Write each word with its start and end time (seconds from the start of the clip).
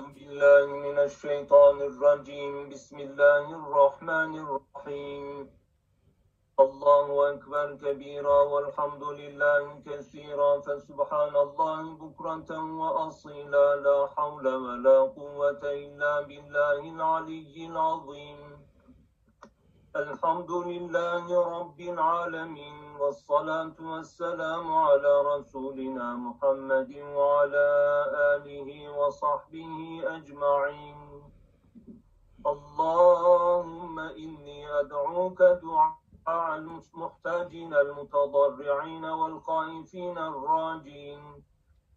بالله 0.00 0.66
من 0.66 0.98
الشيطان 0.98 1.76
الرجيم. 1.82 2.68
بسم 2.68 2.98
الله 2.98 3.44
الرحمن 3.60 4.32
الرحيم. 4.38 5.50
الله 6.60 7.06
أكبر 7.30 7.66
كبيرا 7.74 8.38
والحمد 8.42 9.02
لله 9.02 9.82
كثيرا. 9.86 10.60
فسبحان 10.60 11.34
الله 11.36 11.82
بكرة 12.02 12.50
وأصيلا. 12.82 13.76
لا 13.76 14.06
حول 14.16 14.46
ولا 14.54 14.98
قوة 15.18 15.62
إلا 15.62 16.20
بالله 16.20 16.80
العلي 16.94 17.66
العظيم. 17.66 18.47
الحمد 19.96 20.50
لله 20.50 21.58
رب 21.60 21.80
العالمين 21.80 22.96
والصلاة 23.00 23.76
والسلام 23.80 24.72
على 24.72 25.22
رسولنا 25.22 26.16
محمد 26.16 26.92
وعلى 27.16 27.68
آله 28.34 28.88
وصحبه 28.98 30.02
أجمعين. 30.16 31.22
اللهم 32.46 33.98
إني 33.98 34.80
أدعوك 34.80 35.42
دعاء 35.42 36.56
المحتاجين 36.56 37.74
المتضرعين 37.74 39.04
والخائفين 39.04 40.18
الراجين. 40.18 41.44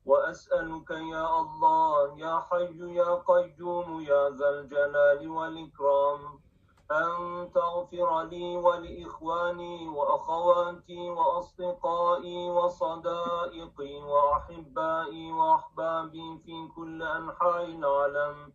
وأسألك 0.05 0.91
يا 0.91 1.27
الله 1.41 2.19
يا 2.19 2.39
حي 2.39 2.95
يا 2.95 3.15
قيوم 3.15 4.01
يا 4.01 4.29
ذا 4.29 4.49
الجلال 4.49 5.29
والإكرام. 5.29 6.50
أن 6.91 7.51
تغفر 7.53 8.23
لي 8.23 8.57
ولإخواني 8.57 9.89
وأخواتي 9.89 11.09
وأصدقائي 11.09 12.49
وصدائقي 12.49 14.01
وأحبائي 14.03 15.31
وأحبابي 15.31 16.37
في 16.45 16.67
كل 16.75 17.03
أنحاء 17.03 17.65
العالم 17.65 18.53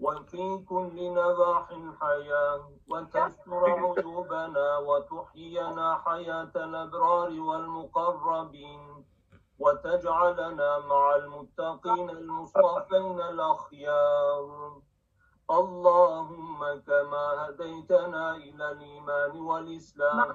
وفي 0.00 0.58
كل 0.68 1.12
نواح 1.12 1.70
الحياة. 1.70 2.70
وتستر 2.90 3.64
عيوبنا 3.64 4.78
وتحيينا 4.78 6.02
حياة 6.04 6.52
الأبرار 6.56 7.40
والمقربين. 7.40 9.04
وتجعلنا 9.58 10.78
مع 10.78 11.16
المتقين 11.16 12.10
المصطفين 12.10 13.20
الأخيار. 13.20 14.72
اللهم 15.52 16.60
كما 16.86 17.24
هديتنا 17.48 18.36
إلى 18.36 18.66
الإيمان 18.72 19.40
والإسلام. 19.40 20.34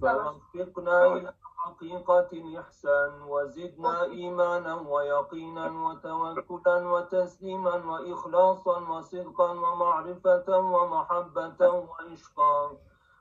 فوفقنا 0.00 1.06
إلى 1.06 1.32
حقيقة 1.56 2.28
الإحسان 2.32 3.22
وزدنا 3.22 4.02
إيمانا 4.02 4.74
ويقينا 4.74 5.66
وتوكلا 5.70 6.76
وتسليما 6.92 7.74
وإخلاصا 7.90 8.76
وصدقا 8.90 9.50
ومعرفة 9.50 10.48
ومحبة 10.58 11.60
وعشقا. 11.70 12.76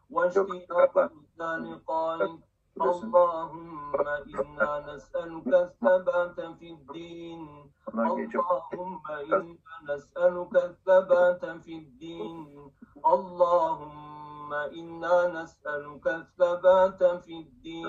واشتياقا 0.09 1.09
لقائك 1.39 2.48
اللهم 2.81 4.07
إنا 4.07 4.71
نسألك 4.87 5.47
الثبات 5.47 6.39
في 6.59 6.67
الدين. 6.71 7.71
اللهم 7.93 9.01
إنا 9.09 9.55
نسألك 9.89 10.53
الثبات 10.55 11.45
في 11.45 11.73
الدين. 11.77 12.71
اللهم 13.05 14.53
إنا 14.53 15.15
نسألك 15.41 16.05
الثبات 16.07 17.03
في 17.03 17.33
الدين. 17.39 17.87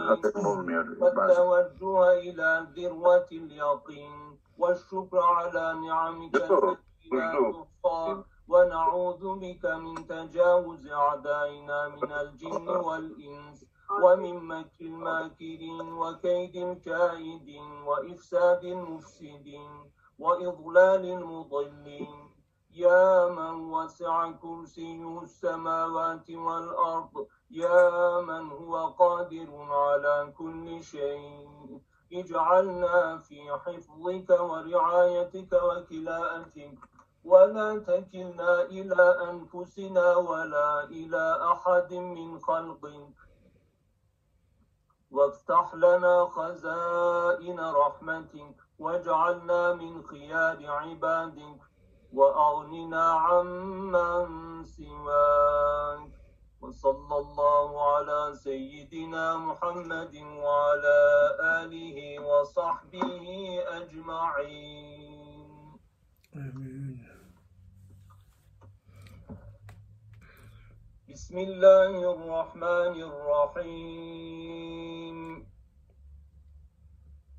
والتوجه 1.00 2.12
إلى 2.12 2.66
ذروة 2.76 3.28
اليقين. 3.32 4.38
والشكر 4.58 5.18
على 5.18 5.74
نعمك 5.86 6.36
التي 6.36 7.08
لا 7.12 7.32
تحصى 7.32 8.24
ونعوذ 8.48 9.22
بك 9.38 9.64
من 9.64 9.94
تجاوز 10.06 10.86
أعدائنا 10.86 11.88
من 11.88 12.12
الجن 12.12 12.68
والإنس. 12.68 13.69
ومن 14.02 14.36
مكر 14.44 14.80
الماكرين 14.80 15.92
وكيد 15.92 16.56
الكائدين 16.56 17.82
وإفساد 17.82 18.64
المفسدين 18.64 19.90
وإضلال 20.18 21.04
المضلين. 21.04 22.30
يا 22.74 23.28
من 23.28 23.70
وسع 23.72 24.30
كرسيه 24.32 25.20
السماوات 25.22 26.30
والأرض 26.30 27.26
يا 27.50 28.20
من 28.20 28.50
هو 28.50 28.86
قادر 28.86 29.48
على 29.70 30.32
كل 30.38 30.82
شيء. 30.82 31.48
اجعلنا 32.12 33.18
في 33.18 33.38
حفظك 33.64 34.30
ورعايتك 34.30 35.52
وكلاءتك 35.52 36.78
ولا 37.24 37.78
تكلنا 37.78 38.62
إلى 38.62 39.02
أنفسنا 39.30 40.16
ولا 40.16 40.84
إلى 40.84 41.24
أحد 41.52 41.94
من 41.94 42.38
خلقك. 42.38 43.29
وافتح 45.10 45.74
لنا 45.74 46.24
خزائن 46.24 47.60
رحمتك 47.60 48.54
واجعلنا 48.78 49.74
من 49.74 50.02
خيار 50.02 50.66
عبادك 50.66 51.60
وأغننا 52.12 53.12
عمن 53.12 54.64
سواك. 54.64 56.10
وصلى 56.60 57.16
الله 57.18 57.92
على 57.92 58.34
سيدنا 58.34 59.36
محمد 59.36 60.16
وعلى 60.16 61.00
آله 61.40 62.18
وصحبه 62.20 63.24
أجمعين. 63.66 65.20
آمين. 66.36 67.10
بسم 71.08 71.38
الله 71.38 72.12
الرحمن 72.12 72.94
الرحيم. 73.02 74.99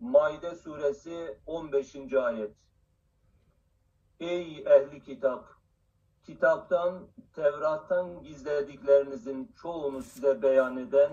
Maide 0.00 0.54
suresi 0.54 1.38
15. 1.46 2.12
ayet 2.14 2.56
Ey 4.20 4.64
ehli 4.66 5.02
kitap! 5.02 5.44
Kitaptan, 6.26 7.08
Tevrat'tan 7.34 8.22
gizlediklerinizin 8.22 9.52
çoğunu 9.62 10.02
size 10.02 10.42
beyan 10.42 10.76
eden, 10.76 11.10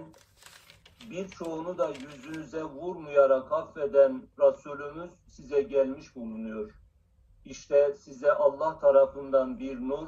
birçoğunu 1.09 1.77
da 1.77 1.89
yüzünüze 1.89 2.63
vurmayarak 2.63 3.51
affeden 3.51 4.27
Resulümüz 4.39 5.11
size 5.27 5.61
gelmiş 5.61 6.15
bulunuyor. 6.15 6.71
İşte 7.45 7.93
size 7.93 8.31
Allah 8.31 8.79
tarafından 8.79 9.59
bir 9.59 9.79
nur 9.79 10.07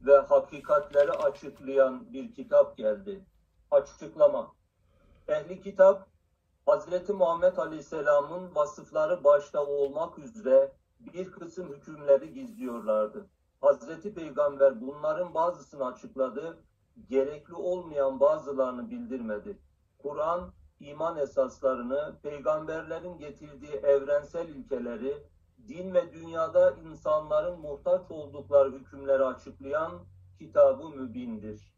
ve 0.00 0.16
hakikatleri 0.16 1.12
açıklayan 1.12 2.12
bir 2.12 2.34
kitap 2.34 2.76
geldi. 2.76 3.24
Açıklama. 3.70 4.54
Ehli 5.28 5.60
kitap, 5.60 6.08
Hazreti 6.66 7.12
Muhammed 7.12 7.56
Aleyhisselam'ın 7.56 8.54
vasıfları 8.54 9.24
başta 9.24 9.66
olmak 9.66 10.18
üzere 10.18 10.72
bir 11.00 11.30
kısım 11.30 11.68
hükümleri 11.68 12.32
gizliyorlardı. 12.32 13.26
Hazreti 13.60 14.14
Peygamber 14.14 14.80
bunların 14.80 15.34
bazısını 15.34 15.86
açıkladı, 15.86 16.58
gerekli 17.08 17.54
olmayan 17.54 18.20
bazılarını 18.20 18.90
bildirmedi. 18.90 19.58
Kur'an, 19.98 20.52
iman 20.80 21.18
esaslarını, 21.18 22.14
peygamberlerin 22.22 23.18
getirdiği 23.18 23.74
evrensel 23.74 24.48
ilkeleri, 24.48 25.14
din 25.68 25.94
ve 25.94 26.12
dünyada 26.12 26.70
insanların 26.70 27.60
muhtaç 27.60 28.10
oldukları 28.10 28.72
hükümleri 28.72 29.24
açıklayan 29.24 29.92
kitabı 30.38 30.88
mübindir. 30.88 31.76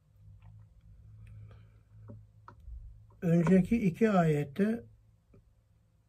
Önceki 3.23 3.77
iki 3.77 4.11
ayette 4.11 4.88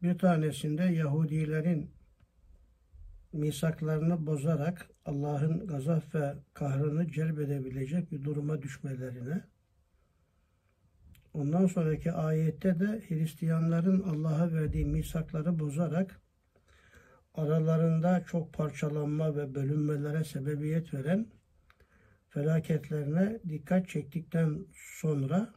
bir 0.03 0.17
tanesinde 0.17 0.83
Yahudilerin 0.83 1.91
misaklarını 3.33 4.25
bozarak 4.25 4.89
Allah'ın 5.05 5.67
gazap 5.67 6.15
ve 6.15 6.33
kahrını 6.53 7.11
celbedebilecek 7.11 8.11
bir 8.11 8.23
duruma 8.23 8.61
düşmelerine 8.61 9.43
ondan 11.33 11.67
sonraki 11.67 12.11
ayette 12.11 12.79
de 12.79 13.01
Hristiyanların 13.07 14.01
Allah'a 14.01 14.53
verdiği 14.53 14.85
misakları 14.85 15.59
bozarak 15.59 16.21
aralarında 17.33 18.23
çok 18.23 18.53
parçalanma 18.53 19.35
ve 19.35 19.55
bölünmelere 19.55 20.23
sebebiyet 20.23 20.93
veren 20.93 21.27
felaketlerine 22.29 23.39
dikkat 23.49 23.89
çektikten 23.89 24.65
sonra 24.73 25.53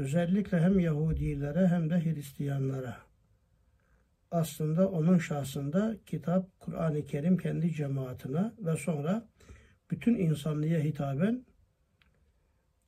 özellikle 0.00 0.60
hem 0.60 0.78
Yahudilere 0.78 1.68
hem 1.68 1.90
de 1.90 2.04
Hristiyanlara 2.04 2.96
aslında 4.30 4.90
onun 4.90 5.18
şahsında 5.18 5.96
kitap, 6.06 6.60
Kur'an-ı 6.60 7.06
Kerim 7.06 7.36
kendi 7.36 7.72
cemaatine 7.72 8.52
ve 8.58 8.76
sonra 8.76 9.28
bütün 9.90 10.14
insanlığa 10.14 10.78
hitaben 10.78 11.44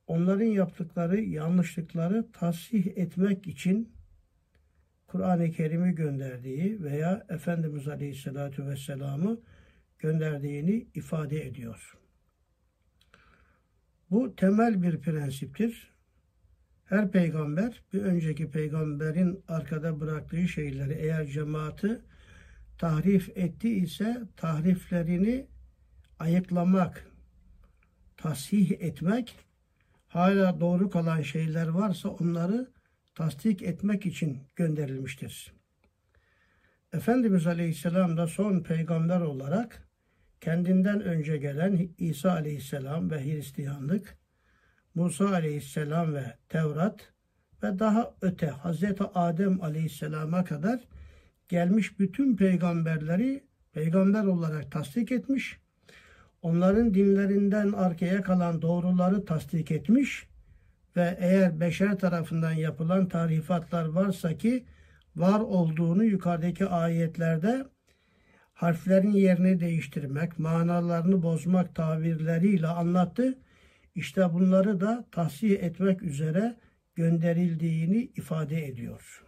onların 0.07 0.45
yaptıkları 0.45 1.21
yanlışlıkları 1.21 2.31
tasih 2.31 2.87
etmek 2.87 3.47
için 3.47 3.93
Kur'an-ı 5.07 5.51
Kerim'i 5.51 5.95
gönderdiği 5.95 6.83
veya 6.83 7.25
Efendimiz 7.29 7.87
Aleyhisselatü 7.87 8.65
Vesselam'ı 8.65 9.39
gönderdiğini 9.99 10.87
ifade 10.95 11.47
ediyor. 11.47 11.97
Bu 14.11 14.35
temel 14.35 14.81
bir 14.81 14.99
prensiptir. 15.01 15.92
Her 16.85 17.11
peygamber 17.11 17.83
bir 17.93 18.01
önceki 18.01 18.49
peygamberin 18.49 19.43
arkada 19.47 19.99
bıraktığı 19.99 20.47
şeyleri 20.47 20.93
eğer 20.93 21.25
cemaati 21.27 22.01
tahrif 22.77 23.37
etti 23.37 23.69
ise 23.69 24.21
tahriflerini 24.37 25.47
ayıklamak, 26.19 27.07
tasih 28.17 28.71
etmek, 28.71 29.35
hala 30.07 30.59
doğru 30.59 30.89
kalan 30.89 31.21
şeyler 31.21 31.67
varsa 31.67 32.09
onları 32.09 32.71
tasdik 33.15 33.61
etmek 33.61 34.05
için 34.05 34.39
gönderilmiştir. 34.55 35.53
Efendimiz 36.93 37.47
Aleyhisselam 37.47 38.17
da 38.17 38.27
son 38.27 38.59
peygamber 38.59 39.21
olarak 39.21 39.87
kendinden 40.41 41.01
önce 41.01 41.37
gelen 41.37 41.89
İsa 41.97 42.31
Aleyhisselam 42.31 43.11
ve 43.11 43.23
Hristiyanlık, 43.23 44.17
Musa 44.95 45.29
Aleyhisselam 45.29 46.13
ve 46.13 46.23
Tevrat 46.49 47.13
ve 47.63 47.79
daha 47.79 48.13
öte 48.21 48.47
Hazreti 48.47 49.03
Adem 49.03 49.61
Aleyhisselam'a 49.61 50.43
kadar 50.43 50.79
gelmiş 51.49 51.99
bütün 51.99 52.35
peygamberleri 52.35 53.43
peygamber 53.73 54.23
olarak 54.23 54.71
tasdik 54.71 55.11
etmiş. 55.11 55.59
Onların 56.41 56.93
dinlerinden 56.93 57.71
arkaya 57.71 58.21
kalan 58.21 58.61
doğruları 58.61 59.25
tasdik 59.25 59.71
etmiş 59.71 60.27
ve 60.95 61.17
eğer 61.19 61.59
beşer 61.59 61.99
tarafından 61.99 62.51
yapılan 62.51 63.07
tarifatlar 63.07 63.85
varsa 63.85 64.37
ki 64.37 64.65
var 65.15 65.39
olduğunu 65.39 66.03
yukarıdaki 66.03 66.65
ayetlerde 66.65 67.65
harflerin 68.53 69.11
yerini 69.11 69.59
değiştirmek, 69.59 70.39
manalarını 70.39 71.23
bozmak 71.23 71.75
tabirleriyle 71.75 72.67
anlattı. 72.67 73.37
İşte 73.95 74.33
bunları 74.33 74.81
da 74.81 75.05
tahsih 75.11 75.51
etmek 75.63 76.03
üzere 76.03 76.55
gönderildiğini 76.95 78.03
ifade 78.03 78.67
ediyor. 78.67 79.23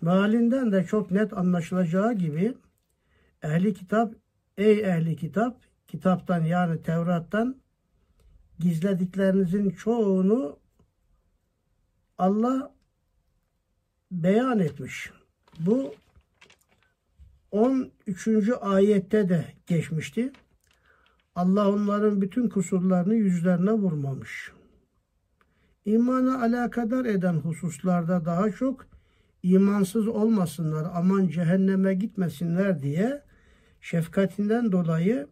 Mealinden 0.00 0.72
de 0.72 0.84
çok 0.84 1.10
net 1.10 1.32
anlaşılacağı 1.32 2.12
gibi 2.14 2.54
ehli 3.42 3.74
kitap, 3.74 4.14
ey 4.58 4.80
ehli 4.80 5.16
kitap, 5.16 5.60
kitaptan 5.88 6.44
yani 6.44 6.82
Tevrat'tan 6.82 7.56
gizlediklerinizin 8.58 9.70
çoğunu 9.70 10.58
Allah 12.18 12.74
beyan 14.10 14.58
etmiş. 14.58 15.10
Bu 15.58 15.94
13. 17.50 18.28
ayette 18.60 19.28
de 19.28 19.44
geçmişti. 19.66 20.32
Allah 21.34 21.70
onların 21.70 22.20
bütün 22.20 22.48
kusurlarını 22.48 23.14
yüzlerine 23.14 23.72
vurmamış. 23.72 24.52
İmana 25.84 26.42
alakadar 26.42 27.04
eden 27.04 27.34
hususlarda 27.34 28.24
daha 28.24 28.50
çok 28.50 28.86
imansız 29.42 30.08
olmasınlar, 30.08 30.86
aman 30.94 31.28
cehenneme 31.28 31.94
gitmesinler 31.94 32.82
diye 32.82 33.22
şefkatinden 33.80 34.72
dolayı 34.72 35.26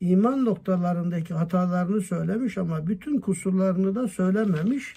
iman 0.00 0.44
noktalarındaki 0.44 1.34
hatalarını 1.34 2.00
söylemiş 2.00 2.58
ama 2.58 2.86
bütün 2.86 3.20
kusurlarını 3.20 3.94
da 3.94 4.08
söylememiş. 4.08 4.94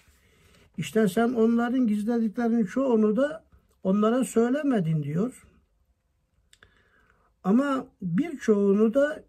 İşte 0.78 1.08
sen 1.08 1.34
onların 1.34 1.88
gizlediklerinin 1.88 2.66
çoğunu 2.66 3.16
da 3.16 3.44
onlara 3.84 4.24
söylemedin 4.24 5.04
diyor. 5.04 5.44
Ama 7.44 7.88
birçoğunu 8.02 8.94
da 8.94 9.24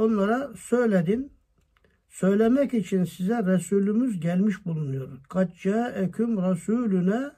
onlara 0.00 0.50
söyledin. 0.56 1.32
Söylemek 2.08 2.74
için 2.74 3.04
size 3.04 3.46
Resulümüz 3.46 4.20
gelmiş 4.20 4.66
bulunuyor. 4.66 5.08
Kaçça 5.28 5.90
eküm 5.90 6.42
Resulüne 6.42 7.30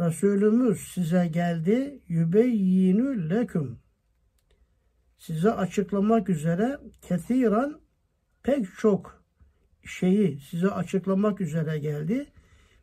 Resulümüz 0.00 0.80
size 0.80 1.26
geldi. 1.26 2.00
Yübeyyinü 2.08 3.30
leküm 3.30 3.78
size 5.18 5.52
açıklamak 5.52 6.28
üzere 6.28 6.78
kethiran 7.02 7.80
pek 8.42 8.66
çok 8.78 9.24
şeyi 9.84 10.40
size 10.40 10.70
açıklamak 10.70 11.40
üzere 11.40 11.78
geldi. 11.78 12.26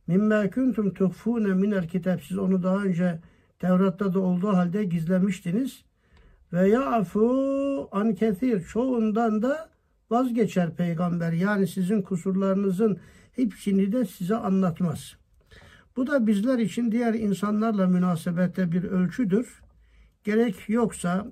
Mimma 0.07 0.49
kuntum 0.49 0.93
tuhfune 0.93 1.53
minel 1.53 1.87
kitap. 1.87 2.23
Siz 2.23 2.37
onu 2.37 2.63
daha 2.63 2.83
önce 2.83 3.19
Tevrat'ta 3.59 4.13
da 4.13 4.19
olduğu 4.19 4.53
halde 4.53 4.83
gizlemiştiniz. 4.83 5.88
Ve 6.53 6.69
ya'fu 6.69 7.89
an 7.91 8.15
kethir. 8.15 8.63
Çoğundan 8.63 9.41
da 9.41 9.69
vazgeçer 10.09 10.75
peygamber. 10.75 11.31
Yani 11.31 11.67
sizin 11.67 12.01
kusurlarınızın 12.01 12.99
hepsini 13.31 13.91
de 13.91 14.05
size 14.05 14.35
anlatmaz. 14.35 15.15
Bu 15.95 16.07
da 16.07 16.27
bizler 16.27 16.59
için 16.59 16.91
diğer 16.91 17.13
insanlarla 17.13 17.87
münasebette 17.87 18.71
bir 18.71 18.83
ölçüdür. 18.83 19.61
Gerek 20.23 20.69
yoksa 20.69 21.27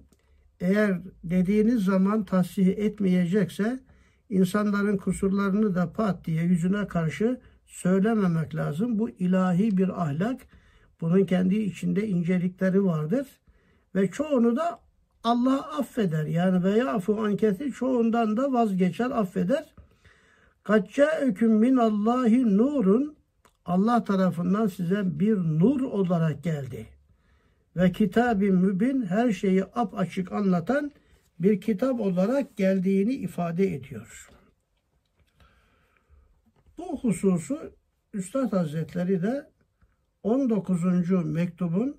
eğer 0.60 1.02
dediğiniz 1.24 1.84
zaman 1.84 2.26
tasih 2.26 2.68
etmeyecekse 2.68 3.80
insanların 4.30 4.98
kusurlarını 4.98 5.76
da 5.76 5.94
pat 5.94 6.26
diye 6.26 6.44
yüzüne 6.44 6.88
karşı 6.88 7.40
söylememek 7.66 8.56
lazım. 8.56 9.00
Bu 9.00 9.10
ilahi 9.10 9.78
bir 9.78 10.02
ahlak. 10.04 10.42
Bunun 11.02 11.26
kendi 11.26 11.56
içinde 11.56 12.08
incelikleri 12.08 12.86
vardır. 12.86 13.28
Ve 13.96 14.12
çoğunu 14.12 14.56
da 14.56 14.80
Allah 15.28 15.78
affeder. 15.80 16.26
Yani 16.26 16.64
veya 16.64 16.86
yafu 16.86 17.22
anketi 17.22 17.72
çoğundan 17.72 18.38
da 18.38 18.54
vazgeçer, 18.54 19.12
affeder. 19.12 19.66
Katça 20.64 21.22
hüküm 21.22 21.52
min 21.52 21.76
Allahi 21.78 22.58
nurun 22.58 23.16
Allah 23.66 24.04
tarafından 24.04 24.68
size 24.68 25.20
bir 25.20 25.36
nur 25.38 25.82
olarak 25.82 26.44
geldi 26.44 26.88
ve 27.76 27.92
kitab-ı 27.92 28.46
mübin 28.46 29.06
her 29.06 29.32
şeyi 29.32 29.64
ap 29.64 29.98
açık 30.00 30.32
anlatan 30.32 30.92
bir 31.40 31.62
kitap 31.62 32.00
olarak 32.00 32.58
geldiğini 32.58 33.14
ifade 33.14 33.74
ediyor. 33.76 34.30
Bu 36.78 37.00
hususu 37.00 37.74
Üstad 38.14 38.52
Hazretleri 38.52 39.22
de 39.22 39.50
19. 40.24 40.84
mektubun 41.26 41.98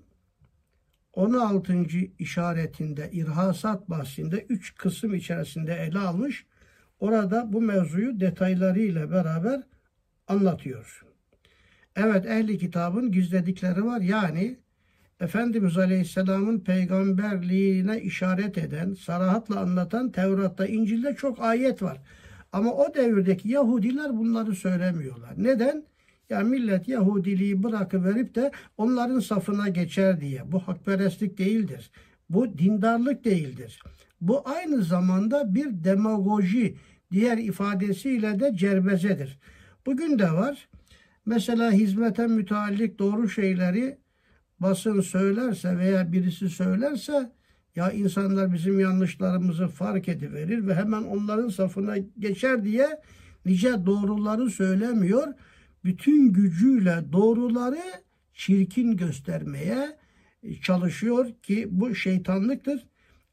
16. 1.19 1.73
işaretinde 2.19 3.09
irhasat 3.11 3.89
bahsinde 3.89 4.45
3 4.49 4.75
kısım 4.75 5.13
içerisinde 5.13 5.73
ele 5.73 5.99
almış. 5.99 6.45
Orada 6.99 7.53
bu 7.53 7.61
mevzuyu 7.61 8.19
detaylarıyla 8.19 9.11
beraber 9.11 9.61
anlatıyor. 10.27 11.05
Evet 11.95 12.25
ehli 12.25 12.57
kitabın 12.57 13.11
gizledikleri 13.11 13.85
var. 13.85 14.01
Yani 14.01 14.57
Efendimiz 15.19 15.77
Aleyhisselam'ın 15.77 16.59
peygamberliğine 16.59 18.01
işaret 18.01 18.57
eden, 18.57 18.93
sarahatla 18.93 19.59
anlatan 19.59 20.11
Tevrat'ta, 20.11 20.65
İncil'de 20.65 21.15
çok 21.15 21.41
ayet 21.41 21.81
var. 21.81 22.01
Ama 22.51 22.73
o 22.73 22.93
devirdeki 22.93 23.49
Yahudiler 23.49 24.17
bunları 24.17 24.55
söylemiyorlar. 24.55 25.33
Neden? 25.37 25.85
Ya 26.29 26.39
millet 26.39 26.87
Yahudiliği 26.87 27.63
bırakıverip 27.63 28.35
de 28.35 28.51
onların 28.77 29.19
safına 29.19 29.69
geçer 29.69 30.21
diye. 30.21 30.51
Bu 30.51 30.59
hakperestlik 30.59 31.37
değildir. 31.37 31.91
Bu 32.29 32.57
dindarlık 32.57 33.25
değildir. 33.25 33.79
Bu 34.21 34.49
aynı 34.49 34.83
zamanda 34.83 35.55
bir 35.55 35.83
demagoji, 35.83 36.75
diğer 37.11 37.37
ifadesiyle 37.37 38.39
de 38.39 38.55
cerbezedir. 38.55 39.39
Bugün 39.85 40.19
de 40.19 40.31
var. 40.31 40.69
Mesela 41.25 41.71
hizmete 41.71 42.27
müteallik 42.27 42.99
doğru 42.99 43.29
şeyleri 43.29 43.97
basın 44.59 45.01
söylerse 45.01 45.77
veya 45.77 46.11
birisi 46.11 46.49
söylerse 46.49 47.31
ya 47.75 47.91
insanlar 47.91 48.53
bizim 48.53 48.79
yanlışlarımızı 48.79 49.67
fark 49.67 50.09
ediverir 50.09 50.67
ve 50.67 50.75
hemen 50.75 51.03
onların 51.03 51.49
safına 51.49 51.97
geçer 52.19 52.63
diye 52.63 53.01
nice 53.45 53.85
doğruları 53.85 54.49
söylemiyor. 54.49 55.27
Bütün 55.83 56.33
gücüyle 56.33 57.03
doğruları 57.11 57.83
çirkin 58.33 58.97
göstermeye 58.97 59.97
çalışıyor 60.61 61.33
ki 61.43 61.67
bu 61.71 61.95
şeytanlıktır. 61.95 62.87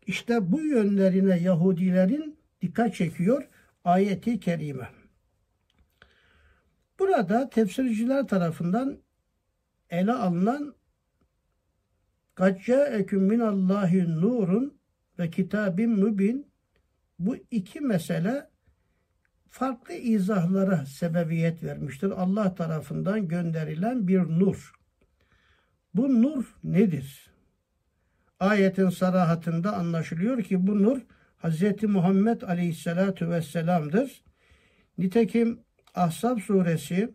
İşte 0.07 0.53
bu 0.53 0.61
yönlerine 0.61 1.39
Yahudilerin 1.39 2.39
dikkat 2.63 2.95
çekiyor 2.95 3.49
ayeti 3.85 4.41
kerime. 4.41 4.89
Burada 6.99 7.49
tefsirciler 7.51 8.27
tarafından 8.27 8.99
ele 9.91 10.13
alınan 10.13 10.75
Gacca 12.37 12.87
eküm 12.87 13.23
minallahi 13.23 14.21
nurun 14.21 14.79
ve 15.19 15.31
kitabin 15.31 15.91
mübin 15.91 16.47
bu 17.19 17.37
iki 17.51 17.81
mesele 17.81 18.51
farklı 19.57 19.95
izahlara 19.95 20.87
sebebiyet 20.87 21.63
vermiştir. 21.63 22.11
Allah 22.11 22.55
tarafından 22.55 23.29
gönderilen 23.29 24.09
bir 24.09 24.21
nur. 24.21 24.73
Bu 25.95 26.23
nur 26.23 26.45
nedir? 26.65 27.31
Ayetin 28.41 28.89
sarahatında 28.89 29.77
anlaşılıyor 29.77 30.43
ki 30.43 30.67
bu 30.67 30.83
nur 30.83 31.01
Hz. 31.43 31.83
Muhammed 31.83 32.43
Aleyhisselatü 32.43 33.31
Vesselam'dır. 33.31 34.25
Nitekim 34.99 35.61
Ahzab 35.95 36.39
suresi 36.39 37.15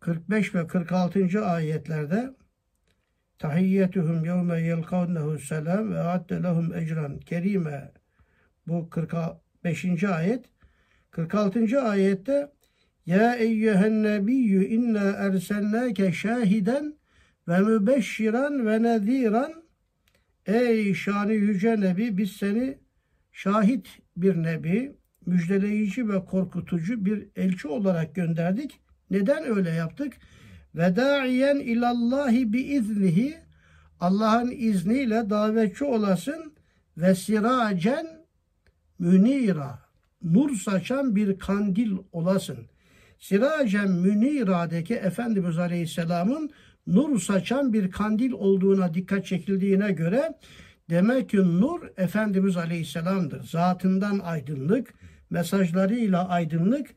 45 0.00 0.54
ve 0.54 0.66
46. 0.66 1.44
ayetlerde 1.44 2.34
Tahiyyetuhum 3.38 4.24
yevme 4.24 4.60
yelkavnehu 4.60 5.38
selam 5.38 5.92
ve 5.92 6.00
adde 6.00 6.42
lehum 6.42 6.74
ecran 6.74 7.18
kerime 7.18 7.92
bu 8.66 8.90
45. 8.90 10.04
ayet 10.04 10.57
46. 11.26 11.80
ayette 11.82 12.52
Ya 13.06 13.34
eyyühen 13.34 14.02
nebiyyü 14.02 14.64
inna 14.66 14.98
erselnâke 14.98 16.12
şahiden 16.12 16.94
ve 17.48 17.58
mübeşşiran 17.58 18.66
ve 18.66 18.82
nediran 18.82 19.52
Ey 20.46 20.94
şanı 20.94 21.32
yüce 21.32 21.80
nebi 21.80 22.18
biz 22.18 22.32
seni 22.32 22.78
şahit 23.32 23.88
bir 24.16 24.42
nebi, 24.42 24.96
müjdeleyici 25.26 26.08
ve 26.08 26.24
korkutucu 26.24 27.04
bir 27.04 27.28
elçi 27.36 27.68
olarak 27.68 28.14
gönderdik. 28.14 28.80
Neden 29.10 29.44
öyle 29.44 29.70
yaptık? 29.70 30.12
Ve 30.74 30.96
da'iyen 30.96 31.56
ilallahi 31.56 32.52
bi 32.52 32.60
iznihi 32.60 33.38
Allah'ın 34.00 34.50
izniyle 34.50 35.30
davetçi 35.30 35.84
olasın 35.84 36.54
ve 36.96 37.14
siracen 37.14 38.06
münira 38.98 39.87
nur 40.22 40.56
saçan 40.56 41.16
bir 41.16 41.38
kandil 41.38 41.96
olasın. 42.12 42.58
Siracen 43.18 43.90
münira'daki 43.90 44.94
Efendimiz 44.94 45.58
Aleyhisselam'ın 45.58 46.50
nur 46.86 47.20
saçan 47.20 47.72
bir 47.72 47.90
kandil 47.90 48.32
olduğuna 48.32 48.94
dikkat 48.94 49.26
çekildiğine 49.26 49.92
göre 49.92 50.34
demek 50.90 51.30
ki 51.30 51.36
nur 51.36 51.80
Efendimiz 51.96 52.56
Aleyhisselam'dır. 52.56 53.42
Zatından 53.42 54.18
aydınlık, 54.18 54.94
mesajlarıyla 55.30 56.28
aydınlık. 56.28 56.94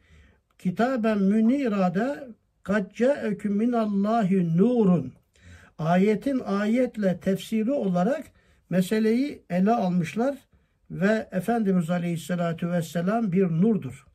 Kitaben 0.59 1.21
münira'da 1.21 2.27
kad 2.63 2.93
ca'eküm 2.93 3.53
minallahi 3.53 4.57
nurun. 4.57 5.13
Ayetin 5.77 6.39
ayetle 6.39 7.19
tefsiri 7.19 7.71
olarak 7.71 8.25
meseleyi 8.69 9.41
ele 9.49 9.71
almışlar 9.71 10.37
ve 10.91 11.27
Efendimiz 11.31 11.89
Aleyhisselatü 11.89 12.71
Vesselam 12.71 13.31
bir 13.31 13.47
nurdur. 13.47 14.05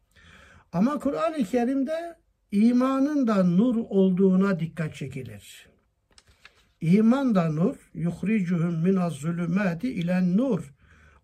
Ama 0.72 0.98
Kur'an-ı 0.98 1.44
Kerim'de 1.44 2.16
imanın 2.52 3.26
da 3.26 3.44
nur 3.44 3.76
olduğuna 3.76 4.60
dikkat 4.60 4.94
çekilir. 4.94 5.68
İman 6.80 7.34
da 7.34 7.50
nur, 7.50 7.76
yuhricuhum 7.94 8.82
minaz 8.82 9.12
zulümati 9.12 9.92
ilen 9.92 10.36
nur. 10.36 10.72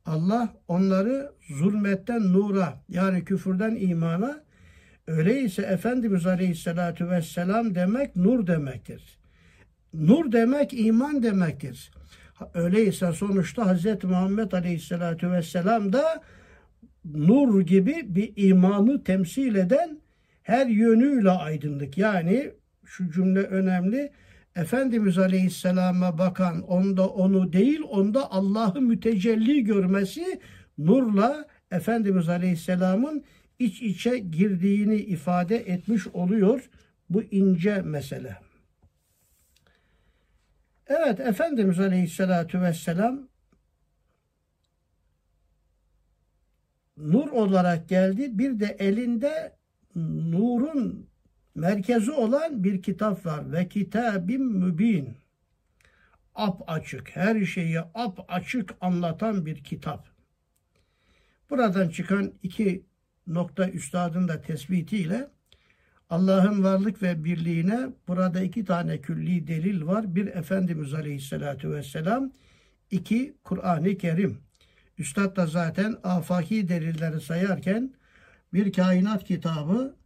Allah 0.06 0.54
onları 0.68 1.32
zulmetten 1.48 2.32
nura 2.32 2.82
yani 2.88 3.24
küfürden 3.24 3.76
imana 3.76 4.44
öyleyse 5.06 5.62
Efendimiz 5.62 6.26
Aleyhisselatü 6.26 7.10
Vesselam 7.10 7.74
demek 7.74 8.16
nur 8.16 8.46
demektir. 8.46 9.18
Nur 9.94 10.32
demek 10.32 10.72
iman 10.72 11.22
demektir. 11.22 11.90
Öyleyse 12.54 13.12
sonuçta 13.12 13.74
Hz. 13.74 14.04
Muhammed 14.04 14.52
Aleyhisselatü 14.52 15.30
Vesselam 15.30 15.92
da 15.92 16.22
nur 17.04 17.60
gibi 17.60 18.14
bir 18.14 18.32
imanı 18.36 19.04
temsil 19.04 19.54
eden 19.54 20.00
her 20.42 20.66
yönüyle 20.66 21.30
aydınlık. 21.30 21.98
Yani 21.98 22.50
şu 22.84 23.10
cümle 23.10 23.42
önemli. 23.42 24.12
Efendimiz 24.56 25.18
Aleyhisselam'a 25.18 26.18
bakan 26.18 26.62
onda 26.62 27.08
onu 27.08 27.52
değil 27.52 27.80
onda 27.90 28.30
Allah'ı 28.30 28.80
mütecelli 28.80 29.64
görmesi 29.64 30.40
nurla 30.78 31.46
Efendimiz 31.70 32.28
Aleyhisselam'ın 32.28 33.24
iç 33.58 33.82
içe 33.82 34.18
girdiğini 34.18 34.96
ifade 34.96 35.56
etmiş 35.56 36.06
oluyor 36.06 36.70
bu 37.10 37.22
ince 37.22 37.82
mesele. 37.82 38.36
Evet 40.86 41.20
Efendimiz 41.20 41.80
Aleyhisselatü 41.80 42.60
Vesselam 42.60 43.28
nur 46.96 47.30
olarak 47.30 47.88
geldi. 47.88 48.38
Bir 48.38 48.60
de 48.60 48.76
elinde 48.78 49.56
nurun 49.96 51.06
merkezi 51.54 52.10
olan 52.10 52.64
bir 52.64 52.82
kitap 52.82 53.26
var. 53.26 53.52
Ve 53.52 53.68
kitabim 53.68 54.42
mübin. 54.42 55.16
Ap 56.34 56.62
açık, 56.66 57.16
her 57.16 57.44
şeyi 57.44 57.80
ap 57.80 58.24
açık 58.28 58.74
anlatan 58.80 59.46
bir 59.46 59.64
kitap. 59.64 60.06
Buradan 61.50 61.88
çıkan 61.88 62.32
iki 62.42 62.86
nokta 63.26 63.68
üstadın 63.68 64.28
da 64.28 64.40
tespitiyle 64.40 65.30
Allah'ın 66.12 66.64
varlık 66.64 67.02
ve 67.02 67.24
birliğine 67.24 67.88
burada 68.08 68.40
iki 68.40 68.64
tane 68.64 69.00
külli 69.00 69.46
delil 69.46 69.86
var. 69.86 70.14
Bir 70.14 70.26
Efendimiz 70.26 70.94
Aleyhisselatü 70.94 71.70
Vesselam, 71.70 72.32
iki 72.90 73.34
Kur'an-ı 73.44 73.98
Kerim. 73.98 74.38
Üstad 74.98 75.36
da 75.36 75.46
zaten 75.46 75.96
afaki 76.04 76.68
delilleri 76.68 77.20
sayarken 77.20 77.94
bir 78.52 78.72
kainat 78.72 79.24
kitabı, 79.24 79.96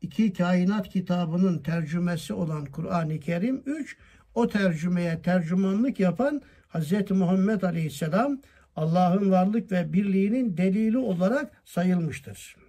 iki 0.00 0.32
kainat 0.32 0.88
kitabının 0.88 1.58
tercümesi 1.58 2.34
olan 2.34 2.64
Kur'an-ı 2.64 3.20
Kerim, 3.20 3.62
üç 3.66 3.96
o 4.34 4.48
tercümeye 4.48 5.22
tercümanlık 5.22 6.00
yapan 6.00 6.42
Hz. 6.68 7.10
Muhammed 7.10 7.62
Aleyhisselam 7.62 8.40
Allah'ın 8.76 9.30
varlık 9.30 9.72
ve 9.72 9.92
birliğinin 9.92 10.56
delili 10.56 10.98
olarak 10.98 11.62
sayılmıştır. 11.64 12.61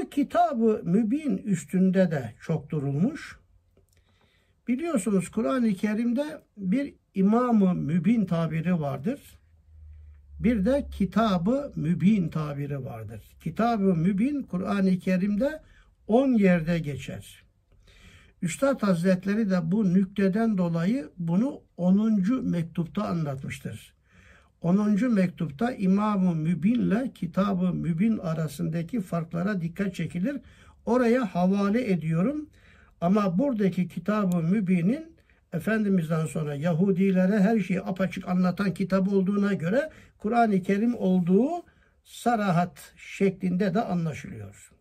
Bu 0.00 0.10
kitabı 0.10 0.82
mübin 0.84 1.38
üstünde 1.38 2.10
de 2.10 2.34
çok 2.40 2.70
durulmuş. 2.70 3.38
Biliyorsunuz 4.68 5.28
Kur'an-ı 5.28 5.74
Kerim'de 5.74 6.42
bir 6.56 6.94
imamı 7.14 7.74
mübin 7.74 8.26
tabiri 8.26 8.80
vardır. 8.80 9.38
Bir 10.38 10.64
de 10.64 10.86
kitabı 10.92 11.72
mübin 11.76 12.28
tabiri 12.28 12.84
vardır. 12.84 13.22
Kitabı 13.40 13.94
mübin 13.94 14.42
Kur'an-ı 14.42 14.98
Kerim'de 14.98 15.62
10 16.06 16.32
yerde 16.32 16.78
geçer. 16.78 17.42
Üstad 18.42 18.82
Hazretleri 18.82 19.50
de 19.50 19.72
bu 19.72 19.94
nükteden 19.94 20.58
dolayı 20.58 21.10
bunu 21.18 21.60
10. 21.76 22.44
mektupta 22.44 23.04
anlatmıştır. 23.04 23.94
10. 24.62 25.12
mektupta 25.14 25.72
İmam-ı 25.72 26.34
Mübin 26.34 26.80
ile 26.80 27.10
Kitab-ı 27.14 27.74
Mübin 27.74 28.18
arasındaki 28.18 29.00
farklara 29.00 29.60
dikkat 29.60 29.94
çekilir. 29.94 30.36
Oraya 30.86 31.34
havale 31.34 31.92
ediyorum. 31.92 32.48
Ama 33.00 33.38
buradaki 33.38 33.88
Kitab-ı 33.88 34.42
Mübin'in 34.42 35.16
Efendimiz'den 35.52 36.26
sonra 36.26 36.54
Yahudilere 36.54 37.38
her 37.40 37.60
şeyi 37.60 37.80
apaçık 37.80 38.28
anlatan 38.28 38.74
kitap 38.74 39.12
olduğuna 39.12 39.52
göre 39.52 39.90
Kur'an-ı 40.18 40.62
Kerim 40.62 40.94
olduğu 40.94 41.48
sarahat 42.04 42.92
şeklinde 42.96 43.74
de 43.74 43.80
anlaşılıyor. 43.82 44.72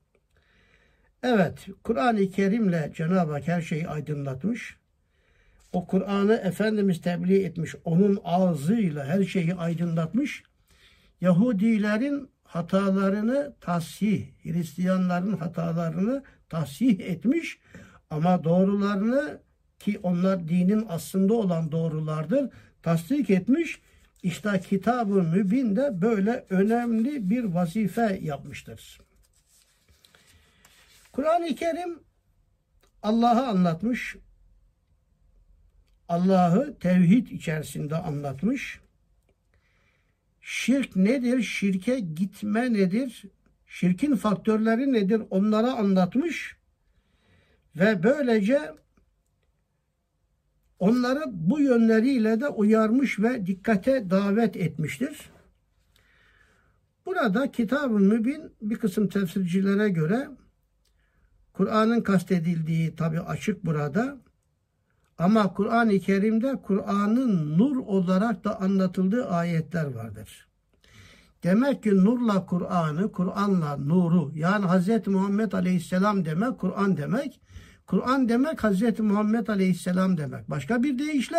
Evet, 1.23 1.67
Kur'an-ı 1.83 2.29
Kerim'le 2.29 2.93
Cenab-ı 2.93 3.31
Hak 3.31 3.47
her 3.47 3.61
şeyi 3.61 3.87
aydınlatmış 3.87 4.77
o 5.73 5.87
Kur'an'ı 5.87 6.33
Efendimiz 6.33 7.01
tebliğ 7.01 7.43
etmiş. 7.43 7.75
Onun 7.85 8.19
ağzıyla 8.23 9.05
her 9.05 9.23
şeyi 9.23 9.55
aydınlatmış. 9.55 10.43
Yahudilerin 11.21 12.29
hatalarını 12.43 13.53
tasih, 13.61 14.27
Hristiyanların 14.43 15.37
hatalarını 15.37 16.23
tasih 16.49 16.99
etmiş. 16.99 17.59
Ama 18.09 18.43
doğrularını 18.43 19.39
ki 19.79 19.99
onlar 20.03 20.47
dinin 20.47 20.85
aslında 20.89 21.33
olan 21.33 21.71
doğrulardır 21.71 22.49
tasdik 22.83 23.29
etmiş. 23.29 23.81
İşte 24.23 24.59
kitabı 24.59 25.23
mübin 25.23 25.75
de 25.75 26.01
böyle 26.01 26.45
önemli 26.49 27.29
bir 27.29 27.43
vazife 27.43 28.19
yapmıştır. 28.21 28.99
Kur'an-ı 31.11 31.55
Kerim 31.55 31.99
Allah'ı 33.03 33.47
anlatmış, 33.47 34.15
Allah'ı 36.09 36.79
tevhid 36.79 37.27
içerisinde 37.27 37.95
anlatmış. 37.95 38.79
şirk 40.41 40.95
nedir, 40.95 41.41
şirke 41.41 41.99
gitme 41.99 42.73
nedir, 42.73 43.25
şirkin 43.67 44.15
faktörleri 44.15 44.93
nedir 44.93 45.21
onlara 45.29 45.73
anlatmış 45.73 46.57
ve 47.75 48.03
böylece 48.03 48.73
onları 50.79 51.23
bu 51.27 51.59
yönleriyle 51.59 52.41
de 52.41 52.47
uyarmış 52.47 53.19
ve 53.19 53.45
dikkate 53.45 54.09
davet 54.09 54.55
etmiştir. 54.55 55.29
Burada 57.05 57.51
Kitab-ı 57.51 57.99
Mübin 57.99 58.51
bir 58.61 58.75
kısım 58.75 59.07
tefsircilere 59.07 59.89
göre 59.89 60.29
Kur'an'ın 61.53 62.01
kastedildiği 62.01 62.95
tabi 62.95 63.19
açık 63.19 63.65
burada. 63.65 64.28
Ama 65.19 65.53
Kur'an-ı 65.53 65.99
Kerim'de 65.99 66.55
Kur'an'ın 66.63 67.57
nur 67.57 67.77
olarak 67.77 68.43
da 68.43 68.61
anlatıldığı 68.61 69.29
ayetler 69.29 69.85
vardır. 69.85 70.47
Demek 71.43 71.83
ki 71.83 71.95
nurla 71.95 72.45
Kur'an'ı, 72.45 73.11
Kur'an'la 73.11 73.77
nuru 73.77 74.31
yani 74.35 74.65
Hz. 74.65 75.07
Muhammed 75.07 75.51
Aleyhisselam 75.51 76.25
demek 76.25 76.59
Kur'an 76.59 76.97
demek. 76.97 77.41
Kur'an 77.87 78.29
demek 78.29 78.63
Hz. 78.63 78.99
Muhammed 78.99 79.47
Aleyhisselam 79.47 80.17
demek. 80.17 80.49
Başka 80.49 80.83
bir 80.83 80.99
deyişle 80.99 81.37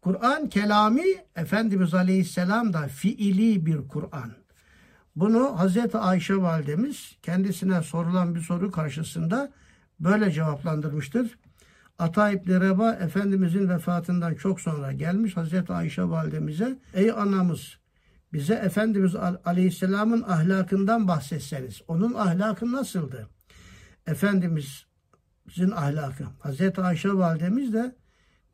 Kur'an 0.00 0.48
kelami 0.48 1.04
Efendimiz 1.36 1.94
Aleyhisselam 1.94 2.72
da 2.72 2.88
fiili 2.88 3.66
bir 3.66 3.88
Kur'an. 3.88 4.32
Bunu 5.16 5.58
Hazreti 5.58 5.98
Ayşe 5.98 6.36
validemiz 6.36 7.16
kendisine 7.22 7.82
sorulan 7.82 8.34
bir 8.34 8.40
soru 8.40 8.70
karşısında 8.70 9.52
böyle 10.00 10.32
cevaplandırmıştır. 10.32 11.38
Ata 12.00 12.30
İbni 12.30 12.60
Reba 12.60 12.92
Efendimizin 12.92 13.68
vefatından 13.68 14.34
çok 14.34 14.60
sonra 14.60 14.92
gelmiş 14.92 15.36
Hazreti 15.36 15.72
Ayşe 15.72 16.02
validemize 16.02 16.78
ey 16.94 17.10
anamız 17.10 17.78
bize 18.32 18.54
Efendimiz 18.54 19.16
Aleyhisselam'ın 19.44 20.22
ahlakından 20.22 21.08
bahsetseniz 21.08 21.80
onun 21.88 22.14
ahlakı 22.14 22.72
nasıldı? 22.72 23.28
Efendimizin 24.06 25.70
ahlakı. 25.74 26.24
Hazreti 26.38 26.80
Ayşe 26.80 27.12
validemiz 27.12 27.72
de 27.72 27.96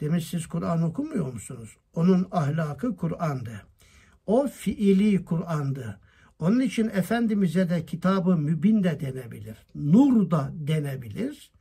demiş 0.00 0.26
siz 0.26 0.46
Kur'an 0.46 0.82
okumuyor 0.82 1.32
musunuz? 1.32 1.76
Onun 1.94 2.28
ahlakı 2.30 2.96
Kur'an'dı. 2.96 3.62
O 4.26 4.48
fiili 4.48 5.24
Kur'an'dı. 5.24 6.00
Onun 6.38 6.60
için 6.60 6.88
Efendimiz'e 6.88 7.70
de 7.70 7.86
kitabı 7.86 8.36
mübin 8.36 8.84
de 8.84 9.00
denebilir. 9.00 9.56
Nur 9.74 10.30
da 10.30 10.50
denebilir. 10.54 11.55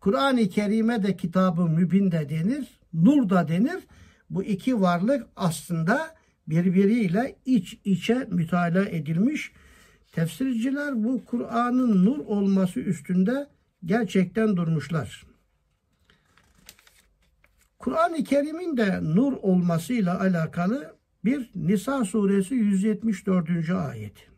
Kur'an-ı 0.00 0.48
Kerim'e 0.48 1.02
de 1.02 1.16
kitabı 1.16 1.62
mübin 1.62 2.12
de 2.12 2.28
denir. 2.28 2.68
Nur 2.92 3.30
da 3.30 3.48
denir. 3.48 3.80
Bu 4.30 4.44
iki 4.44 4.80
varlık 4.80 5.26
aslında 5.36 6.14
birbiriyle 6.46 7.36
iç 7.44 7.78
içe 7.84 8.28
mütalaa 8.30 8.84
edilmiş. 8.84 9.52
Tefsirciler 10.12 11.04
bu 11.04 11.24
Kur'an'ın 11.24 12.04
nur 12.04 12.18
olması 12.18 12.80
üstünde 12.80 13.48
gerçekten 13.84 14.56
durmuşlar. 14.56 15.26
Kur'an-ı 17.78 18.24
Kerim'in 18.24 18.76
de 18.76 19.00
nur 19.02 19.32
olmasıyla 19.32 20.20
alakalı 20.20 20.96
bir 21.24 21.50
Nisa 21.54 22.04
suresi 22.04 22.54
174. 22.54 23.70
ayet. 23.70 24.28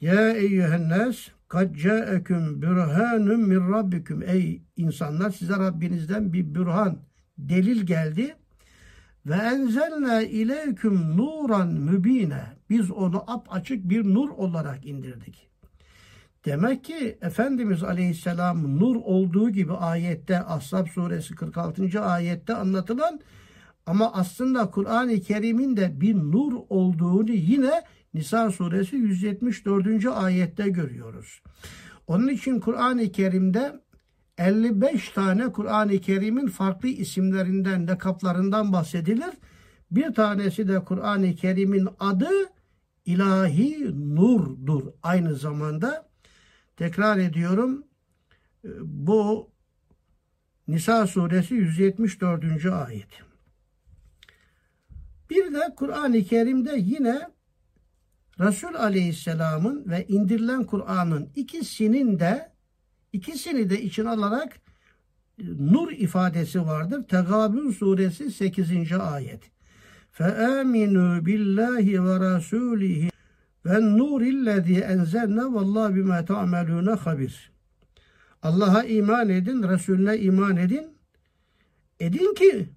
Ya 0.00 0.30
eyyühennes 0.30 1.28
kad 1.48 1.74
ca'ekum 1.74 2.62
bürhanun 2.62 3.40
min 3.40 3.72
rabbikum. 3.72 4.22
Ey 4.22 4.62
insanlar 4.76 5.30
size 5.30 5.52
Rabbinizden 5.52 6.32
bir 6.32 6.54
bürhan, 6.54 6.98
delil 7.38 7.86
geldi. 7.86 8.36
Ve 9.26 9.34
enzelna 9.34 10.22
ileyküm 10.22 11.16
nuran 11.16 11.68
mübine. 11.68 12.42
Biz 12.70 12.90
onu 12.90 13.24
ap 13.26 13.46
açık 13.50 13.88
bir 13.88 14.04
nur 14.04 14.28
olarak 14.28 14.86
indirdik. 14.86 15.48
Demek 16.44 16.84
ki 16.84 17.18
Efendimiz 17.22 17.82
Aleyhisselam 17.82 18.78
nur 18.78 18.96
olduğu 18.96 19.50
gibi 19.50 19.72
ayette 19.72 20.44
Ashab 20.44 20.86
suresi 20.86 21.34
46. 21.34 22.00
ayette 22.00 22.54
anlatılan 22.54 23.20
ama 23.86 24.12
aslında 24.12 24.70
Kur'an-ı 24.70 25.20
Kerim'in 25.20 25.76
de 25.76 26.00
bir 26.00 26.14
nur 26.14 26.52
olduğunu 26.68 27.30
yine 27.30 27.82
Nisa 28.14 28.50
suresi 28.50 28.96
174. 28.96 30.06
ayette 30.06 30.68
görüyoruz. 30.68 31.42
Onun 32.06 32.28
için 32.28 32.60
Kur'an-ı 32.60 33.12
Kerim'de 33.12 33.80
55 34.38 35.08
tane 35.08 35.52
Kur'an-ı 35.52 35.98
Kerim'in 35.98 36.46
farklı 36.46 36.88
isimlerinden, 36.88 37.88
lekaplarından 37.88 38.72
bahsedilir. 38.72 39.30
Bir 39.90 40.14
tanesi 40.14 40.68
de 40.68 40.84
Kur'an-ı 40.84 41.34
Kerim'in 41.34 41.88
adı 42.00 42.30
ilahi 43.06 43.90
nurdur 44.14 44.82
aynı 45.02 45.34
zamanda. 45.34 46.08
Tekrar 46.76 47.18
ediyorum 47.18 47.84
bu 48.82 49.50
Nisa 50.68 51.06
suresi 51.06 51.54
174. 51.54 52.66
ayet. 52.66 53.08
Bir 55.30 55.54
de 55.54 55.74
Kur'an-ı 55.76 56.22
Kerim'de 56.24 56.76
yine 56.78 57.33
Resul 58.40 58.74
Aleyhisselam'ın 58.74 59.84
ve 59.86 60.06
indirilen 60.06 60.64
Kur'an'ın 60.64 61.30
ikisinin 61.36 62.18
de 62.18 62.52
ikisini 63.12 63.70
de 63.70 63.82
için 63.82 64.04
alarak 64.04 64.60
e, 65.38 65.42
nur 65.58 65.92
ifadesi 65.92 66.66
vardır. 66.66 67.02
Tegabün 67.08 67.70
suresi 67.70 68.30
8. 68.30 68.92
ayet. 68.92 69.50
Billahi 71.26 72.04
ve 72.04 72.20
rasulihi 72.20 73.10
ve 73.66 73.80
nurillezî 73.80 74.80
enzelne 74.80 75.42
vallahu 75.42 75.94
bima 75.94 76.24
ta'melûne 76.24 76.90
habir. 76.90 77.52
Allah'a 78.42 78.84
iman 78.84 79.28
edin, 79.28 79.62
Resulüne 79.62 80.18
iman 80.18 80.56
edin. 80.56 80.98
Edin 82.00 82.34
ki 82.34 82.68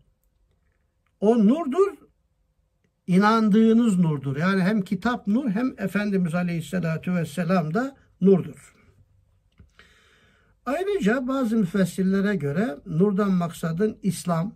o 1.20 1.48
nurdur, 1.48 2.07
inandığınız 3.08 4.00
nurdur. 4.00 4.38
Yani 4.38 4.62
hem 4.62 4.82
kitap 4.82 5.28
nur 5.28 5.50
hem 5.50 5.74
Efendimiz 5.78 6.36
Aleyhisselatü 6.36 7.16
Vesselam 7.16 7.74
da 7.74 7.96
nurdur. 8.22 8.76
Ayrıca 10.66 11.28
bazı 11.28 11.58
müfessirlere 11.58 12.36
göre 12.36 12.78
nurdan 12.86 13.32
maksadın 13.32 13.98
İslam, 14.04 14.56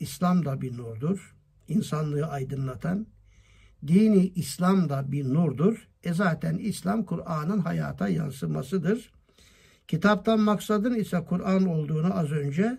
İslam 0.00 0.44
da 0.44 0.60
bir 0.60 0.76
nurdur. 0.76 1.36
İnsanlığı 1.68 2.26
aydınlatan. 2.26 3.06
Dini 3.86 4.26
İslam 4.26 4.88
da 4.88 5.12
bir 5.12 5.24
nurdur. 5.24 5.88
E 6.02 6.14
zaten 6.14 6.58
İslam 6.58 7.04
Kur'an'ın 7.04 7.58
hayata 7.58 8.08
yansımasıdır. 8.08 9.12
Kitaptan 9.88 10.40
maksadın 10.40 10.94
ise 10.94 11.24
Kur'an 11.24 11.66
olduğunu 11.66 12.18
az 12.18 12.32
önce 12.32 12.78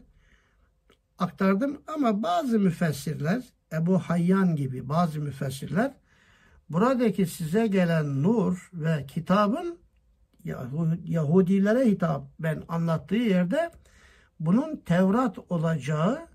aktardım 1.18 1.82
ama 1.88 2.24
bazı 2.24 2.60
müfessirler 2.60 3.44
Ebu 3.76 4.00
Hayyan 4.00 4.56
gibi 4.56 4.90
bazı 4.90 5.20
müfessirler 5.20 5.94
buradaki 6.70 7.26
size 7.26 7.68
gelen 7.68 8.24
nur 8.24 8.70
ve 8.74 9.06
kitabın 9.06 9.80
Yahudilere 11.06 11.86
hitap 11.86 12.28
ben 12.40 12.64
anlattığı 12.68 13.16
yerde 13.16 13.72
bunun 14.40 14.76
Tevrat 14.78 15.38
olacağı 15.50 16.28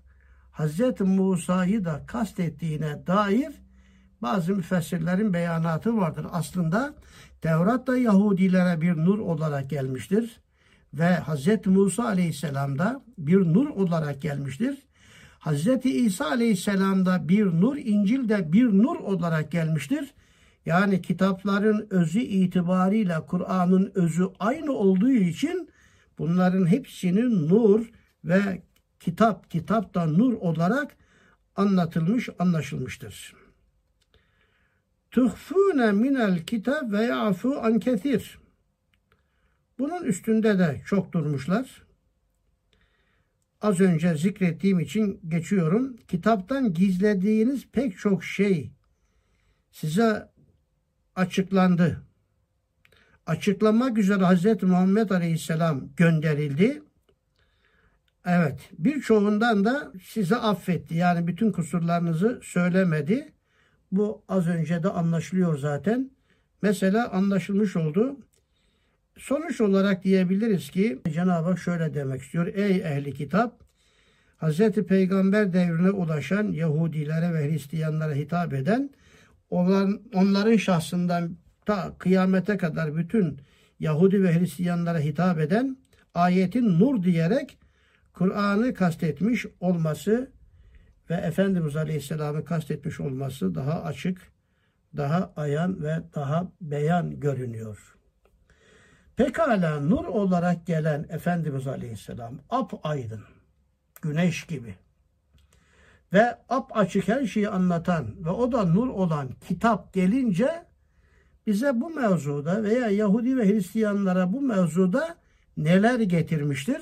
Hz. 0.51 0.99
Musa'yı 0.99 1.85
da 1.85 2.05
kastettiğine 2.07 3.07
dair 3.07 3.61
bazı 4.21 4.55
müfessirlerin 4.55 5.33
beyanatı 5.33 5.97
vardır. 5.97 6.25
Aslında 6.31 6.93
Tevrat 7.41 7.87
da 7.87 7.97
Yahudilere 7.97 8.81
bir 8.81 8.95
nur 8.95 9.19
olarak 9.19 9.69
gelmiştir 9.69 10.39
ve 10.93 11.15
Hz. 11.15 11.67
Musa 11.67 12.05
aleyhisselam 12.05 12.79
da 12.79 13.01
bir 13.17 13.37
nur 13.37 13.69
olarak 13.69 14.21
gelmiştir. 14.21 14.77
Hz. 15.41 15.85
İsa 15.85 16.25
aleyhisselam 16.25 17.05
da 17.05 17.29
bir 17.29 17.45
nur, 17.45 17.77
İncil 17.77 18.29
de 18.29 18.53
bir 18.53 18.65
nur 18.65 18.95
olarak 18.95 19.51
gelmiştir. 19.51 20.13
Yani 20.65 21.01
kitapların 21.01 21.87
özü 21.89 22.19
itibariyle 22.19 23.15
Kur'an'ın 23.27 23.91
özü 23.95 24.25
aynı 24.39 24.71
olduğu 24.71 25.11
için 25.11 25.69
bunların 26.17 26.65
hepsinin 26.65 27.49
nur 27.49 27.91
ve 28.25 28.61
kitap, 28.99 29.51
kitapta 29.51 30.05
nur 30.05 30.33
olarak 30.33 30.95
anlatılmış, 31.55 32.29
anlaşılmıştır. 32.39 33.33
Tuhfune 35.11 35.91
minel 35.91 36.45
kitap 36.45 36.91
ve 36.91 37.03
yafu 37.03 37.59
an 37.61 37.79
kethir. 37.79 38.39
Bunun 39.79 40.03
üstünde 40.03 40.59
de 40.59 40.81
çok 40.85 41.13
durmuşlar. 41.13 41.83
Az 43.61 43.79
önce 43.79 44.15
zikrettiğim 44.15 44.79
için 44.79 45.21
geçiyorum. 45.27 45.97
Kitaptan 46.07 46.73
gizlediğiniz 46.73 47.67
pek 47.71 47.97
çok 47.97 48.23
şey 48.23 48.71
size 49.71 50.29
açıklandı. 51.15 52.01
Açıklamak 53.25 53.97
üzere 53.97 54.25
Hz. 54.25 54.63
Muhammed 54.63 55.09
Aleyhisselam 55.09 55.89
gönderildi. 55.97 56.81
Evet, 58.25 58.69
birçoğundan 58.79 59.65
da 59.65 59.91
size 60.03 60.35
affetti. 60.35 60.95
Yani 60.95 61.27
bütün 61.27 61.51
kusurlarınızı 61.51 62.39
söylemedi. 62.43 63.33
Bu 63.91 64.23
az 64.27 64.47
önce 64.47 64.83
de 64.83 64.89
anlaşılıyor 64.89 65.57
zaten. 65.57 66.11
Mesela 66.61 67.11
anlaşılmış 67.11 67.75
oldu. 67.75 68.17
Sonuç 69.21 69.61
olarak 69.61 70.03
diyebiliriz 70.03 70.69
ki 70.69 71.01
Cenab-ı 71.13 71.49
Hak 71.49 71.59
şöyle 71.59 71.93
demek 71.93 72.21
istiyor. 72.21 72.47
Ey 72.47 72.77
ehli 72.77 73.13
kitap 73.13 73.63
Hz. 74.41 74.71
Peygamber 74.71 75.53
devrine 75.53 75.91
ulaşan 75.91 76.51
Yahudilere 76.51 77.33
ve 77.33 77.51
Hristiyanlara 77.51 78.13
hitap 78.13 78.53
eden 78.53 78.89
olan, 79.49 80.01
onların 80.13 80.57
şahsından 80.57 81.37
ta 81.65 81.97
kıyamete 81.97 82.57
kadar 82.57 82.95
bütün 82.95 83.39
Yahudi 83.79 84.23
ve 84.23 84.39
Hristiyanlara 84.39 84.99
hitap 84.99 85.39
eden 85.39 85.77
ayetin 86.13 86.79
nur 86.79 87.03
diyerek 87.03 87.57
Kur'an'ı 88.13 88.73
kastetmiş 88.73 89.45
olması 89.59 90.31
ve 91.09 91.15
Efendimiz 91.15 91.75
Aleyhisselam'ı 91.75 92.45
kastetmiş 92.45 92.99
olması 92.99 93.55
daha 93.55 93.83
açık, 93.83 94.31
daha 94.97 95.33
ayan 95.35 95.83
ve 95.83 96.01
daha 96.15 96.51
beyan 96.61 97.19
görünüyor. 97.19 98.00
Pekala 99.25 99.79
nur 99.79 100.05
olarak 100.05 100.67
gelen 100.67 101.05
Efendimiz 101.09 101.67
Aleyhisselam 101.67 102.33
ap 102.49 102.73
aydın, 102.83 103.21
güneş 104.01 104.45
gibi 104.45 104.75
ve 106.13 106.37
ap 106.49 106.77
açık 106.77 107.07
her 107.07 107.25
şeyi 107.25 107.49
anlatan 107.49 108.25
ve 108.25 108.29
o 108.29 108.51
da 108.51 108.63
nur 108.65 108.87
olan 108.87 109.29
kitap 109.47 109.93
gelince 109.93 110.65
bize 111.47 111.81
bu 111.81 111.89
mevzuda 111.89 112.63
veya 112.63 112.89
Yahudi 112.89 113.37
ve 113.37 113.49
Hristiyanlara 113.49 114.33
bu 114.33 114.41
mevzuda 114.41 115.15
neler 115.57 115.99
getirmiştir? 115.99 116.81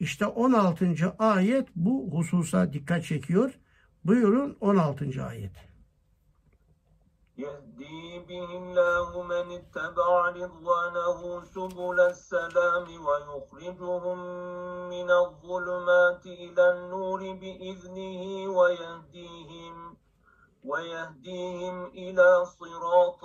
İşte 0.00 0.26
16. 0.26 0.94
ayet 1.18 1.68
bu 1.76 2.08
hususa 2.12 2.72
dikkat 2.72 3.04
çekiyor. 3.04 3.58
Buyurun 4.04 4.56
16. 4.60 5.24
ayet. 5.24 5.69
يهدي 7.39 8.19
به 8.19 8.49
الله 8.57 9.21
من 9.21 9.51
اتبع 9.59 10.29
رضوانه 10.29 11.43
سبل 11.55 11.99
السلام 11.99 12.87
ويخرجهم 13.05 14.19
من 14.89 15.11
الظلمات 15.11 16.25
إلى 16.25 16.63
النور 16.73 17.21
بإذنه 17.41 18.23
ويهديهم 18.57 19.97
ويهديهم 20.63 21.85
إلى 21.85 22.45
صراط 22.45 23.23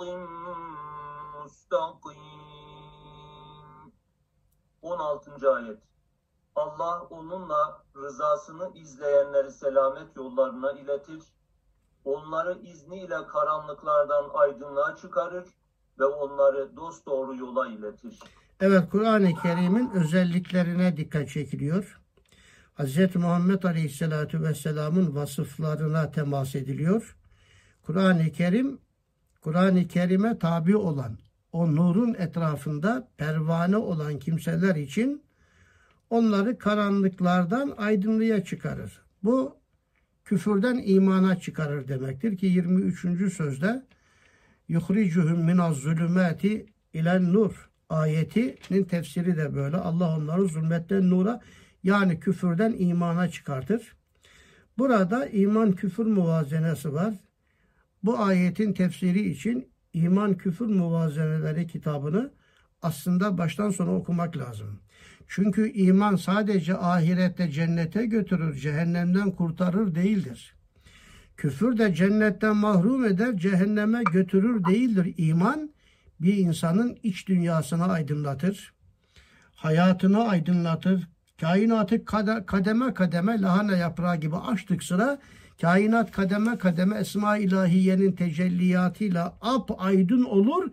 مستقيم 1.35 2.51
16. 4.81 5.55
ayet 5.55 5.79
Allah 6.55 7.01
onunla 7.09 7.83
rızasını 7.95 8.71
izleyenleri 8.75 9.51
selamet 9.51 10.15
yollarına 10.15 10.71
iletir. 10.71 11.23
Onları 12.06 12.58
izniyle 12.62 13.16
karanlıklardan 13.32 14.30
aydınlığa 14.34 14.96
çıkarır 14.96 15.44
ve 15.98 16.04
onları 16.04 16.76
dost 16.76 17.06
doğru 17.06 17.36
yola 17.36 17.68
iletir. 17.68 18.18
Evet 18.60 18.90
Kur'an-ı 18.90 19.34
Kerim'in 19.42 19.90
özelliklerine 19.90 20.96
dikkat 20.96 21.28
çekiliyor. 21.28 22.00
Hz. 22.78 23.16
Muhammed 23.16 23.62
Aleyhisselatü 23.62 24.42
Vesselam'ın 24.42 25.14
vasıflarına 25.14 26.10
temas 26.10 26.54
ediliyor. 26.54 27.16
Kur'an-ı 27.82 28.32
Kerim, 28.32 28.78
Kur'an-ı 29.40 29.88
Kerim'e 29.88 30.38
tabi 30.38 30.76
olan, 30.76 31.18
o 31.52 31.76
nurun 31.76 32.14
etrafında 32.14 33.08
pervane 33.16 33.76
olan 33.76 34.18
kimseler 34.18 34.74
için 34.74 35.22
onları 36.10 36.58
karanlıklardan 36.58 37.74
aydınlığa 37.78 38.44
çıkarır. 38.44 39.02
Bu 39.22 39.56
küfürden 40.26 40.82
imana 40.84 41.38
çıkarır 41.38 41.88
demektir 41.88 42.36
ki 42.36 42.46
23. 42.46 43.32
sözde 43.32 43.82
yuhricuhum 44.68 45.44
minaz 45.44 45.76
zulümati 45.76 46.66
ilen 46.92 47.32
nur 47.32 47.70
ayetinin 47.88 48.84
tefsiri 48.84 49.36
de 49.36 49.54
böyle. 49.54 49.76
Allah 49.76 50.16
onları 50.16 50.48
zulmetten 50.48 51.10
nura 51.10 51.40
yani 51.82 52.20
küfürden 52.20 52.74
imana 52.78 53.28
çıkartır. 53.28 53.92
Burada 54.78 55.26
iman 55.26 55.72
küfür 55.72 56.06
muvazenesi 56.06 56.94
var. 56.94 57.14
Bu 58.02 58.18
ayetin 58.18 58.72
tefsiri 58.72 59.30
için 59.30 59.68
iman 59.92 60.36
küfür 60.36 60.66
muvazeneleri 60.66 61.66
kitabını 61.66 62.30
aslında 62.82 63.38
baştan 63.38 63.70
sona 63.70 63.94
okumak 63.94 64.36
lazım. 64.36 64.80
Çünkü 65.28 65.72
iman 65.72 66.16
sadece 66.16 66.76
ahirette 66.76 67.50
cennete 67.50 68.06
götürür, 68.06 68.56
cehennemden 68.56 69.30
kurtarır 69.30 69.94
değildir. 69.94 70.54
Küfür 71.36 71.78
de 71.78 71.94
cennetten 71.94 72.56
mahrum 72.56 73.04
eder, 73.04 73.36
cehenneme 73.36 74.02
götürür 74.12 74.64
değildir. 74.64 75.14
İman 75.16 75.70
bir 76.20 76.36
insanın 76.36 76.98
iç 77.02 77.28
dünyasını 77.28 77.92
aydınlatır, 77.92 78.72
hayatını 79.54 80.28
aydınlatır, 80.28 81.08
kainatı 81.40 82.04
kademe 82.46 82.94
kademe 82.94 83.40
lahana 83.40 83.76
yaprağı 83.76 84.16
gibi 84.16 84.36
açtık 84.36 84.82
sıra 84.82 85.18
kainat 85.60 86.12
kademe 86.12 86.58
kademe 86.58 86.98
esma 86.98 87.38
ilahiyenin 87.38 88.12
tecelliyatıyla 88.12 89.38
ap 89.40 89.70
aydın 89.78 90.24
olur, 90.24 90.70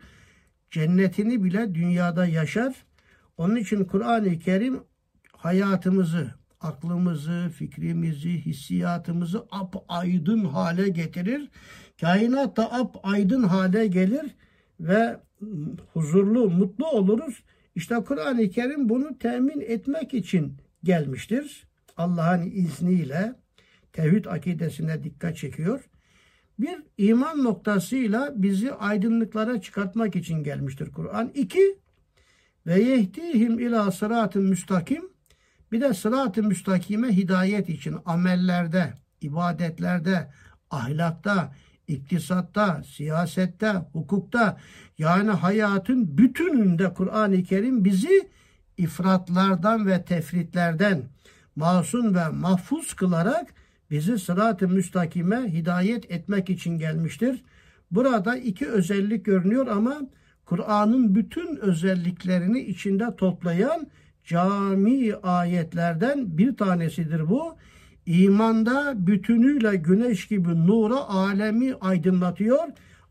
cennetini 0.71 1.43
bile 1.43 1.75
dünyada 1.75 2.25
yaşar. 2.25 2.73
Onun 3.37 3.55
için 3.55 3.85
Kur'an-ı 3.85 4.39
Kerim 4.39 4.83
hayatımızı, 5.37 6.31
aklımızı, 6.61 7.49
fikrimizi, 7.57 8.45
hissiyatımızı 8.45 9.45
ap 9.51 9.75
aydın 9.87 10.45
hale 10.45 10.89
getirir. 10.89 11.49
Kainat 12.01 12.57
da 12.57 12.73
ap 12.73 12.95
aydın 13.03 13.43
hale 13.43 13.87
gelir 13.87 14.35
ve 14.79 15.19
huzurlu, 15.93 16.49
mutlu 16.49 16.87
oluruz. 16.87 17.43
İşte 17.75 17.95
Kur'an-ı 17.95 18.49
Kerim 18.49 18.89
bunu 18.89 19.17
temin 19.17 19.61
etmek 19.61 20.13
için 20.13 20.57
gelmiştir. 20.83 21.67
Allah'ın 21.97 22.51
izniyle 22.51 23.35
tevhid 23.93 24.25
akidesine 24.25 25.03
dikkat 25.03 25.37
çekiyor. 25.37 25.89
Bir 26.59 26.77
iman 26.97 27.43
noktasıyla 27.43 28.33
bizi 28.35 28.73
aydınlıklara 28.73 29.61
çıkartmak 29.61 30.15
için 30.15 30.43
gelmiştir 30.43 30.91
Kur'an. 30.91 31.31
İki, 31.33 31.77
ve 32.65 32.82
yehdihim 32.82 33.60
ila 33.60 33.91
sıratı 33.91 34.39
müstakim 34.39 35.04
bir 35.71 35.82
de 35.82 35.93
sırat-ı 35.93 36.43
müstakime 36.43 37.08
hidayet 37.08 37.69
için 37.69 37.95
amellerde, 38.06 38.93
ibadetlerde, 39.21 40.32
ahlakta, 40.69 41.54
iktisatta, 41.88 42.84
siyasette, 42.84 43.73
hukukta 43.93 44.58
yani 44.97 45.30
hayatın 45.30 46.17
bütününde 46.17 46.93
Kur'an-ı 46.93 47.43
Kerim 47.43 47.86
bizi 47.86 48.30
ifratlardan 48.78 49.88
ve 49.88 50.06
tefritlerden 50.06 51.04
masum 51.56 52.15
ve 52.15 52.30
mahfuz 52.30 52.93
kılarak 52.93 53.54
bizi 53.91 54.19
sırat-ı 54.19 54.67
müstakime 54.67 55.54
hidayet 55.54 56.12
etmek 56.12 56.49
için 56.49 56.78
gelmiştir. 56.78 57.43
Burada 57.91 58.38
iki 58.38 58.67
özellik 58.67 59.26
görünüyor 59.26 59.67
ama 59.67 60.02
Kur'an'ın 60.45 61.15
bütün 61.15 61.56
özelliklerini 61.56 62.60
içinde 62.60 63.15
toplayan 63.15 63.88
cami 64.25 65.15
ayetlerden 65.15 66.38
bir 66.38 66.58
tanesidir 66.58 67.29
bu. 67.29 67.56
İmanda 68.06 69.08
bütünüyle 69.08 69.75
güneş 69.75 70.27
gibi 70.27 70.67
nura 70.67 70.99
alemi 70.99 71.73
aydınlatıyor. 71.82 72.60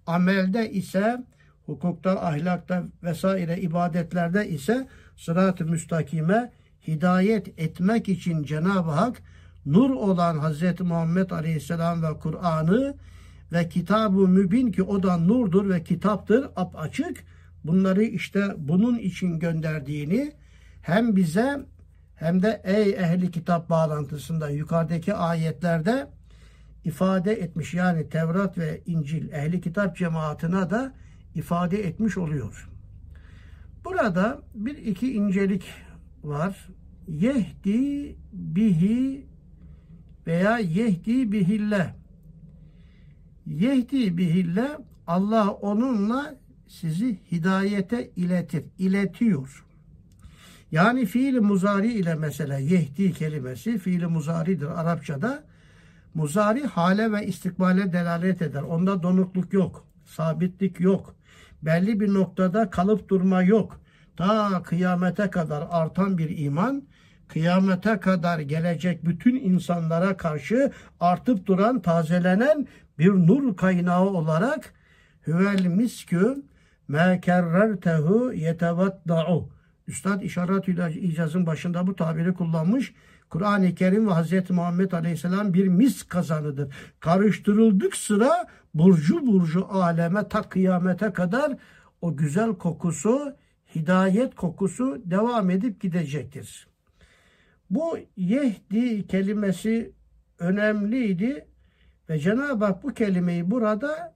Amelde 0.07 0.71
ise 0.71 1.25
hukukta, 1.67 2.11
ahlakta 2.11 2.85
vesaire 3.03 3.61
ibadetlerde 3.61 4.49
ise 4.49 4.89
sırat-ı 5.17 5.65
müstakime 5.65 6.53
hidayet 6.87 7.61
etmek 7.61 8.09
için 8.09 8.45
Cenab-ı 8.45 8.91
Hak 8.91 9.23
nur 9.67 9.91
olan 9.91 10.39
Hz. 10.39 10.81
Muhammed 10.81 11.31
Aleyhisselam 11.31 12.03
ve 12.03 12.19
Kur'an'ı 12.19 12.95
ve 13.53 13.69
kitab-ı 13.69 14.29
mübin 14.29 14.73
ki 14.73 14.83
o 14.83 15.03
da 15.03 15.17
nurdur 15.17 15.69
ve 15.69 15.85
kitaptır 15.85 16.45
ap 16.57 16.75
açık. 16.79 17.25
Bunları 17.65 18.03
işte 18.03 18.55
bunun 18.59 18.99
için 18.99 19.39
gönderdiğini 19.39 20.33
hem 20.83 21.17
bize 21.17 21.67
hem 22.15 22.43
de 22.43 22.61
ey 22.65 22.91
ehli 22.91 23.31
kitap 23.31 23.71
bağlantısında 23.71 24.51
yukarıdaki 24.51 25.15
ayetlerde 25.15 26.09
ifade 26.85 27.33
etmiş. 27.33 27.75
Yani 27.75 28.09
Tevrat 28.09 28.59
ve 28.59 28.83
İncil 28.87 29.33
ehli 29.33 29.61
kitap 29.61 29.97
cemaatine 29.97 30.71
da 30.71 30.93
ifade 31.35 31.87
etmiş 31.87 32.19
oluyor. 32.19 32.69
Burada 33.85 34.43
bir 34.55 34.77
iki 34.77 35.13
incelik 35.13 35.65
var. 36.25 36.69
Yehdi 37.09 38.17
bihi 38.33 39.27
veya 40.27 40.59
yehdi 40.59 41.33
bihille. 41.33 42.02
Yehdi 43.47 44.17
bihille 44.17 44.79
Allah 45.07 45.51
onunla 45.51 46.35
sizi 46.69 47.19
hidayete 47.33 48.11
iletir, 48.17 48.65
iletiyor. 48.79 49.65
Yani 50.73 51.07
fiil 51.07 51.41
muzari 51.41 51.93
ile 51.93 52.15
mesela 52.15 52.59
yehdi 52.59 53.13
kelimesi 53.13 53.79
fiil 53.79 54.05
muzaridir 54.09 54.81
Arapçada. 54.81 55.45
Muzari 56.15 56.63
hale 56.63 57.13
ve 57.13 57.27
istikbale 57.27 57.93
delalet 57.93 58.43
eder. 58.43 58.63
Onda 58.63 59.03
donukluk 59.03 59.53
yok. 59.53 59.87
Sabitlik 60.05 60.81
yok. 60.81 61.15
Belli 61.63 62.01
bir 62.01 62.15
noktada 62.15 62.71
kalıp 62.71 63.09
durma 63.09 63.43
yok. 63.43 63.81
Ta 64.17 64.63
kıyamete 64.63 65.31
kadar 65.31 65.65
artan 65.71 66.19
bir 66.19 66.39
iman, 66.39 66.83
kıyamete 67.29 68.01
kadar 68.01 68.39
gelecek 68.39 69.05
bütün 69.05 69.35
insanlara 69.35 70.17
karşı 70.17 70.73
artıp 71.01 71.47
duran, 71.47 71.83
tazelenen 71.83 72.67
bir 72.99 73.11
nur 73.11 73.57
kaynağı 73.57 74.07
olarak 74.07 74.75
Hüvel 75.27 75.67
miskü 75.67 76.43
me 76.89 77.21
kerrertehu 77.23 78.33
yetevadda'u. 78.33 79.49
Üstad 79.87 80.21
işaret 80.21 80.69
icazın 80.97 81.47
başında 81.47 81.87
bu 81.87 81.97
tabiri 81.97 82.35
kullanmış. 82.35 82.95
Kur'an-ı 83.31 83.75
Kerim 83.75 84.09
ve 84.09 84.13
Hz. 84.13 84.51
Muhammed 84.51 84.93
Aleyhisselam 84.93 85.55
bir 85.55 85.69
mis 85.69 86.03
kazanıdır. 86.03 86.75
Karıştırıldık 87.01 87.97
sıra 87.97 88.47
burcu 88.75 89.27
burcu 89.27 89.67
aleme 89.71 90.29
ta 90.29 90.43
kıyamete 90.43 91.13
kadar 91.13 91.57
o 92.01 92.17
güzel 92.17 92.55
kokusu, 92.55 93.37
hidayet 93.75 94.35
kokusu 94.35 95.03
devam 95.05 95.51
edip 95.51 95.81
gidecektir. 95.81 96.69
Bu 97.71 97.99
yehdi 98.17 99.07
kelimesi 99.07 99.93
önemliydi 100.39 101.47
ve 102.13 102.19
Cenab-ı 102.19 102.65
Hak 102.65 102.83
bu 102.83 102.95
kelimeyi 102.95 103.51
burada 103.51 104.15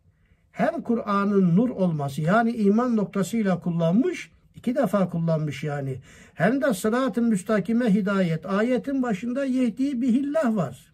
hem 0.52 0.82
Kur'an'ın 0.82 1.56
nur 1.56 1.70
olması 1.70 2.22
yani 2.22 2.52
iman 2.52 2.96
noktasıyla 2.96 3.60
kullanmış, 3.60 4.30
iki 4.54 4.74
defa 4.74 5.08
kullanmış 5.08 5.64
yani. 5.64 6.00
Hem 6.34 6.62
de 6.62 6.74
sırat-ı 6.74 7.22
müstakime 7.22 7.94
hidayet. 7.94 8.46
Ayetin 8.46 9.02
başında 9.02 9.44
yehdi 9.44 10.02
bihillah 10.02 10.56
var. 10.56 10.92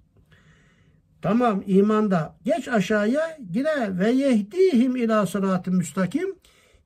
Tamam 1.23 1.63
imanda. 1.67 2.35
Geç 2.45 2.69
aşağıya 2.69 3.39
yine 3.55 3.99
ve 3.99 4.11
yehdihim 4.11 4.97
ila 4.97 5.27
sırat-ı 5.27 5.71
müstakim. 5.71 6.35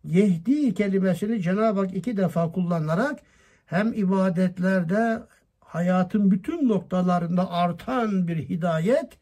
Yehdi 0.05 0.75
kelimesini 0.75 1.43
Cenab-ı 1.43 1.81
Hak 1.81 1.97
iki 1.97 2.17
defa 2.17 2.53
kullanarak 2.53 3.19
hem 3.67 3.93
ibadetlerde 3.93 5.23
hayatın 5.61 6.31
bütün 6.31 6.69
noktalarında 6.69 7.51
artan 7.51 8.29
bir 8.29 8.37
hidayet 8.37 9.19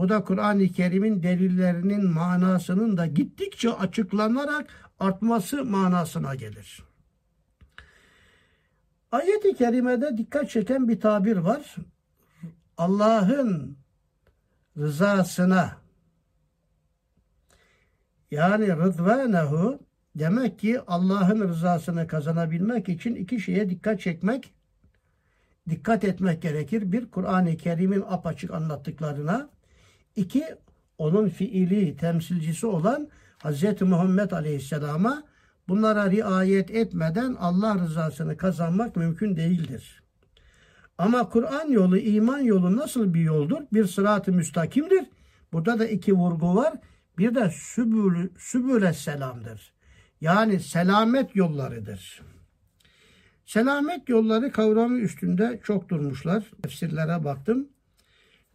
bu 0.00 0.08
da 0.08 0.24
Kur'an-ı 0.24 0.68
Kerim'in 0.68 1.22
delillerinin 1.22 2.10
manasının 2.10 2.96
da 2.96 3.06
gittikçe 3.06 3.72
açıklanarak 3.72 4.92
artması 5.00 5.64
manasına 5.64 6.34
gelir. 6.34 6.82
Ayet-i 9.12 9.54
kerimede 9.54 10.18
dikkat 10.18 10.50
çeken 10.50 10.88
bir 10.88 11.00
tabir 11.00 11.36
var. 11.36 11.76
Allah'ın 12.76 13.76
rızasına 14.78 15.76
yani 18.30 18.68
rıdvanehu 18.76 19.78
demek 20.14 20.58
ki 20.58 20.80
Allah'ın 20.86 21.40
rızasını 21.40 22.06
kazanabilmek 22.06 22.88
için 22.88 23.14
iki 23.14 23.40
şeye 23.40 23.70
dikkat 23.70 24.00
çekmek, 24.00 24.54
dikkat 25.68 26.04
etmek 26.04 26.42
gerekir. 26.42 26.92
Bir, 26.92 27.10
Kur'an-ı 27.10 27.56
Kerim'in 27.56 28.04
apaçık 28.08 28.50
anlattıklarına 28.50 29.50
İki, 30.20 30.44
onun 30.98 31.28
fiili 31.28 31.96
temsilcisi 31.96 32.66
olan 32.66 33.08
Hz. 33.44 33.82
Muhammed 33.82 34.30
Aleyhisselam'a 34.30 35.22
bunlara 35.68 36.10
riayet 36.10 36.70
etmeden 36.70 37.36
Allah 37.40 37.78
rızasını 37.78 38.36
kazanmak 38.36 38.96
mümkün 38.96 39.36
değildir. 39.36 40.02
Ama 40.98 41.28
Kur'an 41.28 41.68
yolu, 41.68 41.98
iman 41.98 42.38
yolu 42.38 42.76
nasıl 42.76 43.14
bir 43.14 43.20
yoldur? 43.20 43.60
Bir 43.72 43.84
sırat-ı 43.84 44.32
müstakimdir. 44.32 45.04
Burada 45.52 45.78
da 45.78 45.86
iki 45.86 46.12
vurgu 46.12 46.56
var. 46.56 46.74
Bir 47.18 47.34
de 47.34 47.50
sübül, 47.50 48.28
sübüle 48.38 48.92
selamdır. 48.92 49.72
Yani 50.20 50.60
selamet 50.60 51.36
yollarıdır. 51.36 52.22
Selamet 53.46 54.08
yolları 54.08 54.52
kavramı 54.52 54.98
üstünde 54.98 55.60
çok 55.64 55.88
durmuşlar. 55.88 56.44
Tefsirlere 56.62 57.24
baktım 57.24 57.68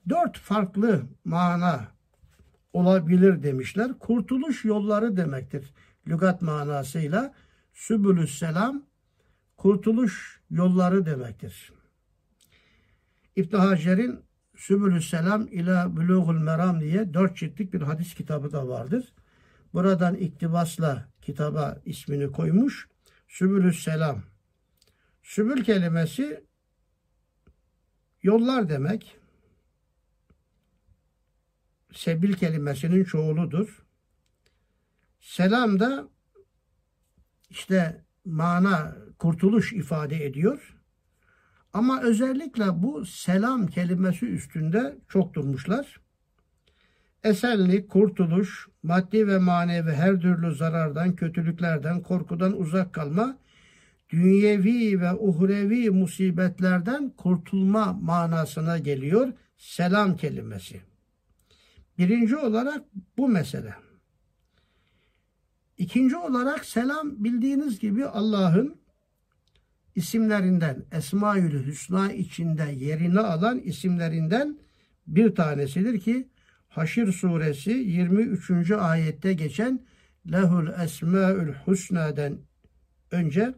dört 0.10 0.38
farklı 0.38 1.04
mana 1.26 1.88
olabilir 2.74 3.44
demişler. 3.44 4.00
Kurtuluş 4.00 4.66
yolları 4.66 5.18
demektir. 5.18 5.74
Lügat 6.08 6.42
manasıyla 6.42 7.34
Sübülüs 7.74 8.40
Selam 8.40 8.84
kurtuluş 9.58 10.42
yolları 10.50 11.06
demektir. 11.06 11.72
İbn 13.36 13.58
Hacer'in 13.58 14.20
Sübülüs 14.56 15.10
Selam 15.10 15.48
ila 15.48 15.98
Bülugul 15.98 16.40
Meram 16.40 16.82
diye 16.82 17.14
dört 17.14 17.38
ciltlik 17.38 17.74
bir 17.74 17.82
hadis 17.82 18.14
kitabı 18.14 18.52
da 18.52 18.68
vardır. 18.68 19.14
Buradan 19.74 20.16
iktibasla 20.16 21.08
kitaba 21.22 21.82
ismini 21.86 22.32
koymuş. 22.32 22.88
Sübülüs 23.28 23.84
Selam. 23.84 24.22
Sübül 25.24 25.64
kelimesi 25.64 26.44
yollar 28.24 28.70
demek 28.70 29.18
sebil 31.96 32.34
kelimesinin 32.34 33.04
çoğuludur. 33.04 33.86
Selam 35.20 35.80
da 35.80 36.08
işte 37.50 38.02
mana 38.26 38.96
kurtuluş 39.20 39.74
ifade 39.74 40.26
ediyor. 40.26 40.76
Ama 41.74 42.02
özellikle 42.02 42.84
bu 42.84 43.06
selam 43.06 43.68
kelimesi 43.68 44.26
üstünde 44.26 44.96
çok 45.10 45.34
durmuşlar. 45.34 46.00
Esenlik, 47.24 47.90
kurtuluş, 47.90 48.68
maddi 48.84 49.28
ve 49.28 49.38
manevi 49.38 49.92
her 49.92 50.20
türlü 50.20 50.56
zarardan, 50.56 51.16
kötülüklerden, 51.16 52.02
korkudan 52.02 52.60
uzak 52.60 52.94
kalma, 52.94 53.38
dünyevi 54.10 55.02
ve 55.02 55.14
uhrevi 55.14 55.90
musibetlerden 55.90 57.10
kurtulma 57.10 57.94
manasına 57.94 58.78
geliyor 58.78 59.34
selam 59.58 60.18
kelimesi. 60.18 60.82
Birinci 61.98 62.38
olarak 62.38 62.84
bu 63.18 63.28
mesele. 63.28 63.74
İkinci 65.78 66.18
olarak 66.18 66.66
selam 66.66 67.24
bildiğiniz 67.24 67.80
gibi 67.80 68.06
Allah'ın 68.06 68.76
isimlerinden 69.96 70.86
Esmaül 70.92 71.66
Hüsna 71.66 72.12
içinde 72.12 72.64
yerini 72.64 73.20
alan 73.20 73.60
isimlerinden 73.60 74.58
bir 75.08 75.36
tanesidir 75.36 76.00
ki 76.00 76.30
Haşir 76.70 77.12
suresi 77.12 77.72
23. 77.72 78.72
ayette 78.72 79.34
geçen 79.34 79.86
Lehul 80.32 80.68
Esmaül 80.84 81.54
Husna'den 81.54 82.38
önce 83.12 83.54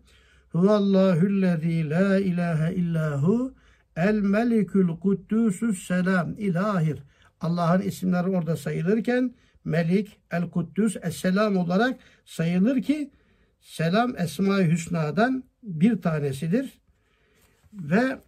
Huvallahüllezî 0.49 1.89
la 1.89 2.19
ilahe 2.19 2.73
illahu 2.73 3.53
el 3.95 4.19
melikül 4.19 4.87
kuddüsüs 4.87 5.87
selam 5.87 6.33
ilahir 6.37 7.03
Allah'ın 7.41 7.81
isimleri 7.81 8.27
orada 8.27 8.57
sayılırken 8.57 9.35
Melik, 9.65 10.19
El 10.31 10.49
Kuddüs, 10.49 10.95
Esselam 11.03 11.57
olarak 11.57 11.99
sayılır 12.25 12.81
ki 12.81 13.11
selam 13.61 14.17
Esma-i 14.17 14.71
Hüsna'dan 14.71 15.43
bir 15.63 16.01
tanesidir. 16.01 16.81
Ve 17.73 18.19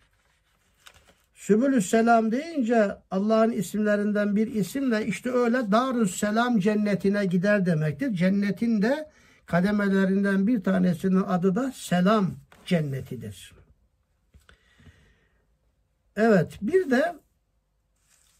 Sübülü 1.34 1.82
Selam 1.82 2.32
deyince 2.32 2.98
Allah'ın 3.12 3.52
isimlerinden 3.52 4.36
bir 4.36 4.48
isimle 4.48 5.06
işte 5.06 5.32
öyle 5.32 5.72
Darüs 5.72 6.20
Selam 6.20 6.60
cennetine 6.60 7.26
gider 7.26 7.66
demektir. 7.66 8.14
Cennetin 8.14 8.82
de 8.82 9.10
kademelerinden 9.46 10.48
bir 10.48 10.64
tanesinin 10.64 11.24
adı 11.24 11.56
da 11.56 11.72
Selam 11.72 12.32
cennetidir. 12.66 13.54
Evet 16.16 16.58
bir 16.62 16.92
de 16.92 17.16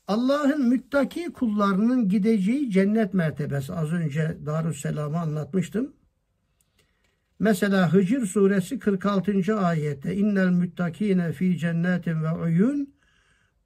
Allah'ın 0.10 0.68
müttaki 0.70 1.34
kullarının 1.34 2.10
gideceği 2.10 2.72
cennet 2.72 3.14
mertebesi. 3.14 3.74
Az 3.74 3.94
önce 3.94 4.38
Darüsselam'ı 4.46 5.20
anlatmıştım. 5.20 5.94
Mesela 7.40 7.94
Hicr 7.94 8.26
suresi 8.26 8.80
46. 8.80 9.60
ayette 9.60 10.16
innel 10.16 10.50
müttakine 10.50 11.32
fi 11.34 11.58
cennetin 11.58 12.24
ve 12.24 12.32
uyun 12.32 12.94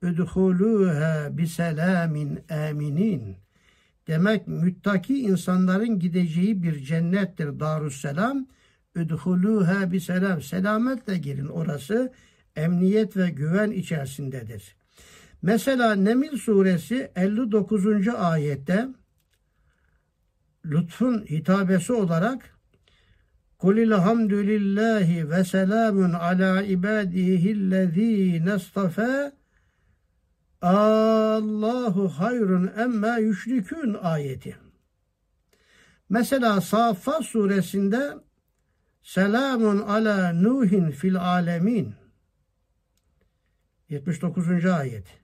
udhuluha 0.03 1.37
biselamin 1.37 2.39
aminin. 2.49 3.37
Demek 4.07 4.47
müttaki 4.47 5.19
insanların 5.19 5.99
gideceği 5.99 6.63
bir 6.63 6.83
cennettir 6.83 7.59
Darüsselam. 7.59 8.47
Udhuluha 8.97 9.91
biselam. 9.91 10.41
Selametle 10.41 11.17
girin 11.17 11.47
orası 11.47 12.13
emniyet 12.55 13.17
ve 13.17 13.29
güven 13.29 13.71
içerisindedir. 13.71 14.82
Mesela 15.43 15.95
Nemil 15.95 16.37
suresi 16.37 17.11
59. 17.15 18.07
ayette 18.07 18.87
lütfun 20.65 21.25
hitabesi 21.25 21.93
olarak 21.93 22.57
Kulil 23.57 23.91
hamdülillahi 23.91 25.29
ve 25.29 25.43
selamun 25.43 26.13
ala 26.13 26.61
ibadihillezine 26.61 28.55
istafe 28.55 29.31
Allahu 30.61 32.09
hayrun 32.09 32.71
emme 32.77 33.21
yüşrikün 33.21 33.93
ayeti. 33.93 34.57
Mesela 36.09 36.61
Saffat 36.61 37.25
suresinde 37.25 38.13
Selamun 39.01 39.79
ala 39.79 40.33
Nuhin 40.33 40.91
fil 40.91 41.15
alemin 41.15 41.95
79. 43.89 44.65
ayet. 44.65 45.22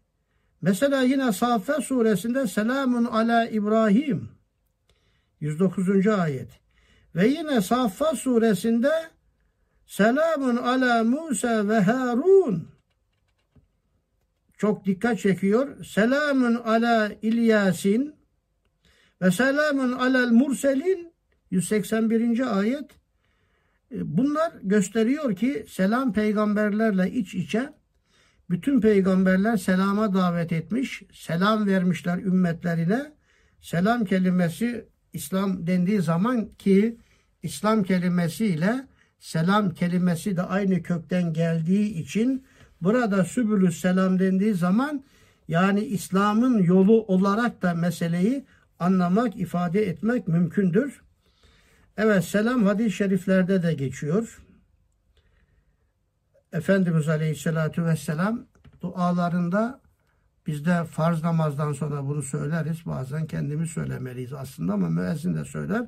Mesela 0.61 1.01
yine 1.01 1.31
Saffat 1.33 1.83
suresinde 1.83 2.47
Selamun 2.47 3.05
ala 3.05 3.47
İbrahim 3.47 4.29
109. 5.39 6.07
ayet. 6.07 6.49
Ve 7.15 7.27
yine 7.27 7.61
Saffat 7.61 8.17
suresinde 8.17 8.91
Selamun 9.87 10.55
ala 10.55 11.03
Musa 11.03 11.67
ve 11.67 11.79
Harun 11.79 12.67
çok 14.57 14.85
dikkat 14.85 15.19
çekiyor. 15.19 15.85
Selamun 15.85 16.55
ala 16.55 17.11
İlyasin 17.21 18.15
ve 19.21 19.31
selamun 19.31 19.91
alel 19.91 20.31
murselin 20.31 21.13
181. 21.51 22.59
ayet. 22.59 22.85
Bunlar 23.91 24.53
gösteriyor 24.63 25.35
ki 25.35 25.65
selam 25.69 26.13
peygamberlerle 26.13 27.11
iç 27.11 27.35
içe 27.35 27.73
bütün 28.49 28.81
peygamberler 28.81 29.57
selama 29.57 30.13
davet 30.13 30.51
etmiş, 30.51 31.03
selam 31.13 31.67
vermişler 31.67 32.17
ümmetlerine. 32.17 33.11
Selam 33.61 34.05
kelimesi 34.05 34.85
İslam 35.13 35.67
dendiği 35.67 36.01
zaman 36.01 36.49
ki 36.49 36.97
İslam 37.43 37.83
kelimesiyle 37.83 38.87
selam 39.19 39.73
kelimesi 39.73 40.37
de 40.37 40.41
aynı 40.41 40.83
kökten 40.83 41.33
geldiği 41.33 41.93
için 41.93 42.45
burada 42.81 43.25
sübülü 43.25 43.71
selam 43.71 44.19
dendiği 44.19 44.53
zaman 44.53 45.03
yani 45.47 45.83
İslam'ın 45.83 46.63
yolu 46.63 47.03
olarak 47.03 47.61
da 47.61 47.73
meseleyi 47.73 48.45
anlamak, 48.79 49.35
ifade 49.35 49.87
etmek 49.87 50.27
mümkündür. 50.27 51.01
Evet 51.97 52.23
selam 52.23 52.65
hadis-i 52.65 52.91
şeriflerde 52.91 53.63
de 53.63 53.73
geçiyor. 53.73 54.41
Efendimiz 56.53 57.09
Aleyhisselatü 57.09 57.85
Vesselam 57.85 58.45
dualarında 58.81 59.81
bizde 60.47 60.83
farz 60.83 61.23
namazdan 61.23 61.73
sonra 61.73 62.05
bunu 62.05 62.21
söyleriz. 62.21 62.85
Bazen 62.85 63.27
kendimiz 63.27 63.69
söylemeliyiz 63.69 64.33
aslında 64.33 64.73
ama 64.73 64.89
müezzin 64.89 65.33
de 65.33 65.45
söyler. 65.45 65.85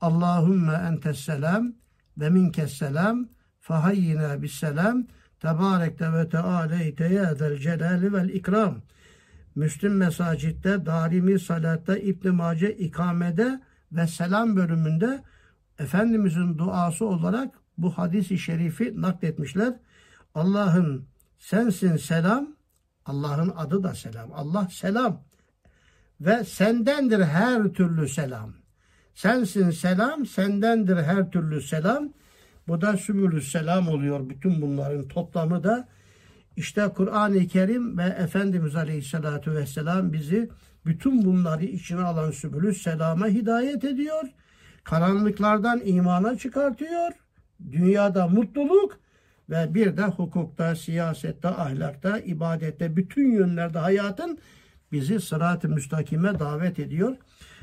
Allahümme 0.00 0.72
entes 0.72 1.18
selam 1.18 1.72
ve 2.18 2.30
minkes 2.30 2.72
selam 2.72 3.28
fehayyina 3.60 4.42
bis 4.42 4.52
selam 4.52 5.06
tebarekte 5.40 6.12
ve 6.12 6.28
tealeyte 6.28 7.04
ya 7.04 7.34
zel 7.34 7.58
celali 7.58 8.12
vel 8.12 8.28
ikram. 8.28 8.82
Müslim 9.54 9.96
mesacitte, 9.96 10.86
darimi 10.86 11.40
salatta, 11.40 11.96
İbn 11.98 12.28
Mace 12.28 12.76
ikamede 12.76 13.60
ve 13.92 14.06
selam 14.06 14.56
bölümünde 14.56 15.22
Efendimizin 15.78 16.58
duası 16.58 17.06
olarak 17.06 17.54
bu 17.78 17.90
hadisi 17.90 18.38
şerifi 18.38 19.02
nakletmişler. 19.02 19.74
Allah'ın 20.34 21.06
sensin 21.38 21.96
selam, 21.96 22.56
Allah'ın 23.06 23.52
adı 23.56 23.82
da 23.82 23.94
selam. 23.94 24.32
Allah 24.32 24.68
selam 24.70 25.22
ve 26.20 26.44
sendendir 26.44 27.20
her 27.20 27.62
türlü 27.62 28.08
selam. 28.08 28.52
Sensin 29.14 29.70
selam, 29.70 30.26
sendendir 30.26 30.96
her 30.96 31.30
türlü 31.30 31.62
selam. 31.62 32.08
Bu 32.68 32.80
da 32.80 32.96
sübülü 32.96 33.42
selam 33.42 33.88
oluyor. 33.88 34.28
Bütün 34.28 34.62
bunların 34.62 35.08
toplamı 35.08 35.64
da 35.64 35.88
işte 36.56 36.88
Kur'an-ı 36.96 37.46
Kerim 37.46 37.98
ve 37.98 38.02
Efendimiz 38.02 38.76
Aleyhisselatü 38.76 39.54
Vesselam 39.54 40.12
bizi 40.12 40.50
bütün 40.86 41.24
bunları 41.24 41.64
içine 41.64 42.00
alan 42.00 42.30
sübülü 42.30 42.74
selama 42.74 43.26
hidayet 43.26 43.84
ediyor. 43.84 44.22
Karanlıklardan 44.84 45.80
imana 45.84 46.38
çıkartıyor. 46.38 47.12
Dünyada 47.72 48.28
mutluluk 48.28 49.00
ve 49.50 49.74
bir 49.74 49.96
de 49.96 50.04
hukukta, 50.04 50.74
siyasette, 50.74 51.48
ahlakta, 51.48 52.18
ibadette, 52.18 52.96
bütün 52.96 53.32
yönlerde 53.32 53.78
hayatın 53.78 54.38
bizi 54.92 55.20
sırat-ı 55.20 55.68
müstakime 55.68 56.38
davet 56.38 56.78
ediyor. 56.78 57.16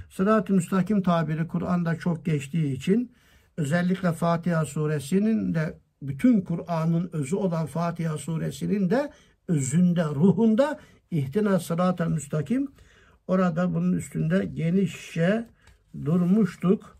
Sırat-ı 0.10 0.54
müstakim 0.54 1.02
tabiri 1.02 1.48
Kur'an'da 1.48 1.96
çok 1.96 2.26
geçtiği 2.26 2.74
için 2.74 3.12
özellikle 3.58 4.12
Fatiha 4.12 4.66
suresinin 4.66 5.54
de 5.54 5.80
bütün 6.02 6.42
Kur'an'ın 6.42 7.10
özü 7.14 7.36
olan 7.36 7.66
Fatiha 7.66 8.18
suresinin 8.18 8.90
de 8.90 9.12
özünde, 9.48 10.06
ruhunda 10.06 10.80
ihtina 11.12 11.60
sırata 11.60 12.06
müstakim. 12.06 12.72
Orada 13.28 13.74
bunun 13.74 13.94
üstünde 13.94 14.46
genişçe 14.46 15.48
durmuştuk 16.06 16.98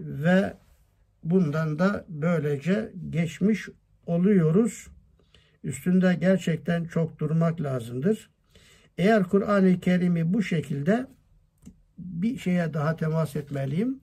ve 0.00 0.54
bundan 1.24 1.78
da 1.78 2.04
böylece 2.08 2.92
geçmiş 3.10 3.68
oluyoruz. 4.06 4.88
Üstünde 5.64 6.16
gerçekten 6.20 6.84
çok 6.84 7.18
durmak 7.18 7.60
lazımdır. 7.60 8.30
Eğer 8.98 9.24
Kur'an-ı 9.24 9.80
Kerim'i 9.80 10.34
bu 10.34 10.42
şekilde 10.42 11.06
bir 11.98 12.38
şeye 12.38 12.74
daha 12.74 12.96
temas 12.96 13.36
etmeliyim. 13.36 14.00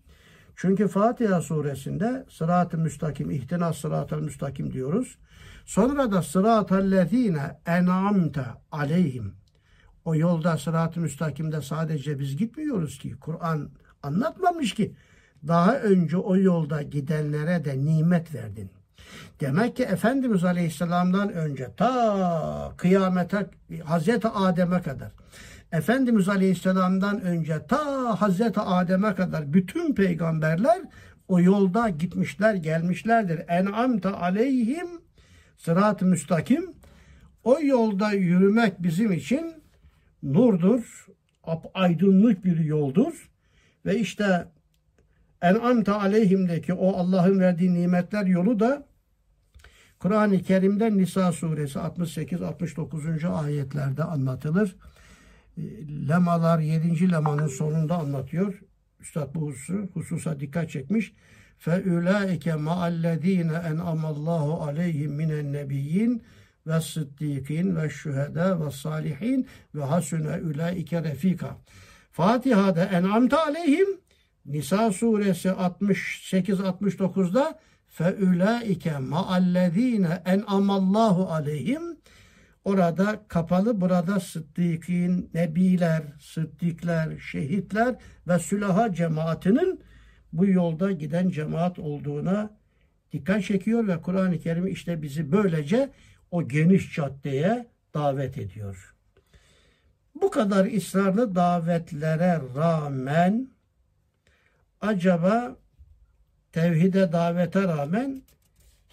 Çünkü 0.56 0.88
Fatiha 0.88 1.42
suresinde 1.42 2.26
sırat-ı 2.30 2.78
müstakim, 2.78 3.32
ihtinas 3.32 3.78
sırat-ı 3.78 4.18
müstakim 4.18 4.74
diyoruz. 4.74 5.18
Sonra 5.66 6.12
da 6.12 6.22
sırat-ı 6.22 6.92
lezine 6.92 7.60
en'amte 7.66 8.46
aleyhim. 8.72 9.34
O 10.06 10.16
yolda 10.16 10.58
sırat-ı 10.58 11.00
müstakimde 11.00 11.62
sadece 11.62 12.20
biz 12.20 12.38
gitmiyoruz 12.38 13.00
ki. 13.00 13.16
Kur'an 13.20 13.70
anlatmamış 14.04 14.74
ki. 14.74 14.96
Daha 15.48 15.80
önce 15.80 16.18
o 16.18 16.38
yolda 16.38 16.82
gidenlere 16.82 17.66
de 17.66 17.86
nimet 17.86 18.34
verdin. 18.34 18.72
Demek 19.40 19.76
ki 19.76 19.84
Efendimiz 19.84 20.44
Aleyhisselam'dan 20.44 21.34
önce 21.34 21.68
ta 21.78 22.74
kıyamete 22.78 23.46
Hazreti 23.84 24.28
Adem'e 24.28 24.82
kadar 24.82 25.12
Efendimiz 25.72 26.30
Aleyhisselam'dan 26.30 27.22
önce 27.22 27.66
ta 27.68 28.22
Hazreti 28.22 28.60
Adem'e 28.60 29.16
kadar 29.16 29.54
bütün 29.54 29.96
peygamberler 29.96 30.82
o 31.28 31.40
yolda 31.40 31.90
gitmişler 31.90 32.56
gelmişlerdir. 32.56 33.42
En'amte 33.48 34.10
aleyhim 34.10 34.88
sırat-ı 35.58 36.06
müstakim 36.06 36.74
o 37.44 37.60
yolda 37.62 38.12
yürümek 38.12 38.84
bizim 38.84 39.12
için 39.12 39.54
nurdur, 40.24 41.08
aydınlık 41.74 42.46
bir 42.46 42.60
yoldur. 42.60 43.30
Ve 43.86 44.00
işte 44.00 44.48
en'amte 45.42 45.92
aleyhimdeki 45.92 46.74
o 46.74 46.98
Allah'ın 46.98 47.40
verdiği 47.40 47.74
nimetler 47.74 48.26
yolu 48.26 48.60
da 48.60 48.86
Kur'an-ı 50.03 50.42
Kerim'de 50.42 50.97
Nisa 50.97 51.33
suresi 51.33 51.79
68-69. 51.79 53.29
ayetlerde 53.29 54.05
anlatılır 54.05 54.77
lemalar 56.09 56.59
7. 56.59 57.12
lemanın 57.12 57.47
sonunda 57.47 57.97
anlatıyor. 57.97 58.61
Üstad 59.01 59.35
bu 59.35 59.47
hususu, 59.47 59.88
hususa 59.94 60.40
dikkat 60.40 60.71
çekmiş. 60.71 61.12
فَاُولَٰئِكَ 61.66 62.44
مَعَ 62.68 62.81
الَّذ۪ينَ 62.94 63.51
اَنْعَمَ 63.71 64.03
اللّٰهُ 64.14 64.47
عَلَيْهِمْ 64.66 65.11
مِنَ 65.21 65.31
النَّبِيِّينَ 65.42 66.12
ve 66.66 66.81
sıddikin 66.81 67.77
ve 67.77 67.90
şühede 67.90 68.61
ve 68.61 68.71
salihin 68.71 69.47
ve 69.75 69.85
hasune 69.85 70.37
ülaike 70.37 71.03
refika. 71.03 71.57
Fatiha'da 72.12 72.85
en'amte 72.85 73.37
aleyhim 73.37 73.88
Nisa 74.47 74.92
suresi 74.92 75.49
68-69'da 75.49 77.59
fe 77.93 78.15
ülaike 78.19 78.97
ma'allezine 78.97 80.21
en'amallahu 80.25 81.32
aleyhim 81.32 81.97
Orada 82.65 83.23
kapalı, 83.27 83.81
burada 83.81 84.19
sıddıkin, 84.19 85.29
nebiler, 85.33 86.04
sıddikler, 86.19 87.17
şehitler 87.17 87.96
ve 88.27 88.39
sülaha 88.39 88.94
cemaatinin 88.94 89.81
bu 90.33 90.46
yolda 90.46 90.91
giden 90.91 91.29
cemaat 91.29 91.79
olduğuna 91.79 92.50
dikkat 93.12 93.44
çekiyor 93.44 93.87
ve 93.87 94.02
Kur'an-ı 94.02 94.39
Kerim 94.39 94.67
işte 94.67 95.02
bizi 95.02 95.31
böylece 95.31 95.89
o 96.31 96.48
geniş 96.48 96.96
caddeye 96.96 97.67
davet 97.94 98.37
ediyor. 98.37 98.96
Bu 100.21 100.31
kadar 100.31 100.65
ısrarlı 100.65 101.35
davetlere 101.35 102.41
rağmen 102.56 103.48
acaba 104.81 105.56
tevhide 106.52 107.13
davete 107.13 107.63
rağmen 107.63 108.23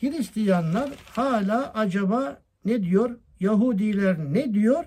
Hristiyanlar 0.01 0.89
hala 1.15 1.73
acaba 1.73 2.41
ne 2.65 2.83
diyor? 2.83 3.09
Yahudiler 3.39 4.17
ne 4.19 4.53
diyor? 4.53 4.85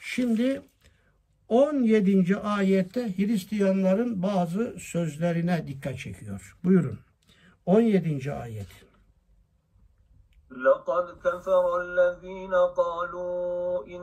Şimdi 0.00 0.62
17. 1.48 2.36
ayette 2.36 3.18
Hristiyanların 3.18 4.22
bazı 4.22 4.76
sözlerine 4.78 5.66
dikkat 5.66 5.98
çekiyor. 5.98 6.56
Buyurun. 6.64 6.98
17. 7.66 8.32
ayet. 8.32 8.66
لقد 10.66 11.06
كفر 11.24 11.64
الذين 11.84 12.54
قالوا 12.80 13.86
إن 13.94 14.02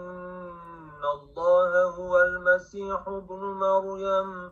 إن 1.03 1.09
الله 1.09 1.71
هو 1.99 2.21
المسيح 2.21 3.07
ابن 3.07 3.41
مريم 3.65 4.51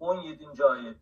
17. 0.00 0.64
ayet 0.64 0.96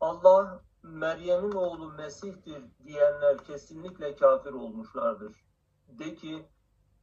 Allah 0.00 0.62
Meryem'in 0.82 1.52
oğlu 1.52 1.92
Mesih'tir 1.92 2.62
diyenler 2.84 3.44
kesinlikle 3.44 4.16
kafir 4.16 4.52
olmuşlardır. 4.52 5.44
De 5.88 6.14
ki 6.14 6.48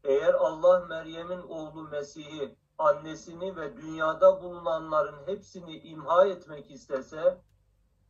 eğer 0.04 0.34
Allah 0.34 0.86
Meryem'in 0.86 1.42
oğlu 1.42 1.84
Mesih'i 1.84 2.56
annesini 2.78 3.56
ve 3.56 3.78
dünyada 3.78 4.44
bulunanların 4.44 5.28
hepsini 5.28 5.78
imha 5.78 6.26
etmek 6.26 6.72
istese 6.72 7.42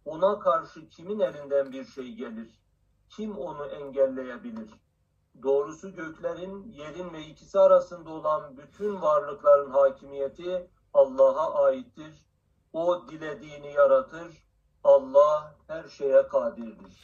ona 0.06 0.40
karşı 0.40 0.90
kimin 0.90 1.20
elinden 1.20 1.72
bir 1.72 1.86
şey 1.86 2.14
gelir? 2.14 2.60
Kim 3.10 3.38
onu 3.38 3.66
engelleyebilir? 3.66 4.70
Doğrusu 5.44 5.96
göklerin, 5.96 6.72
yerin 6.72 7.14
ve 7.14 7.26
ikisi 7.26 7.60
arasında 7.60 8.10
olan 8.10 8.58
bütün 8.58 9.02
varlıkların 9.02 9.72
hakimiyeti 9.72 10.72
Allah'a 10.94 11.64
aittir. 11.64 12.27
O 12.78 13.08
dilediğini 13.12 13.74
yaratır. 13.74 14.28
Allah 14.84 15.56
her 15.68 15.90
şeye 15.90 16.28
kadirdir. 16.28 17.04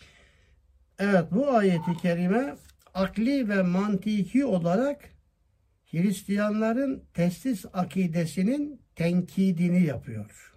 Evet 1.00 1.24
bu 1.32 1.50
ayeti 1.50 1.98
kerime 2.02 2.56
akli 2.94 3.50
ve 3.50 3.62
mantiki 3.62 4.46
olarak 4.46 5.10
Hristiyanların 5.92 7.04
testis 7.14 7.66
akidesinin 7.74 8.82
tenkidini 8.96 9.84
yapıyor. 9.84 10.54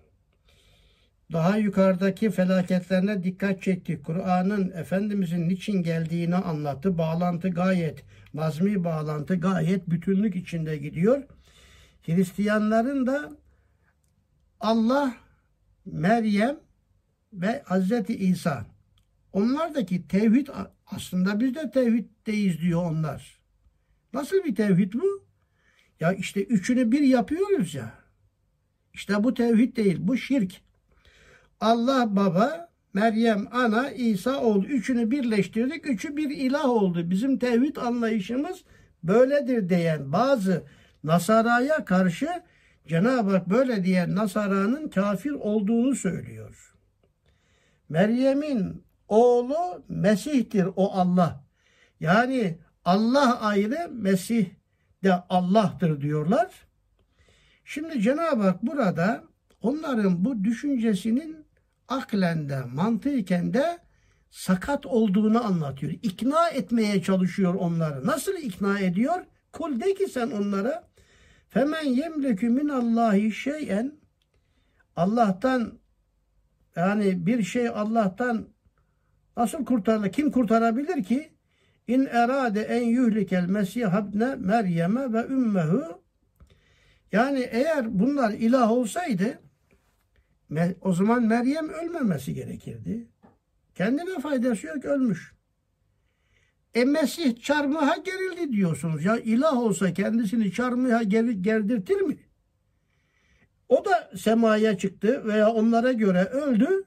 Daha 1.33 1.57
yukarıdaki 1.57 2.31
felaketlerine 2.31 3.23
dikkat 3.23 3.63
çekti. 3.63 4.03
Kur'an'ın 4.03 4.71
Efendimizin 4.71 5.49
niçin 5.49 5.83
geldiğini 5.83 6.37
anlattı. 6.37 6.99
Bağlantı 6.99 7.49
gayet, 7.49 8.05
mazmi 8.33 8.85
bağlantı 8.85 9.37
gayet 9.37 9.91
bütünlük 9.91 10.37
içinde 10.37 10.77
gidiyor. 10.77 11.23
Hristiyanların 12.07 13.07
da 13.07 13.31
Allah, 14.67 15.17
Meryem 15.85 16.57
ve 17.33 17.63
Hazreti 17.67 18.17
İsa. 18.17 18.67
Onlardaki 19.33 20.09
tevhid 20.09 20.49
aslında 20.87 21.41
biz 21.41 21.55
de 21.55 21.71
tevhiddeyiz 21.71 22.61
diyor 22.61 22.85
onlar. 22.85 23.39
Nasıl 24.13 24.45
bir 24.45 24.55
tevhid 24.55 24.93
bu? 24.93 25.27
Ya 26.01 26.13
işte 26.13 26.45
üçünü 26.45 26.93
bir 26.93 27.01
yapıyoruz 27.01 27.75
ya. 27.75 27.95
İşte 28.95 29.25
bu 29.25 29.35
tevhid 29.35 29.77
değil, 29.77 29.97
bu 30.01 30.17
şirk. 30.17 30.61
Allah 31.61 32.17
baba, 32.17 32.69
Meryem 32.95 33.49
ana, 33.53 33.91
İsa 33.91 34.41
oğlu. 34.41 34.67
Üçünü 34.67 35.11
birleştirdik, 35.11 35.91
üçü 35.91 36.17
bir 36.17 36.31
ilah 36.31 36.65
oldu. 36.65 37.11
Bizim 37.11 37.39
tevhid 37.39 37.77
anlayışımız 37.77 38.65
böyledir 39.03 39.69
diyen 39.69 40.13
bazı 40.13 40.67
Nasara'ya 41.05 41.85
karşı 41.85 42.29
Cenab-ı 42.89 43.31
Hak 43.31 43.51
böyle 43.51 43.85
diyen 43.85 44.15
Nasara'nın 44.15 44.89
kafir 44.89 45.31
olduğunu 45.31 45.95
söylüyor. 45.95 46.75
Meryem'in 47.89 48.85
oğlu 49.09 49.85
Mesih'tir 49.89 50.69
o 50.77 50.93
Allah. 50.93 51.45
Yani 52.01 52.59
Allah 52.85 53.41
ayrı, 53.41 53.89
Mesih 53.93 54.47
de 55.05 55.15
Allah'tır 55.29 56.01
diyorlar. 56.01 56.51
Şimdi 57.65 58.03
Cenab-ı 58.03 58.43
Hak 58.43 58.63
burada 58.63 59.25
onların 59.63 60.25
bu 60.25 60.45
düşüncesinin 60.45 61.47
aklende, 61.89 62.61
mantıken 62.75 63.55
de 63.55 63.79
sakat 64.31 64.87
olduğunu 64.87 65.45
anlatıyor. 65.45 65.93
İkna 66.03 66.49
etmeye 66.49 67.03
çalışıyor 67.03 67.55
onları. 67.55 68.07
Nasıl 68.07 68.33
ikna 68.33 68.79
ediyor? 68.79 69.25
Kul 69.53 69.81
de 69.81 69.95
ki 69.95 70.09
sen 70.09 70.31
onlara 70.31 70.86
Femen 71.49 71.85
yemlekü 71.85 72.49
minallahi 72.49 73.33
şeyen 73.33 73.93
Allah'tan 74.97 75.79
yani 76.77 77.27
bir 77.27 77.43
şey 77.43 77.69
Allah'tan 77.69 78.49
nasıl 79.37 79.65
kurtarılır? 79.65 80.13
Kim 80.13 80.31
kurtarabilir 80.31 81.05
ki? 81.05 81.31
İn 81.89 82.09
erade 82.11 82.63
en 82.63 82.83
yuhlikel 82.83 83.47
mesih 83.47 83.87
habne 83.87 84.35
Meryem'e 84.35 85.13
ve 85.13 85.27
ümmehu 85.27 86.03
yani 87.13 87.41
eğer 87.51 87.99
bunlar 87.99 88.31
ilah 88.31 88.71
olsaydı 88.71 89.39
o 90.81 90.93
zaman 90.93 91.23
Meryem 91.23 91.69
ölmemesi 91.69 92.35
gerekirdi. 92.35 93.07
Kendine 93.75 94.21
faydası 94.21 94.67
yok 94.67 94.85
ölmüş. 94.85 95.36
E 96.77 96.85
Mesih 96.85 97.43
çarmıha 97.43 97.97
gerildi 97.97 98.53
diyorsunuz. 98.53 99.05
Ya 99.05 99.17
ilah 99.17 99.57
olsa 99.57 99.93
kendisini 99.93 100.53
çarmıha 100.53 101.03
gerdirtir 101.03 102.01
mi? 102.01 102.17
O 103.69 103.85
da 103.85 104.11
semaya 104.17 104.79
çıktı 104.79 105.23
veya 105.25 105.51
onlara 105.51 105.93
göre 105.93 106.25
öldü. 106.25 106.85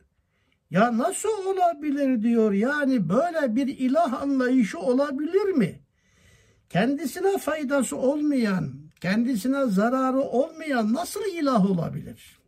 Ya 0.70 0.98
nasıl 0.98 1.46
olabilir 1.46 2.22
diyor. 2.22 2.52
Yani 2.52 3.10
böyle 3.10 3.56
bir 3.56 3.68
ilah 3.68 4.22
anlayışı 4.22 4.80
olabilir 4.80 5.46
mi? 5.46 5.80
Kendisine 6.70 7.38
faydası 7.38 7.98
olmayan, 7.98 8.74
kendisine 9.02 9.66
zararı 9.66 10.22
olmayan 10.22 10.94
nasıl 10.94 11.22
ilah 11.34 11.72
olabilir? 11.72 12.39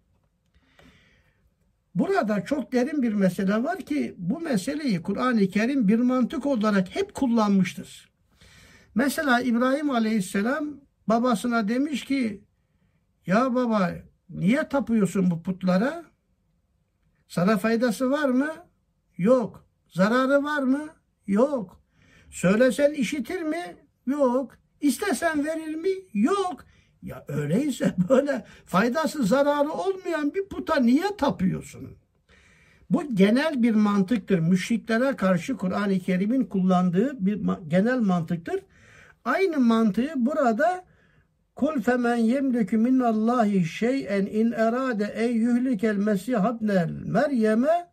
Burada 1.95 2.45
çok 2.45 2.71
derin 2.71 3.01
bir 3.01 3.13
mesele 3.13 3.63
var 3.63 3.79
ki 3.79 4.15
bu 4.17 4.39
meseleyi 4.39 5.01
Kur'an-ı 5.01 5.47
Kerim 5.47 5.87
bir 5.87 5.99
mantık 5.99 6.45
olarak 6.45 6.95
hep 6.95 7.13
kullanmıştır. 7.13 8.11
Mesela 8.95 9.41
İbrahim 9.41 9.89
Aleyhisselam 9.89 10.81
babasına 11.07 11.67
demiş 11.67 12.05
ki 12.05 12.43
ya 13.25 13.55
baba 13.55 13.91
niye 14.29 14.69
tapıyorsun 14.69 15.31
bu 15.31 15.43
putlara? 15.43 16.03
Sana 17.27 17.57
faydası 17.57 18.11
var 18.11 18.29
mı? 18.29 18.51
Yok. 19.17 19.65
Zararı 19.89 20.43
var 20.43 20.63
mı? 20.63 20.89
Yok. 21.27 21.81
Söylesen 22.29 22.93
işitir 22.93 23.41
mi? 23.41 23.75
Yok. 24.07 24.57
İstesen 24.81 25.45
verir 25.45 25.75
mi? 25.75 25.89
Yok. 26.13 26.65
Ya 27.03 27.25
öyleyse 27.27 27.95
böyle 28.09 28.45
faydası 28.65 29.23
zararı 29.23 29.71
olmayan 29.71 30.33
bir 30.33 30.45
puta 30.45 30.75
niye 30.75 31.17
tapıyorsun? 31.17 31.97
Bu 32.89 33.15
genel 33.15 33.63
bir 33.63 33.75
mantıktır. 33.75 34.39
Müşriklere 34.39 35.15
karşı 35.15 35.57
Kur'an-ı 35.57 35.99
Kerim'in 35.99 36.43
kullandığı 36.43 37.25
bir 37.25 37.41
genel 37.67 37.99
mantıktır. 37.99 38.59
Aynı 39.25 39.59
mantığı 39.59 40.11
burada 40.15 40.85
Kul 41.55 41.81
femen 41.81 42.15
yemliku 42.15 42.77
minallahi 42.77 43.65
şey'en 43.65 44.25
in 44.25 44.51
erade 44.51 45.03
en 45.03 45.31
yuhlikel 45.31 45.95
mesih 45.95 46.35
habne 46.35 46.85
Meryem'e 47.05 47.91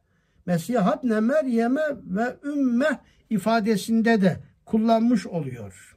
Mesih 0.49 0.77
habne 0.77 1.21
Meryem'e 1.21 1.83
ve 2.07 2.37
ümme 2.45 3.01
ifadesinde 3.31 4.21
de 4.21 4.37
kullanmış 4.65 5.27
oluyor. 5.27 5.97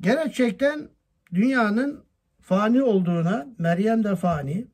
Gerçekten 0.00 0.88
dünyanın 1.34 2.04
fani 2.40 2.82
olduğuna, 2.82 3.46
Meryem 3.58 4.04
de 4.04 4.16
fani, 4.16 4.66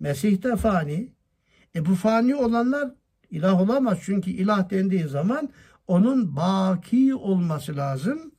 Mesih 0.00 0.42
de 0.42 0.56
fani. 0.56 1.12
E 1.74 1.86
bu 1.86 1.94
fani 1.94 2.34
olanlar 2.34 2.90
ilah 3.30 3.60
olamaz. 3.60 3.98
Çünkü 4.02 4.30
ilah 4.30 4.70
dendiği 4.70 5.08
zaman 5.08 5.48
onun 5.86 6.36
baki 6.36 7.14
olması 7.14 7.76
lazım. 7.76 8.32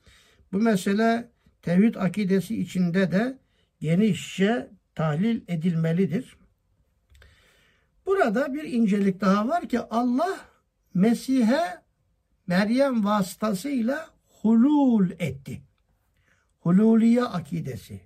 Bu 0.52 0.58
mesele 0.58 1.30
tevhid 1.62 1.96
akidesi 1.96 2.62
içinde 2.62 3.12
de 3.12 3.38
genişçe 3.80 4.70
tahlil 4.96 5.42
edilmelidir. 5.48 6.38
Burada 8.06 8.54
bir 8.54 8.64
incelik 8.64 9.22
daha 9.22 9.48
var 9.48 9.70
ki 9.70 9.80
Allah 9.80 10.38
Mesih'e 10.94 11.82
Meryem 12.48 13.06
vasıtasıyla 13.06 14.10
hulul 14.42 15.10
etti. 15.20 15.62
Hululiye 16.66 17.24
akidesi. 17.24 18.02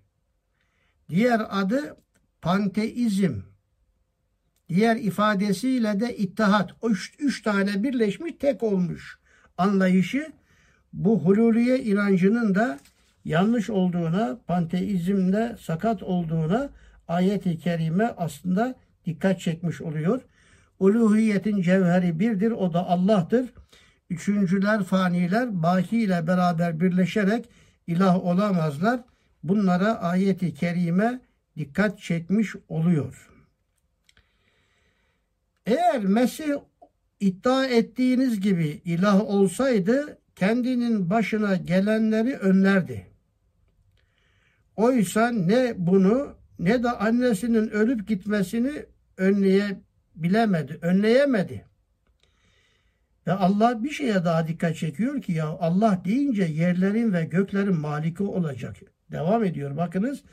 Diğer 1.09 1.41
adı 1.49 1.97
panteizm. 2.41 3.41
Diğer 4.69 4.95
ifadesiyle 4.95 5.99
de 5.99 6.17
ittihat. 6.17 6.71
Üç, 6.83 7.13
üç 7.19 7.41
tane 7.41 7.83
birleşmiş 7.83 8.33
tek 8.39 8.63
olmuş 8.63 9.19
anlayışı 9.57 10.31
bu 10.93 11.19
hululiye 11.19 11.79
inancının 11.79 12.55
da 12.55 12.79
yanlış 13.25 13.69
olduğuna, 13.69 14.39
panteizmde 14.47 15.55
sakat 15.59 16.03
olduğuna 16.03 16.69
ayet-i 17.07 17.57
kerime 17.57 18.13
aslında 18.17 18.75
dikkat 19.05 19.39
çekmiş 19.39 19.81
oluyor. 19.81 20.21
Uluhiyetin 20.79 21.61
cevheri 21.61 22.19
birdir, 22.19 22.51
o 22.51 22.73
da 22.73 22.87
Allah'tır. 22.87 23.49
Üçüncüler, 24.09 24.83
faniler 24.83 25.63
baki 25.63 26.01
ile 26.01 26.27
beraber 26.27 26.79
birleşerek 26.79 27.49
ilah 27.89 28.25
olamazlar. 28.25 28.99
Bunlara 29.43 29.99
ayeti 29.99 30.53
kerime 30.53 31.21
dikkat 31.57 31.99
çekmiş 31.99 32.55
oluyor. 32.69 33.29
Eğer 35.65 36.03
Mesih 36.03 36.53
iddia 37.19 37.65
ettiğiniz 37.65 38.39
gibi 38.39 38.81
ilah 38.85 39.21
olsaydı 39.21 40.17
kendinin 40.35 41.09
başına 41.09 41.55
gelenleri 41.55 42.35
önlerdi. 42.37 43.07
Oysa 44.75 45.31
ne 45.31 45.73
bunu 45.77 46.35
ne 46.59 46.83
de 46.83 46.91
annesinin 46.91 47.69
ölüp 47.69 48.07
gitmesini 48.07 48.85
önleyebilemedi, 49.17 50.79
önleyemedi. 50.81 51.68
Ve 53.29 53.33
Allah 53.33 53.83
bir 53.83 53.89
şeye 53.89 54.25
daha 54.25 54.47
dikkat 54.47 54.75
çekiyor 54.75 55.21
ki 55.21 55.31
ya 55.31 55.47
Allah 55.47 56.01
deyince 56.05 56.43
yerlerin 56.43 57.13
ve 57.13 57.23
göklerin 57.23 57.77
maliki 57.77 58.23
olacak. 58.23 58.75
Devam 59.11 59.43
ediyor 59.43 59.77
bakınız. 59.77 60.23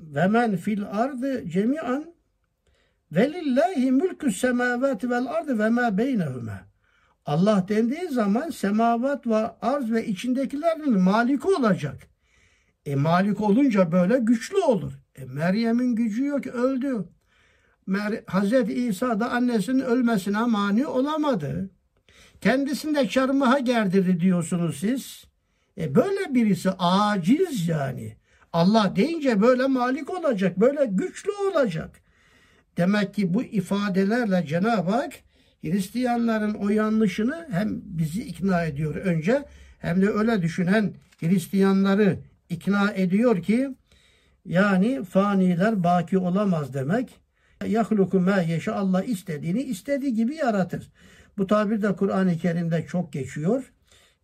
Ve 0.00 0.26
men 0.26 0.56
fil 0.56 0.82
ardı 0.90 1.48
cemian 1.48 2.14
velillahi 3.12 3.92
mülkü 3.92 4.32
semavati 4.32 5.10
vel 5.10 5.26
ardı 5.26 5.58
ve 5.58 5.68
ma 5.68 5.98
beynehuma. 5.98 6.60
Allah 7.26 7.66
dendiği 7.68 8.08
zaman 8.08 8.50
semavat 8.50 9.26
ve 9.26 9.50
arz 9.62 9.92
ve 9.92 10.06
içindekilerin 10.06 10.98
maliki 10.98 11.48
olacak. 11.48 11.96
E 12.86 12.94
malik 12.94 13.40
olunca 13.40 13.92
böyle 13.92 14.18
güçlü 14.18 14.58
olur. 14.58 14.92
E 15.14 15.24
Meryem'in 15.24 15.94
gücü 15.94 16.24
yok 16.24 16.46
öldü. 16.46 17.08
Hazreti 18.26 18.74
İsa 18.74 19.20
da 19.20 19.30
annesinin 19.30 19.80
ölmesine 19.80 20.40
mani 20.40 20.86
olamadı. 20.86 21.70
Kendisini 22.40 22.94
de 22.94 23.08
çarmıha 23.08 23.58
gerdirdi 23.58 24.20
diyorsunuz 24.20 24.76
siz. 24.76 25.24
E 25.78 25.94
böyle 25.94 26.34
birisi 26.34 26.70
aciz 26.78 27.68
yani. 27.68 28.16
Allah 28.52 28.92
deyince 28.96 29.40
böyle 29.40 29.66
malik 29.66 30.10
olacak, 30.10 30.60
böyle 30.60 30.86
güçlü 30.86 31.30
olacak. 31.32 32.00
Demek 32.76 33.14
ki 33.14 33.34
bu 33.34 33.42
ifadelerle 33.42 34.46
Cenab-ı 34.46 34.90
Hak 34.90 35.12
Hristiyanların 35.62 36.54
o 36.54 36.68
yanlışını 36.68 37.48
hem 37.50 37.80
bizi 37.84 38.22
ikna 38.22 38.62
ediyor 38.62 38.94
önce 38.94 39.44
hem 39.78 40.02
de 40.02 40.08
öyle 40.08 40.42
düşünen 40.42 40.94
Hristiyanları 41.20 42.18
ikna 42.48 42.92
ediyor 42.92 43.42
ki 43.42 43.74
yani 44.44 45.04
faniler 45.04 45.84
baki 45.84 46.18
olamaz 46.18 46.74
demek. 46.74 47.20
Yahluku 47.66 48.20
ma 48.20 48.40
yeşe 48.40 48.72
Allah 48.72 49.04
istediğini 49.04 49.62
istediği 49.62 50.14
gibi 50.14 50.34
yaratır. 50.34 50.90
Bu 51.38 51.46
tabir 51.46 51.82
de 51.82 51.96
Kur'an-ı 51.96 52.38
Kerim'de 52.38 52.86
çok 52.86 53.12
geçiyor. 53.12 53.72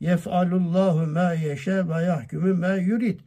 Yef'alullahu 0.00 1.06
ma 1.06 1.32
yeşe 1.32 1.88
ve 1.88 2.04
yahkumu 2.04 2.54
ma 2.54 2.74
yurid. 2.74 3.20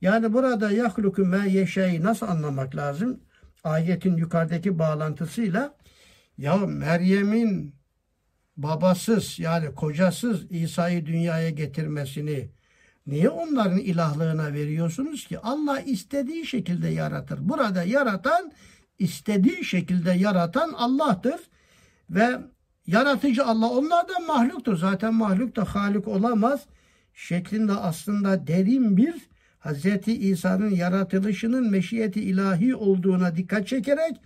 Yani 0.00 0.32
burada 0.32 0.70
yahluku 0.70 1.24
ma 1.24 1.44
yeşe'yi 1.44 2.02
nasıl 2.02 2.26
anlamak 2.26 2.76
lazım? 2.76 3.20
Ayetin 3.64 4.16
yukarıdaki 4.16 4.78
bağlantısıyla 4.78 5.74
ya 6.38 6.56
Meryem'in 6.56 7.74
babasız 8.56 9.38
yani 9.38 9.74
kocasız 9.74 10.50
İsa'yı 10.50 11.06
dünyaya 11.06 11.50
getirmesini 11.50 12.50
niye 13.06 13.28
onların 13.28 13.78
ilahlığına 13.78 14.52
veriyorsunuz 14.52 15.26
ki? 15.26 15.38
Allah 15.38 15.80
istediği 15.80 16.46
şekilde 16.46 16.88
yaratır. 16.88 17.38
Burada 17.48 17.82
yaratan 17.82 18.52
istediği 18.98 19.64
şekilde 19.64 20.10
yaratan 20.10 20.72
Allah'tır 20.72 21.40
ve 22.10 22.38
yaratıcı 22.86 23.44
Allah 23.44 23.70
onlar 23.70 24.08
da 24.08 24.18
mahluktur. 24.26 24.76
Zaten 24.76 25.14
mahluk 25.14 25.56
da 25.56 25.64
halik 25.64 26.08
olamaz 26.08 26.60
şeklinde 27.14 27.72
aslında 27.72 28.46
derin 28.46 28.96
bir 28.96 29.14
Hz. 29.60 30.08
İsa'nın 30.08 30.70
yaratılışının 30.70 31.70
meşiyeti 31.70 32.20
ilahi 32.20 32.74
olduğuna 32.74 33.36
dikkat 33.36 33.68
çekerek 33.68 34.16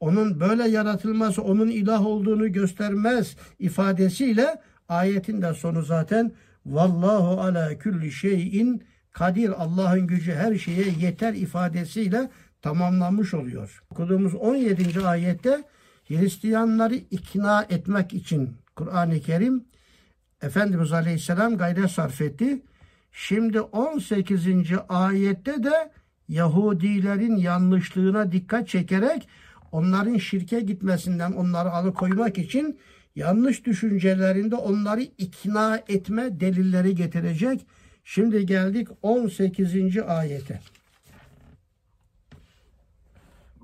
onun 0.00 0.40
böyle 0.40 0.68
yaratılması 0.68 1.42
onun 1.42 1.68
ilah 1.68 2.06
olduğunu 2.06 2.52
göstermez 2.52 3.36
ifadesiyle 3.58 4.60
ayetin 4.88 5.42
de 5.42 5.54
sonu 5.54 5.82
zaten 5.82 6.32
vallahu 6.66 7.40
ala 7.40 7.78
kulli 7.78 8.12
şeyin 8.12 8.82
kadir 9.12 9.62
Allah'ın 9.62 10.06
gücü 10.06 10.32
her 10.32 10.54
şeye 10.54 10.84
yeter 11.00 11.34
ifadesiyle 11.34 12.30
tamamlanmış 12.66 13.34
oluyor. 13.34 13.82
Okuduğumuz 13.90 14.34
17. 14.34 15.06
ayette 15.06 15.64
Hristiyanları 16.08 16.94
ikna 16.94 17.66
etmek 17.70 18.14
için 18.14 18.50
Kur'an-ı 18.76 19.20
Kerim 19.20 19.64
Efendimiz 20.42 20.92
Aleyhisselam 20.92 21.56
gayret 21.56 21.90
sarf 21.90 22.20
etti. 22.20 22.62
Şimdi 23.12 23.60
18. 23.60 24.46
ayette 24.88 25.62
de 25.62 25.90
Yahudilerin 26.28 27.36
yanlışlığına 27.36 28.32
dikkat 28.32 28.68
çekerek 28.68 29.28
onların 29.72 30.16
şirke 30.16 30.60
gitmesinden 30.60 31.32
onları 31.32 31.70
alıkoymak 31.70 32.38
için 32.38 32.78
yanlış 33.16 33.64
düşüncelerinde 33.66 34.54
onları 34.54 35.02
ikna 35.02 35.82
etme 35.88 36.40
delilleri 36.40 36.94
getirecek. 36.94 37.66
Şimdi 38.04 38.46
geldik 38.46 38.88
18. 39.02 39.98
ayete. 40.06 40.60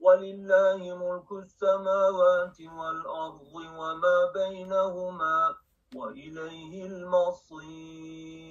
ولله 0.00 0.80
ملك 1.02 1.32
السماوات 1.32 2.60
والأرض 2.60 3.52
وما 3.54 4.32
بينهما 4.34 5.54
وإليه 5.94 6.86
المصير 6.86 8.42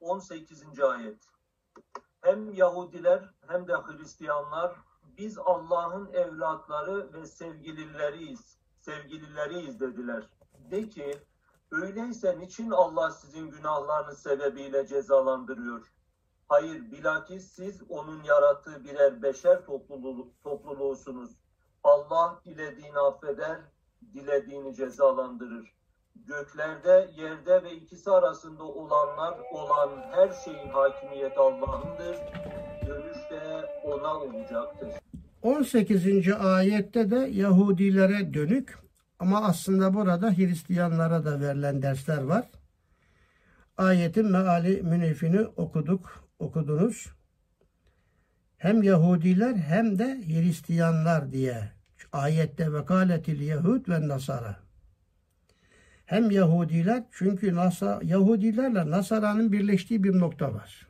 18. 0.00 0.82
ayet 0.82 1.24
Hem 2.20 2.52
Yahudiler 2.52 3.34
hem 3.46 3.68
de 3.68 3.72
Hristiyanlar 3.72 4.76
biz 5.18 5.38
Allah'ın 5.38 6.12
evlatları 6.12 7.12
ve 7.12 7.26
sevgilileriyiz, 7.26 8.58
sevgilileriyiz 8.80 9.80
dediler. 9.80 10.30
De 10.70 10.88
ki 10.88 11.22
öyleyse 11.70 12.38
niçin 12.38 12.70
Allah 12.70 13.10
sizin 13.10 13.50
günahlarınız 13.50 14.18
sebebiyle 14.18 14.86
cezalandırıyor? 14.86 15.92
Hayır 16.51 16.91
bilakis 16.91 17.51
siz 17.51 17.81
onun 17.89 18.23
yarattığı 18.23 18.83
birer 18.83 19.23
beşer 19.23 19.65
topluluğu, 19.65 20.27
topluluğusunuz. 20.43 21.31
Allah 21.83 22.41
dilediğini 22.45 22.99
affeder, 22.99 23.57
dilediğini 24.13 24.75
cezalandırır. 24.75 25.73
Göklerde, 26.15 27.11
yerde 27.17 27.63
ve 27.63 27.71
ikisi 27.71 28.11
arasında 28.11 28.63
olanlar 28.63 29.39
olan 29.51 29.89
her 30.11 30.29
şeyin 30.45 30.69
hakimiyeti 30.69 31.39
Allah'ındır. 31.39 32.17
Dönüş 32.87 33.17
de 33.31 33.65
ona 33.83 34.15
olacaktır. 34.15 34.89
18. 35.41 36.31
ayette 36.39 37.11
de 37.11 37.15
Yahudilere 37.15 38.33
dönük 38.33 38.77
ama 39.19 39.41
aslında 39.41 39.93
burada 39.93 40.31
Hristiyanlara 40.31 41.25
da 41.25 41.39
verilen 41.39 41.81
dersler 41.81 42.23
var. 42.23 42.45
Ayetin 43.77 44.31
meali 44.31 44.81
münifini 44.83 45.41
okuduk, 45.41 46.21
okudunuz. 46.41 47.07
Hem 48.57 48.83
Yahudiler 48.83 49.55
hem 49.55 49.99
de 49.99 50.23
Hristiyanlar 50.27 51.31
diye 51.31 51.71
ayette 52.11 52.73
vekaletil 52.73 53.41
Yahud 53.41 53.89
ve 53.89 54.07
Nasara. 54.07 54.59
Hem 56.05 56.31
Yahudiler 56.31 57.03
çünkü 57.11 57.55
Nasa, 57.55 57.99
Yahudilerle 58.03 58.91
Nasara'nın 58.91 59.51
birleştiği 59.51 60.03
bir 60.03 60.19
nokta 60.19 60.53
var. 60.53 60.87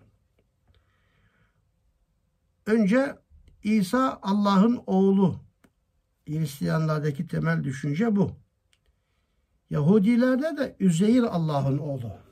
Önce 2.66 3.16
İsa 3.64 4.20
Allah'ın 4.22 4.84
oğlu. 4.88 5.40
Hristiyanlardaki 6.28 7.28
temel 7.28 7.64
düşünce 7.64 8.16
bu. 8.16 8.32
Yahudilerde 9.70 10.58
de 10.58 10.76
Üzeyir 10.80 11.24
Allah'ın 11.24 11.78
oğlu. 11.78 12.31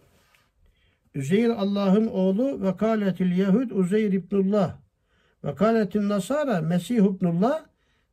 Üzeyir 1.19 1.49
Allah'ın 1.49 2.07
oğlu 2.07 2.61
ve 2.61 2.77
kâletil 2.77 3.37
Yahud 3.37 3.71
Uzeyr 3.71 4.13
ibnullah. 4.13 4.75
Ve 5.43 5.55
kâletin 5.55 6.09
nasara 6.09 6.61
Mesih 6.61 6.95
ibnullah 6.95 7.63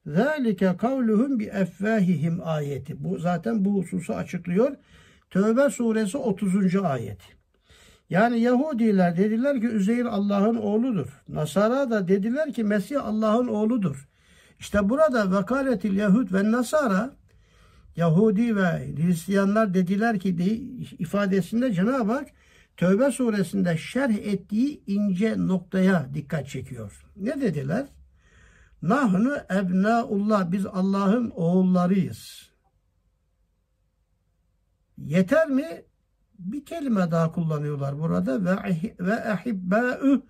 zâlike 0.07 0.76
kavluhum 0.76 1.38
bi 1.38 1.44
effâhihim 1.44 2.40
ayeti. 2.44 3.04
Bu 3.04 3.18
zaten 3.18 3.64
bu 3.64 3.74
hususu 3.74 4.14
açıklıyor. 4.14 4.76
Tövbe 5.30 5.70
suresi 5.70 6.18
30. 6.18 6.76
ayet. 6.76 7.18
Yani 8.11 8.40
Yahudiler 8.40 9.16
dediler 9.16 9.61
ki 9.61 9.66
Üzeyir 9.66 10.04
Allah'ın 10.04 10.57
oğludur. 10.57 11.22
Nasara 11.28 11.90
da 11.90 12.09
dediler 12.09 12.52
ki 12.52 12.64
Mesih 12.64 13.04
Allah'ın 13.04 13.48
oğludur. 13.48 14.09
İşte 14.59 14.88
burada 14.88 15.40
vekaletil 15.40 15.96
Yahud 15.96 16.32
ve 16.32 16.50
Nasara 16.50 17.11
Yahudi 17.96 18.57
ve 18.57 18.94
Hristiyanlar 18.96 19.74
dediler 19.74 20.18
ki 20.18 20.38
de, 20.38 20.44
ifadesinde 20.98 21.72
Cenab-ı 21.72 22.12
Hak 22.12 22.28
Tövbe 22.77 23.11
suresinde 23.11 23.77
şerh 23.77 24.14
ettiği 24.14 24.83
ince 24.87 25.35
noktaya 25.39 26.14
dikkat 26.14 26.49
çekiyor. 26.49 27.07
Ne 27.16 27.41
dediler? 27.41 27.87
Nahnu 28.83 29.37
ebnaullah 29.51 30.53
biz 30.53 30.66
Allah'ın 30.66 31.31
oğullarıyız. 31.31 32.51
Yeter 34.99 35.49
mi? 35.49 35.83
Bir 36.39 36.64
kelime 36.64 37.11
daha 37.11 37.33
kullanıyorlar 37.33 37.99
burada 37.99 38.45
ve 38.45 38.57
ve 39.01 39.14
ehibbâ'ü 39.14 40.22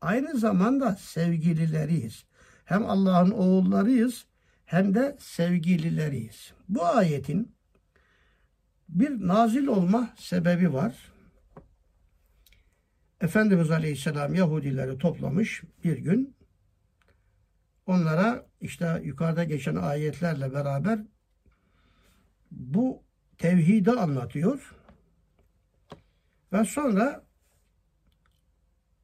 aynı 0.00 0.38
zamanda 0.38 0.96
sevgilileriyiz. 0.96 2.24
Hem 2.64 2.86
Allah'ın 2.86 3.30
oğullarıyız 3.30 4.26
hem 4.64 4.94
de 4.94 5.16
sevgilileriyiz. 5.20 6.52
Bu 6.68 6.86
ayetin 6.86 7.54
bir 8.88 9.28
nazil 9.28 9.66
olma 9.66 10.10
sebebi 10.16 10.72
var. 10.72 11.13
Efendimiz 13.20 13.70
Aleyhisselam 13.70 14.34
Yahudileri 14.34 14.98
toplamış 14.98 15.62
bir 15.84 15.98
gün. 15.98 16.36
Onlara 17.86 18.46
işte 18.60 19.00
yukarıda 19.04 19.44
geçen 19.44 19.76
ayetlerle 19.76 20.54
beraber 20.54 20.98
bu 22.50 23.02
tevhidi 23.38 23.90
anlatıyor. 23.90 24.74
Ve 26.52 26.64
sonra 26.64 27.24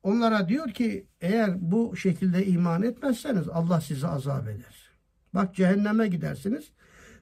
onlara 0.02 0.48
diyor 0.48 0.70
ki 0.70 1.06
eğer 1.20 1.70
bu 1.70 1.96
şekilde 1.96 2.46
iman 2.46 2.82
etmezseniz 2.82 3.48
Allah 3.48 3.80
sizi 3.80 4.06
azap 4.06 4.48
eder. 4.48 4.90
Bak 5.34 5.54
cehenneme 5.54 6.08
gidersiniz. 6.08 6.72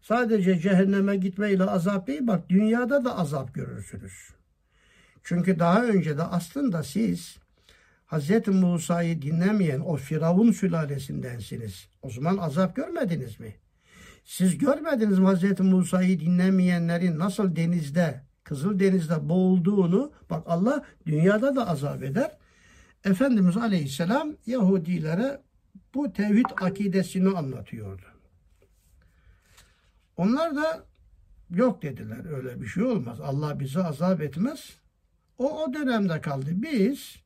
Sadece 0.02 0.58
cehenneme 0.58 1.16
gitmeyle 1.16 1.64
azap 1.64 2.06
değil 2.06 2.26
bak 2.26 2.48
dünyada 2.48 3.04
da 3.04 3.18
azap 3.18 3.54
görürsünüz. 3.54 4.37
Çünkü 5.28 5.58
daha 5.58 5.84
önce 5.84 6.18
de 6.18 6.22
aslında 6.22 6.82
siz 6.82 7.38
Hz. 8.06 8.48
Musa'yı 8.48 9.22
dinlemeyen 9.22 9.80
o 9.80 9.96
Firavun 9.96 10.52
sülalesindensiniz. 10.52 11.88
O 12.02 12.10
zaman 12.10 12.36
azap 12.36 12.76
görmediniz 12.76 13.40
mi? 13.40 13.54
Siz 14.24 14.58
görmediniz 14.58 15.18
mi 15.18 15.28
Hz. 15.28 15.60
Musa'yı 15.60 16.20
dinlemeyenlerin 16.20 17.18
nasıl 17.18 17.56
denizde, 17.56 18.20
Kızıl 18.44 18.78
Deniz'de 18.78 19.28
boğulduğunu? 19.28 20.12
Bak 20.30 20.42
Allah 20.46 20.84
dünyada 21.06 21.56
da 21.56 21.68
azap 21.68 22.02
eder. 22.02 22.36
Efendimiz 23.04 23.56
Aleyhisselam 23.56 24.32
Yahudilere 24.46 25.40
bu 25.94 26.12
tevhid 26.12 26.46
akidesini 26.60 27.38
anlatıyordu. 27.38 28.06
Onlar 30.16 30.56
da 30.56 30.84
yok 31.50 31.82
dediler 31.82 32.36
öyle 32.36 32.60
bir 32.60 32.66
şey 32.66 32.82
olmaz. 32.82 33.20
Allah 33.20 33.60
bizi 33.60 33.82
azap 33.82 34.20
etmez. 34.20 34.78
O 35.38 35.64
o 35.64 35.74
dönemde 35.74 36.20
kaldı. 36.20 36.50
Biz 36.52 37.16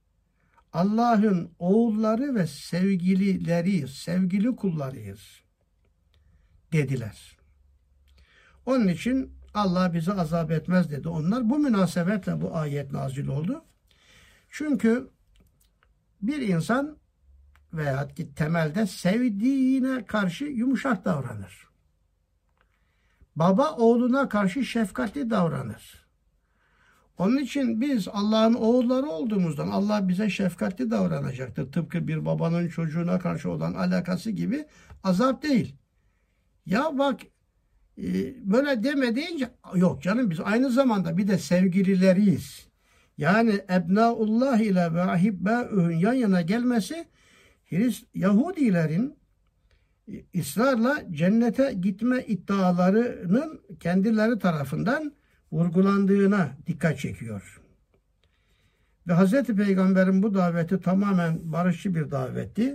Allah'ın 0.73 1.51
oğulları 1.59 2.35
ve 2.35 2.47
sevgilileriyiz, 2.47 3.91
sevgili 3.91 4.57
kullarıyız 4.57 5.21
dediler. 6.73 7.37
Onun 8.67 8.89
için 8.89 9.33
Allah 9.55 9.95
bizi 9.95 10.13
azap 10.13 10.51
etmez 10.51 10.91
dedi 10.91 11.09
onlar. 11.09 11.51
Bu 11.51 11.59
münasebetle 11.59 12.41
bu 12.41 12.57
ayet 12.57 12.93
nazil 12.93 13.27
oldu. 13.27 13.65
Çünkü 14.51 15.11
bir 16.23 16.41
insan 16.49 16.97
veya 17.73 18.09
temelde 18.37 18.87
sevdiğine 18.87 20.07
karşı 20.07 20.45
yumuşak 20.45 21.05
davranır. 21.05 21.69
Baba 23.37 23.71
oğluna 23.77 24.29
karşı 24.29 24.65
şefkatli 24.65 25.31
davranır. 25.31 26.02
Onun 27.19 27.39
için 27.39 27.81
biz 27.81 28.09
Allah'ın 28.09 28.55
oğulları 28.55 29.07
olduğumuzdan 29.07 29.69
Allah 29.69 30.09
bize 30.09 30.31
şefkatli 30.31 30.91
davranacaktır. 30.91 31.73
Tıpkı 31.73 32.09
bir 32.09 32.25
babanın 32.25 32.69
çocuğuna 32.69 33.19
karşı 33.19 33.51
olan 33.51 33.75
alakası 33.75 34.31
gibi 34.31 34.65
azap 35.05 35.43
değil. 35.43 35.77
Ya 36.67 36.99
bak 36.99 37.21
e, 37.99 38.35
böyle 38.51 38.85
deme 38.85 39.17
deyince 39.17 39.51
yok 39.75 40.03
canım 40.03 40.31
biz 40.31 40.41
aynı 40.41 40.71
zamanda 40.71 41.17
bir 41.17 41.29
de 41.29 41.39
sevgilileriyiz. 41.39 42.67
Yani 43.19 43.61
ebnaullah 43.71 44.59
ile 44.59 44.95
ve 44.95 45.03
ahibbâ'ühün 45.03 45.97
yan 45.97 46.13
yana 46.13 46.43
gelmesi 46.43 47.07
Yahudilerin 48.15 49.17
e, 50.09 50.41
ısrarla 50.41 51.03
cennete 51.11 51.73
gitme 51.73 52.25
iddialarının 52.27 53.61
kendileri 53.81 54.39
tarafından 54.39 55.13
vurgulandığına 55.53 56.49
dikkat 56.67 56.99
çekiyor. 56.99 57.61
Ve 59.09 59.15
Hz. 59.15 59.43
Peygamber'in 59.43 60.23
bu 60.23 60.35
daveti 60.35 60.81
tamamen 60.81 61.53
barışçı 61.53 61.95
bir 61.95 62.11
davetti. 62.11 62.75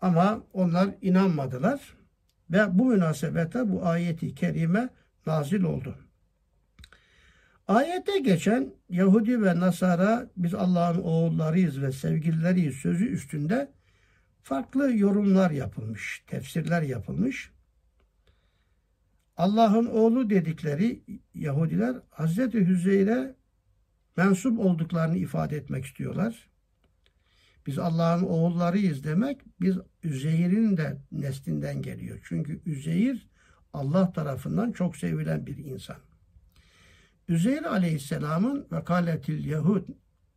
Ama 0.00 0.40
onlar 0.52 0.88
inanmadılar. 1.02 1.80
Ve 2.50 2.78
bu 2.78 2.84
münasebete 2.84 3.70
bu 3.70 3.86
ayeti 3.86 4.34
kerime 4.34 4.88
nazil 5.26 5.62
oldu. 5.62 5.96
Ayette 7.68 8.18
geçen 8.18 8.72
Yahudi 8.90 9.42
ve 9.42 9.60
Nasara 9.60 10.26
biz 10.36 10.54
Allah'ın 10.54 11.02
oğullarıyız 11.02 11.82
ve 11.82 11.92
sevgilileriyiz 11.92 12.76
sözü 12.76 13.06
üstünde 13.06 13.70
farklı 14.42 14.96
yorumlar 14.96 15.50
yapılmış, 15.50 16.24
tefsirler 16.26 16.82
yapılmış. 16.82 17.53
Allah'ın 19.36 19.86
oğlu 19.86 20.30
dedikleri 20.30 21.02
Yahudiler 21.34 21.96
Hazreti 22.10 22.66
Hüzeyre 22.66 23.34
mensup 24.16 24.58
olduklarını 24.58 25.16
ifade 25.16 25.56
etmek 25.56 25.84
istiyorlar. 25.84 26.48
Biz 27.66 27.78
Allah'ın 27.78 28.22
oğullarıyız 28.22 29.04
demek 29.04 29.40
biz 29.60 29.76
Üzeyr'in 30.02 30.76
de 30.76 30.98
neslinden 31.12 31.82
geliyor. 31.82 32.20
Çünkü 32.24 32.60
Üzeyr 32.66 33.26
Allah 33.72 34.12
tarafından 34.12 34.72
çok 34.72 34.96
sevilen 34.96 35.46
bir 35.46 35.56
insan. 35.56 35.96
Üzeyr 37.28 37.62
aleyhisselamın 37.62 38.66
vekaletil 38.72 39.44
Yahud 39.44 39.88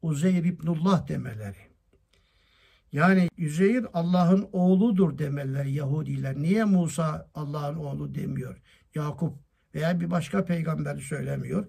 Uzeyr 0.02 0.44
ibnullah 0.44 1.08
demeleri. 1.08 1.68
Yani 2.92 3.30
Üzeyr 3.38 3.86
Allah'ın 3.94 4.50
oğludur 4.52 5.18
demeler 5.18 5.66
Yahudiler. 5.66 6.36
Niye 6.36 6.64
Musa 6.64 7.30
Allah'ın 7.36 7.76
oğlu 7.76 8.16
demiyor? 8.16 8.62
Yakup 8.98 9.34
veya 9.76 10.00
bir 10.00 10.12
başka 10.12 10.46
peygamberi 10.46 11.02
söylemiyor. 11.02 11.66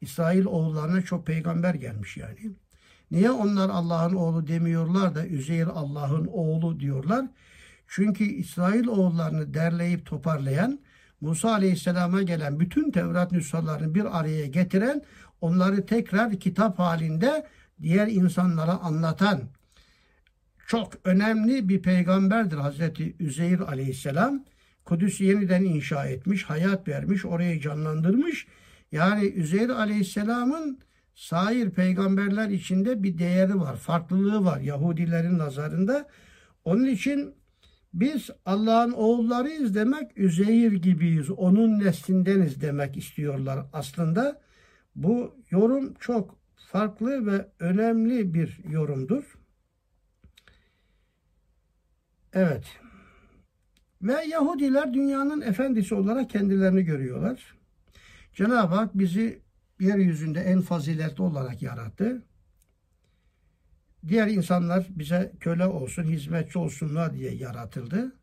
İsrail 0.00 0.44
oğullarına 0.44 1.02
çok 1.02 1.26
peygamber 1.26 1.74
gelmiş 1.74 2.16
yani. 2.16 2.38
Niye 3.10 3.30
onlar 3.30 3.70
Allah'ın 3.70 4.14
oğlu 4.14 4.46
demiyorlar 4.46 5.14
da 5.14 5.26
Üzeyr 5.26 5.66
Allah'ın 5.66 6.26
oğlu 6.26 6.80
diyorlar? 6.80 7.26
Çünkü 7.88 8.24
İsrail 8.24 8.86
oğullarını 8.86 9.54
derleyip 9.54 10.06
toparlayan, 10.06 10.80
Musa 11.20 11.52
Aleyhisselam'a 11.52 12.22
gelen 12.22 12.60
bütün 12.60 12.90
Tevrat 12.90 13.32
nüshalarını 13.32 13.94
bir 13.94 14.18
araya 14.20 14.46
getiren, 14.46 15.02
onları 15.40 15.86
tekrar 15.86 16.32
kitap 16.32 16.78
halinde 16.78 17.46
diğer 17.82 18.06
insanlara 18.06 18.78
anlatan 18.78 19.42
çok 20.66 20.92
önemli 21.04 21.68
bir 21.68 21.82
peygamberdir 21.82 22.56
Hazreti 22.56 23.16
Üzeyr 23.20 23.60
Aleyhisselam. 23.60 24.44
Kudüs'ü 24.84 25.24
yeniden 25.24 25.64
inşa 25.64 26.06
etmiş, 26.06 26.44
hayat 26.44 26.88
vermiş, 26.88 27.24
orayı 27.24 27.60
canlandırmış. 27.60 28.46
Yani 28.92 29.24
Üzeyr 29.26 29.68
Aleyhisselam'ın 29.68 30.78
sair 31.14 31.70
peygamberler 31.70 32.48
içinde 32.48 33.02
bir 33.02 33.18
değeri 33.18 33.60
var, 33.60 33.76
farklılığı 33.76 34.44
var 34.44 34.60
Yahudilerin 34.60 35.38
nazarında. 35.38 36.08
Onun 36.64 36.86
için 36.86 37.34
biz 37.94 38.30
Allah'ın 38.46 38.92
oğullarıyız 38.92 39.74
demek, 39.74 40.18
Üzeyir 40.18 40.72
gibiyiz, 40.72 41.30
onun 41.30 41.80
neslindeniz 41.80 42.60
demek 42.60 42.96
istiyorlar 42.96 43.66
aslında. 43.72 44.40
Bu 44.96 45.34
yorum 45.50 45.94
çok 45.94 46.38
farklı 46.56 47.26
ve 47.26 47.48
önemli 47.58 48.34
bir 48.34 48.60
yorumdur. 48.68 49.38
Evet. 52.32 52.81
Ve 54.02 54.24
Yahudiler 54.24 54.94
dünyanın 54.94 55.40
efendisi 55.40 55.94
olarak 55.94 56.30
kendilerini 56.30 56.82
görüyorlar. 56.82 57.54
Cenab-ı 58.34 58.74
Hak 58.74 58.98
bizi 58.98 59.42
yeryüzünde 59.80 60.40
en 60.40 60.60
faziletli 60.60 61.22
olarak 61.22 61.62
yarattı. 61.62 62.22
diğer 64.08 64.26
insanlar 64.26 64.86
bize 64.90 65.32
köle 65.40 65.66
olsun, 65.66 66.04
hizmetçi 66.04 66.58
olsunlar 66.58 67.14
diye 67.14 67.34
yaratıldı. 67.34 68.16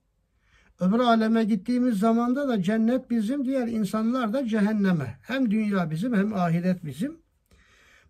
Öbür 0.80 1.00
aleme 1.00 1.44
gittiğimiz 1.44 2.00
zamanda 2.00 2.48
da 2.48 2.64
cennet 2.64 3.10
bizim, 3.10 3.46
diğer 3.46 3.68
insanlar 3.68 4.34
da 4.34 4.48
cehenneme. 4.48 5.20
Hem 5.22 5.52
dünya 5.52 5.92
bizim 5.92 6.14
hem 6.14 6.34
ahiret 6.34 6.86
bizim. 6.86 7.18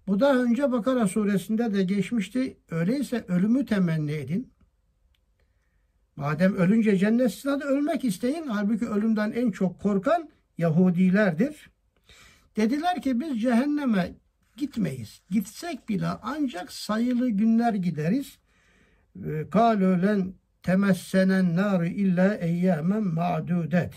Bu 0.07 0.19
da 0.19 0.35
önce 0.35 0.71
Bakara 0.71 1.07
suresinde 1.07 1.73
de 1.73 1.83
geçmişti. 1.83 2.57
Öyleyse 2.71 3.25
ölümü 3.27 3.65
temenni 3.65 4.11
edin. 4.11 4.53
Madem 6.19 6.55
ölünce 6.55 6.97
cennet 6.97 7.45
hadi 7.45 7.63
ölmek 7.63 8.05
isteyin. 8.05 8.47
Halbuki 8.47 8.87
ölümden 8.87 9.31
en 9.31 9.51
çok 9.51 9.79
korkan 9.79 10.29
Yahudilerdir. 10.57 11.69
Dediler 12.55 13.01
ki 13.01 13.19
biz 13.19 13.41
cehenneme 13.41 14.11
gitmeyiz. 14.57 15.21
Gitsek 15.29 15.89
bile 15.89 16.07
ancak 16.07 16.71
sayılı 16.71 17.29
günler 17.29 17.73
gideriz. 17.73 18.39
Kâlû 19.25 20.07
len 20.07 20.33
temessenen 20.63 21.55
nâru 21.55 21.85
illa 21.85 22.35
eyyâmen 22.35 23.03
ma'dudet. 23.03 23.93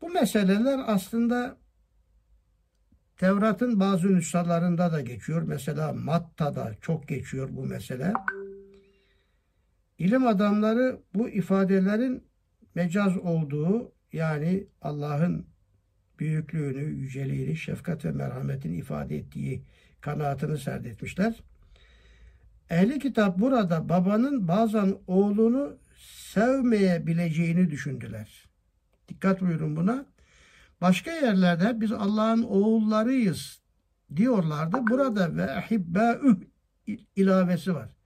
Bu 0.00 0.08
meseleler 0.08 0.80
aslında 0.86 1.56
Tevrat'ın 3.16 3.80
bazı 3.80 4.14
nüshalarında 4.14 4.92
da 4.92 5.00
geçiyor. 5.00 5.42
Mesela 5.42 5.92
Matta'da 5.92 6.74
çok 6.80 7.08
geçiyor 7.08 7.48
bu 7.52 7.66
mesele. 7.66 8.12
İlim 9.98 10.26
adamları 10.26 11.00
bu 11.14 11.28
ifadelerin 11.28 12.24
mecaz 12.74 13.16
olduğu 13.16 13.92
yani 14.12 14.66
Allah'ın 14.82 15.46
büyüklüğünü, 16.18 16.84
yüceliğini, 16.84 17.56
şefkat 17.56 18.04
ve 18.04 18.12
merhametini 18.12 18.76
ifade 18.76 19.16
ettiği 19.16 19.64
kanaatini 20.00 20.58
serdetmişler. 20.58 21.42
Ehli 22.70 22.98
kitap 22.98 23.38
burada 23.38 23.88
babanın 23.88 24.48
bazen 24.48 24.94
oğlunu 25.06 25.76
sevmeyebileceğini 26.32 27.70
düşündüler. 27.70 28.48
Dikkat 29.08 29.40
buyurun 29.40 29.76
buna. 29.76 30.06
Başka 30.80 31.10
yerlerde 31.10 31.80
biz 31.80 31.92
Allah'ın 31.92 32.42
oğullarıyız 32.42 33.60
diyorlardı. 34.16 34.76
Burada 34.90 35.36
ve 35.36 35.42
ehibbâüh 35.42 36.36
ilavesi 37.16 37.74
var. 37.74 37.97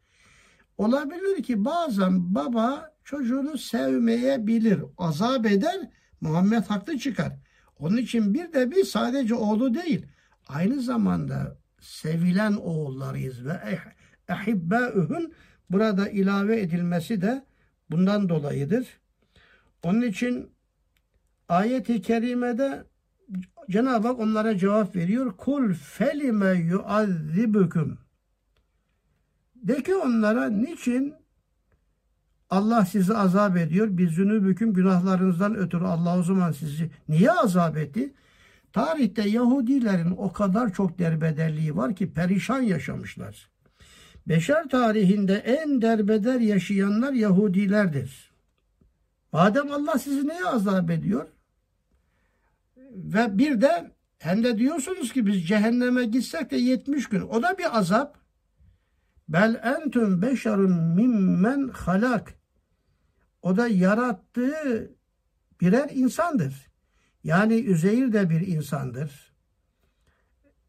Olabilir 0.78 1.42
ki 1.42 1.64
bazen 1.64 2.34
baba 2.34 2.90
çocuğunu 3.04 3.58
sevmeyebilir, 3.58 4.80
azap 4.98 5.46
eder, 5.46 5.90
Muhammed 6.20 6.64
haklı 6.64 6.98
çıkar. 6.98 7.32
Onun 7.78 7.96
için 7.96 8.34
bir 8.34 8.52
de 8.52 8.70
bir 8.70 8.84
sadece 8.84 9.34
oğlu 9.34 9.74
değil, 9.74 10.06
aynı 10.48 10.80
zamanda 10.80 11.58
sevilen 11.80 12.52
oğullarıyız 12.52 13.44
ve 13.44 13.78
ehibbâühün 14.28 15.34
burada 15.70 16.08
ilave 16.08 16.60
edilmesi 16.60 17.20
de 17.20 17.44
bundan 17.90 18.28
dolayıdır. 18.28 18.86
Onun 19.82 20.02
için 20.02 20.50
ayet-i 21.48 22.02
kerimede 22.02 22.84
Cenab-ı 23.70 24.08
Hak 24.08 24.18
onlara 24.18 24.58
cevap 24.58 24.96
veriyor. 24.96 25.36
Kul 25.36 25.74
felime 25.74 26.52
yuazzibukum. 26.52 27.98
De 29.62 29.82
ki 29.82 29.94
onlara 29.94 30.50
niçin 30.50 31.14
Allah 32.50 32.84
sizi 32.84 33.14
azap 33.14 33.56
ediyor? 33.56 33.88
Bir 33.98 34.08
zünübüküm 34.08 34.74
günahlarınızdan 34.74 35.56
ötürü 35.56 35.84
Allah 35.84 36.18
o 36.18 36.22
zaman 36.22 36.52
sizi 36.52 36.90
niye 37.08 37.32
azap 37.32 37.76
etti? 37.76 38.14
Tarihte 38.72 39.28
Yahudilerin 39.28 40.10
o 40.10 40.32
kadar 40.32 40.72
çok 40.72 40.98
derbederliği 40.98 41.76
var 41.76 41.96
ki 41.96 42.12
perişan 42.12 42.60
yaşamışlar. 42.60 43.48
Beşer 44.28 44.68
tarihinde 44.68 45.34
en 45.34 45.82
derbeder 45.82 46.40
yaşayanlar 46.40 47.12
Yahudilerdir. 47.12 48.32
Madem 49.32 49.72
Allah 49.72 49.98
sizi 49.98 50.28
neye 50.28 50.44
azap 50.44 50.90
ediyor? 50.90 51.26
Ve 52.94 53.38
bir 53.38 53.60
de 53.60 53.90
hem 54.18 54.44
de 54.44 54.58
diyorsunuz 54.58 55.12
ki 55.12 55.26
biz 55.26 55.48
cehenneme 55.48 56.04
gitsek 56.04 56.50
de 56.50 56.56
70 56.56 57.08
gün. 57.08 57.20
O 57.20 57.42
da 57.42 57.58
bir 57.58 57.78
azap. 57.78 58.21
Bel 59.28 59.60
entüm 59.64 60.22
beşerun 60.22 60.72
mimmen 60.72 61.68
halak. 61.68 62.34
O 63.42 63.56
da 63.56 63.68
yarattığı 63.68 64.90
birer 65.60 65.90
insandır. 65.92 66.70
Yani 67.24 67.54
Üzeyir 67.54 68.12
de 68.12 68.30
bir 68.30 68.46
insandır. 68.46 69.32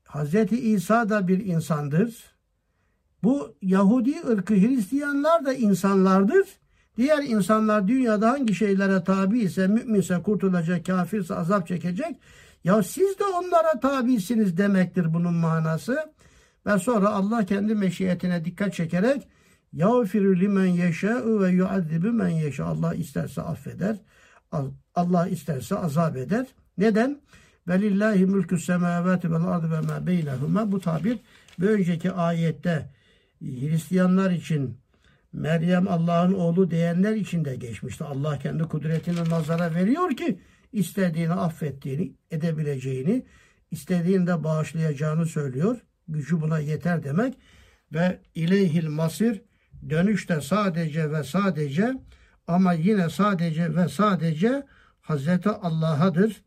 Hazreti 0.03 0.59
İsa 0.59 1.09
da 1.09 1.27
bir 1.27 1.45
insandır. 1.45 2.33
Bu 3.23 3.55
Yahudi 3.61 4.21
ırkı 4.27 4.53
Hristiyanlar 4.53 5.45
da 5.45 5.53
insanlardır. 5.53 6.47
Diğer 6.97 7.23
insanlar 7.23 7.87
dünyada 7.87 8.29
hangi 8.29 8.55
şeylere 8.55 9.03
tabi 9.03 9.39
ise, 9.39 9.67
müminse 9.67 10.21
kurtulacak, 10.21 10.85
kafirse 10.85 11.35
azap 11.35 11.67
çekecek. 11.67 12.15
Ya 12.63 12.83
siz 12.83 13.19
de 13.19 13.23
onlara 13.23 13.79
tabisiniz 13.79 14.57
demektir 14.57 15.13
bunun 15.13 15.33
manası. 15.33 16.13
Ve 16.65 16.79
sonra 16.79 17.09
Allah 17.09 17.45
kendi 17.45 17.75
meşiyetine 17.75 18.45
dikkat 18.45 18.73
çekerek 18.73 19.27
yağfiru 19.73 20.39
limen 20.39 20.65
yeşâ'u 20.65 21.41
ve 21.41 21.49
yuazzibü 21.49 22.11
men 22.11 22.27
yeşâ. 22.27 22.65
Allah 22.65 22.95
isterse 22.95 23.41
affeder. 23.41 23.97
Allah 24.95 25.27
isterse 25.27 25.75
azap 25.75 26.17
eder. 26.17 26.47
Neden? 26.77 27.21
Velillahi 27.67 28.25
mülkü 28.25 28.59
semavati 28.59 29.31
vel 29.31 29.43
ardı 29.43 29.71
ve 29.71 29.81
ma 29.81 30.07
beynehuma. 30.07 30.71
Bu 30.71 30.79
tabir 30.79 31.19
bir 31.59 31.67
önceki 31.67 32.11
ayette 32.11 32.89
Hristiyanlar 33.41 34.31
için 34.31 34.77
Meryem 35.33 35.87
Allah'ın 35.87 36.33
oğlu 36.33 36.71
diyenler 36.71 37.15
için 37.15 37.45
de 37.45 37.55
geçmişti. 37.55 38.03
Allah 38.03 38.39
kendi 38.39 38.63
kudretini 38.63 39.29
nazara 39.29 39.75
veriyor 39.75 40.17
ki 40.17 40.39
istediğini 40.73 41.33
affettiğini, 41.33 42.13
edebileceğini, 42.31 43.25
istediğini 43.71 44.27
de 44.27 44.43
bağışlayacağını 44.43 45.25
söylüyor. 45.25 45.77
Gücü 46.07 46.41
buna 46.41 46.59
yeter 46.59 47.03
demek. 47.03 47.37
Ve 47.93 48.19
ileyhil 48.35 48.87
masir 48.87 49.41
dönüşte 49.89 50.41
sadece 50.41 51.11
ve 51.11 51.23
sadece 51.23 51.93
ama 52.47 52.73
yine 52.73 53.09
sadece 53.09 53.75
ve 53.75 53.87
sadece 53.87 54.63
Hazreti 55.01 55.49
Allah'adır. 55.49 56.41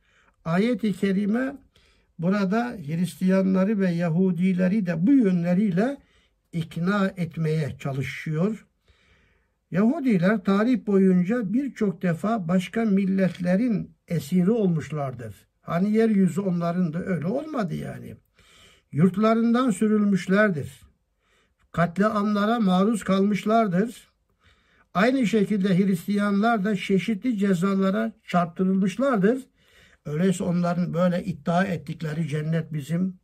Ayet-i 0.44 0.92
Kerime 0.92 1.56
burada 2.18 2.76
Hristiyanları 2.86 3.78
ve 3.78 3.90
Yahudileri 3.90 4.86
de 4.86 5.06
bu 5.06 5.12
yönleriyle 5.12 5.96
ikna 6.52 7.12
etmeye 7.16 7.76
çalışıyor. 7.78 8.66
Yahudiler 9.70 10.44
tarih 10.44 10.86
boyunca 10.86 11.52
birçok 11.52 12.02
defa 12.02 12.48
başka 12.48 12.84
milletlerin 12.84 13.96
esiri 14.08 14.50
olmuşlardır. 14.50 15.46
Hani 15.60 15.92
yeryüzü 15.92 16.40
onların 16.40 16.92
da 16.92 17.04
öyle 17.04 17.26
olmadı 17.26 17.74
yani. 17.74 18.16
Yurtlarından 18.96 19.70
sürülmüşlerdir. 19.70 20.80
Katliamlara 21.72 22.60
maruz 22.60 23.04
kalmışlardır. 23.04 24.08
Aynı 24.94 25.26
şekilde 25.26 25.78
Hristiyanlar 25.78 26.64
da 26.64 26.76
çeşitli 26.76 27.38
cezalara 27.38 28.12
çarptırılmışlardır. 28.24 29.38
Öyleyse 30.06 30.44
onların 30.44 30.94
böyle 30.94 31.24
iddia 31.24 31.64
ettikleri 31.64 32.28
cennet 32.28 32.72
bizim, 32.72 33.20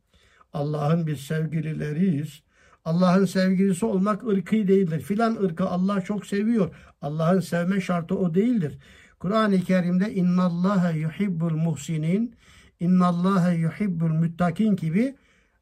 Allah'ın 0.53 1.07
biz 1.07 1.19
sevgilileriyiz, 1.19 2.43
Allah'ın 2.85 3.25
sevgilisi 3.25 3.85
olmak 3.85 4.27
ırkı 4.27 4.55
değildir. 4.55 5.01
Filan 5.01 5.35
ırkı 5.43 5.65
Allah 5.65 6.01
çok 6.01 6.25
seviyor. 6.25 6.75
Allah'ın 7.01 7.39
sevme 7.39 7.81
şartı 7.81 8.17
o 8.17 8.33
değildir. 8.33 8.77
Kur'an-ı 9.19 9.61
Kerim'de 9.61 10.13
innallaha 10.13 10.91
yuhibbul 10.91 11.55
muhsinin, 11.55 12.35
innallaha 12.79 13.51
yuhibbul 13.51 14.11
müttakin 14.11 14.75
gibi 14.75 15.15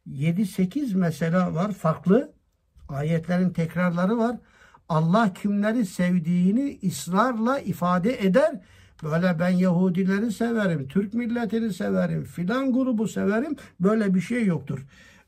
7-8 0.10 0.96
mesele 0.96 1.38
var 1.38 1.72
farklı. 1.72 2.34
Ayetlerin 2.90 3.50
tekrarları 3.50 4.18
var. 4.18 4.38
Allah 4.90 5.34
kimleri 5.34 5.86
sevdiğini 5.86 6.80
ısrarla 6.88 7.60
ifade 7.60 8.26
eder. 8.26 8.62
Böyle 9.04 9.40
ben 9.40 9.50
Yahudileri 9.50 10.32
severim, 10.32 10.88
Türk 10.88 11.14
milletini 11.14 11.74
severim, 11.74 12.24
filan 12.24 12.74
grubu 12.74 13.08
severim. 13.08 13.56
Böyle 13.80 14.16
bir 14.16 14.22
şey 14.22 14.46
yoktur 14.46 14.86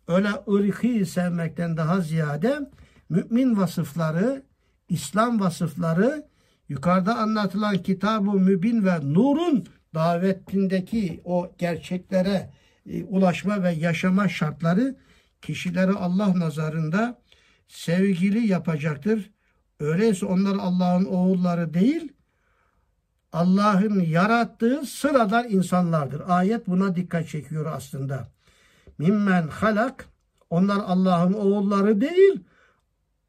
öyle 0.07 0.29
ırkı 0.51 1.05
sevmekten 1.05 1.77
daha 1.77 2.01
ziyade 2.01 2.59
mümin 3.09 3.57
vasıfları, 3.57 4.43
İslam 4.89 5.39
vasıfları, 5.39 6.27
yukarıda 6.69 7.17
anlatılan 7.17 7.77
kitab-ı 7.77 8.31
mübin 8.31 8.85
ve 8.85 9.13
nurun 9.13 9.65
davetindeki 9.95 11.21
o 11.25 11.51
gerçeklere 11.57 12.53
e, 12.89 13.03
ulaşma 13.03 13.63
ve 13.63 13.71
yaşama 13.71 14.29
şartları 14.29 14.95
kişileri 15.41 15.91
Allah 15.91 16.39
nazarında 16.39 17.21
sevgili 17.67 18.47
yapacaktır. 18.47 19.31
Öyleyse 19.79 20.25
onlar 20.25 20.55
Allah'ın 20.55 21.05
oğulları 21.05 21.73
değil, 21.73 22.13
Allah'ın 23.33 23.99
yarattığı 23.99 24.85
sıradan 24.85 25.49
insanlardır. 25.49 26.21
Ayet 26.27 26.67
buna 26.67 26.95
dikkat 26.95 27.29
çekiyor 27.29 27.65
aslında 27.65 28.27
mimmen 28.97 29.47
halak 29.47 30.07
Onlar 30.53 30.79
Allah'ın 30.85 31.33
oğulları 31.33 32.01
değil. 32.01 32.43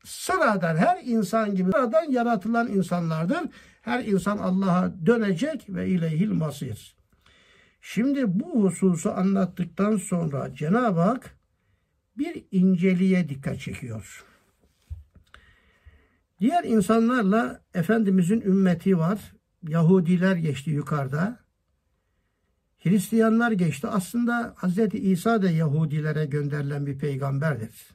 Sıradan 0.04 0.76
her 0.76 1.02
insan 1.04 1.54
gibi 1.54 1.70
sıradan 1.70 2.10
yaratılan 2.10 2.68
insanlardır. 2.68 3.48
Her 3.82 4.04
insan 4.04 4.38
Allah'a 4.38 5.06
dönecek 5.06 5.66
ve 5.68 5.88
ileyhil 5.88 6.32
masir. 6.32 6.96
Şimdi 7.86 8.40
bu 8.40 8.64
hususu 8.64 9.10
anlattıktan 9.10 9.96
sonra 9.96 10.54
Cenab-ı 10.54 11.00
Hak 11.00 11.36
bir 12.18 12.44
inceliğe 12.50 13.28
dikkat 13.28 13.60
çekiyor. 13.60 14.24
Diğer 16.40 16.64
insanlarla 16.64 17.60
Efendimizin 17.74 18.40
ümmeti 18.40 18.98
var. 18.98 19.34
Yahudiler 19.68 20.36
geçti 20.36 20.70
yukarıda. 20.70 21.38
Hristiyanlar 22.82 23.52
geçti. 23.52 23.86
Aslında 23.86 24.54
Hz. 24.58 24.78
İsa 24.94 25.42
da 25.42 25.50
Yahudilere 25.50 26.26
gönderilen 26.26 26.86
bir 26.86 26.98
peygamberdir. 26.98 27.88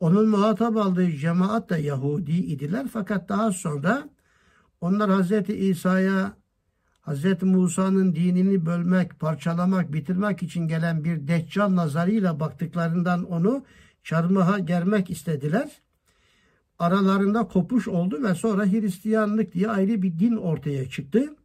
Onun 0.00 0.28
muhatap 0.28 0.76
aldığı 0.76 1.10
cemaat 1.10 1.70
da 1.70 1.78
Yahudi 1.78 2.32
idiler. 2.32 2.86
Fakat 2.92 3.28
daha 3.28 3.52
sonra 3.52 4.08
onlar 4.80 5.22
Hz. 5.22 5.50
İsa'ya 5.50 6.41
Hz. 7.02 7.42
Musa'nın 7.42 8.14
dinini 8.14 8.66
bölmek, 8.66 9.20
parçalamak, 9.20 9.92
bitirmek 9.92 10.42
için 10.42 10.68
gelen 10.68 11.04
bir 11.04 11.28
deccal 11.28 11.76
nazarıyla 11.76 12.40
baktıklarından 12.40 13.24
onu 13.24 13.64
çarmıha 14.02 14.58
germek 14.58 15.10
istediler. 15.10 15.70
Aralarında 16.78 17.48
kopuş 17.48 17.88
oldu 17.88 18.22
ve 18.22 18.34
sonra 18.34 18.66
Hristiyanlık 18.66 19.52
diye 19.52 19.70
ayrı 19.70 20.02
bir 20.02 20.18
din 20.18 20.36
ortaya 20.36 20.90
çıktı. 20.90 21.36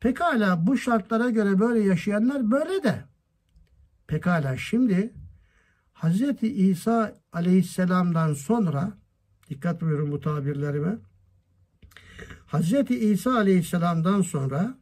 Pekala 0.00 0.66
bu 0.66 0.78
şartlara 0.78 1.30
göre 1.30 1.58
böyle 1.58 1.80
yaşayanlar 1.80 2.50
böyle 2.50 2.82
de. 2.82 3.04
Pekala 4.06 4.56
şimdi 4.56 5.14
Hz. 5.94 6.42
İsa 6.42 7.14
aleyhisselamdan 7.32 8.34
sonra 8.34 8.92
dikkat 9.50 9.80
buyurun 9.80 10.12
bu 10.12 10.20
tabirlerime. 10.20 10.98
Hz. 12.52 12.90
İsa 12.90 13.34
aleyhisselamdan 13.34 14.22
sonra 14.22 14.78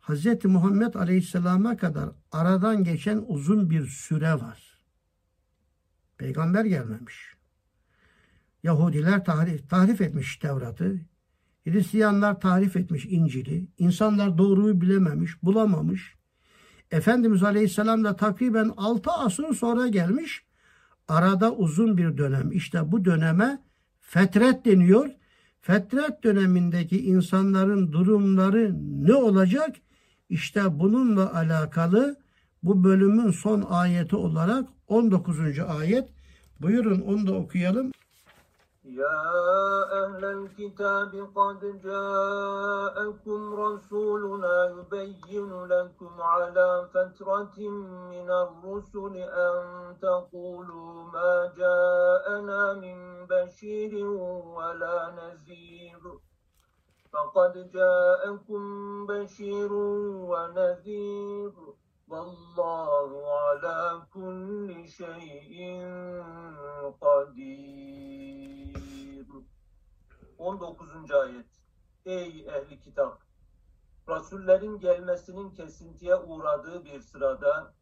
Hz. 0.00 0.44
Muhammed 0.44 0.94
aleyhisselama 0.94 1.76
kadar 1.76 2.08
aradan 2.32 2.84
geçen 2.84 3.24
uzun 3.26 3.70
bir 3.70 3.86
süre 3.86 4.34
var. 4.34 4.78
Peygamber 6.18 6.64
gelmemiş. 6.64 7.34
Yahudiler 8.62 9.24
tahrif, 9.24 9.70
tahrif 9.70 10.00
etmiş 10.00 10.36
Tevrat'ı. 10.36 11.00
Hristiyanlar 11.64 12.40
tahrif 12.40 12.76
etmiş 12.76 13.06
İncil'i. 13.06 13.68
İnsanlar 13.78 14.38
doğruyu 14.38 14.80
bilememiş, 14.80 15.42
bulamamış. 15.42 16.14
Efendimiz 16.90 17.42
Aleyhisselam 17.42 18.04
da 18.04 18.16
takriben 18.16 18.72
6 18.76 19.10
asır 19.10 19.54
sonra 19.54 19.88
gelmiş. 19.88 20.44
Arada 21.08 21.52
uzun 21.52 21.96
bir 21.96 22.18
dönem. 22.18 22.52
İşte 22.52 22.92
bu 22.92 23.04
döneme 23.04 23.62
fetret 24.00 24.64
deniyor. 24.64 25.10
Fetret 25.63 26.23
dönemindeki 26.23 27.05
insanların 27.05 27.91
durumları 27.91 28.75
ne 29.07 29.15
olacak? 29.15 29.75
İşte 30.29 30.79
bununla 30.79 31.33
alakalı 31.33 32.15
bu 32.63 32.83
bölümün 32.83 33.31
son 33.31 33.61
ayeti 33.69 34.15
olarak 34.15 34.65
19. 34.87 35.39
ayet. 35.79 36.09
Buyurun 36.61 37.01
onu 37.01 37.27
da 37.27 37.33
okuyalım. 37.33 37.91
يا 38.89 39.21
أهل 40.03 40.23
الكتاب 40.25 41.11
قد 41.35 41.61
جاءكم 41.83 43.39
رسولنا 43.53 44.55
يبين 44.75 45.65
لكم 45.65 46.13
على 46.21 46.87
فترة 46.93 47.57
من 48.13 48.29
الرسل 48.31 49.15
أن 49.17 49.57
تقولوا 50.01 50.22
فقد 57.33 57.71
جاءكم 57.71 58.61
بشير 59.07 59.73
ونذير 60.31 61.53
والله 62.07 63.09
على 63.39 64.01
كل 64.13 64.87
شيء 64.87 65.83
قدير 67.01 68.69
19. 70.37 71.11
ayet 71.11 71.45
Ey 72.05 72.45
ehli 72.47 72.79
kitap! 72.79 73.21
Rasullerin 74.09 74.79
gelmesinin 74.79 75.51
kesintiye 75.51 76.15
uğradığı 76.15 76.85
bir 76.85 76.99
sırada 76.99 77.73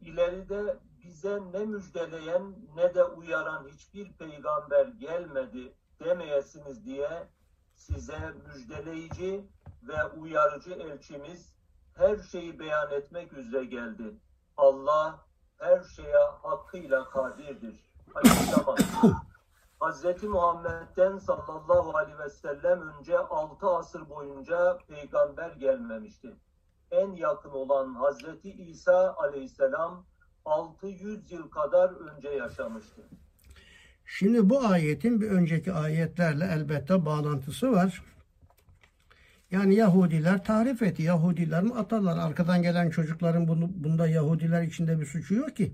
ileride 0.00 0.78
bize 1.04 1.40
ne 1.52 1.64
müjdeleyen 1.64 2.56
ne 2.74 2.94
de 2.94 3.04
uyaran 3.04 3.68
hiçbir 3.68 4.12
peygamber 4.12 4.86
gelmedi 4.86 5.74
demeyesiniz 6.00 6.84
diye 6.84 7.28
size 7.75 8.33
müjdeleyici 8.47 9.47
ve 9.83 10.05
uyarıcı 10.05 10.73
elçimiz 10.73 11.53
her 11.95 12.17
şeyi 12.17 12.59
beyan 12.59 12.91
etmek 12.91 13.33
üzere 13.33 13.65
geldi. 13.65 14.17
Allah 14.57 15.25
her 15.57 15.83
şeye 15.83 16.17
hakkıyla 16.43 17.09
kadirdir. 17.09 17.93
Açıklama. 18.15 18.75
Hazreti 19.79 20.27
Muhammed'den 20.27 21.17
sallallahu 21.17 21.97
aleyhi 21.97 22.19
ve 22.19 22.29
sellem 22.29 22.81
önce 22.81 23.19
6 23.19 23.67
asır 23.67 24.09
boyunca 24.09 24.77
peygamber 24.87 25.51
gelmemişti. 25.51 26.35
En 26.91 27.11
yakın 27.11 27.49
olan 27.49 27.93
Hazreti 27.93 28.51
İsa 28.51 29.15
aleyhisselam 29.17 30.05
600 30.45 31.31
yıl 31.31 31.49
kadar 31.49 31.89
önce 31.89 32.29
yaşamıştı. 32.29 33.01
Şimdi 34.05 34.49
bu 34.49 34.67
ayetin 34.67 35.21
bir 35.21 35.27
önceki 35.27 35.73
ayetlerle 35.73 36.45
elbette 36.45 37.05
bağlantısı 37.05 37.71
var. 37.71 38.03
Yani 39.51 39.75
Yahudiler 39.75 40.43
tarif 40.43 40.81
etti. 40.81 41.03
Yahudilerin 41.03 41.69
ataları. 41.69 42.21
Arkadan 42.21 42.61
gelen 42.61 42.89
çocukların 42.89 43.47
bunu, 43.47 43.71
bunda 43.75 44.07
Yahudiler 44.07 44.63
içinde 44.63 44.99
bir 44.99 45.05
suçu 45.05 45.35
yok 45.35 45.55
ki. 45.55 45.73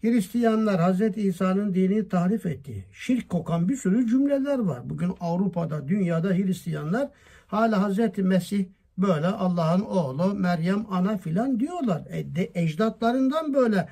Hristiyanlar 0.00 0.92
Hz. 0.94 1.16
İsa'nın 1.16 1.74
dinini 1.74 2.08
tahrif 2.08 2.46
etti. 2.46 2.84
Şirk 2.92 3.28
kokan 3.28 3.68
bir 3.68 3.76
sürü 3.76 4.08
cümleler 4.08 4.58
var. 4.58 4.90
Bugün 4.90 5.12
Avrupa'da, 5.20 5.88
dünyada 5.88 6.28
Hristiyanlar 6.28 7.08
hala 7.46 7.90
Hz. 7.90 8.18
Mesih 8.18 8.66
böyle 8.98 9.26
Allah'ın 9.26 9.80
oğlu, 9.80 10.34
Meryem 10.34 10.86
ana 10.90 11.18
filan 11.18 11.60
diyorlar. 11.60 12.02
E, 12.10 12.34
de, 12.36 12.50
ecdatlarından 12.54 13.54
böyle 13.54 13.88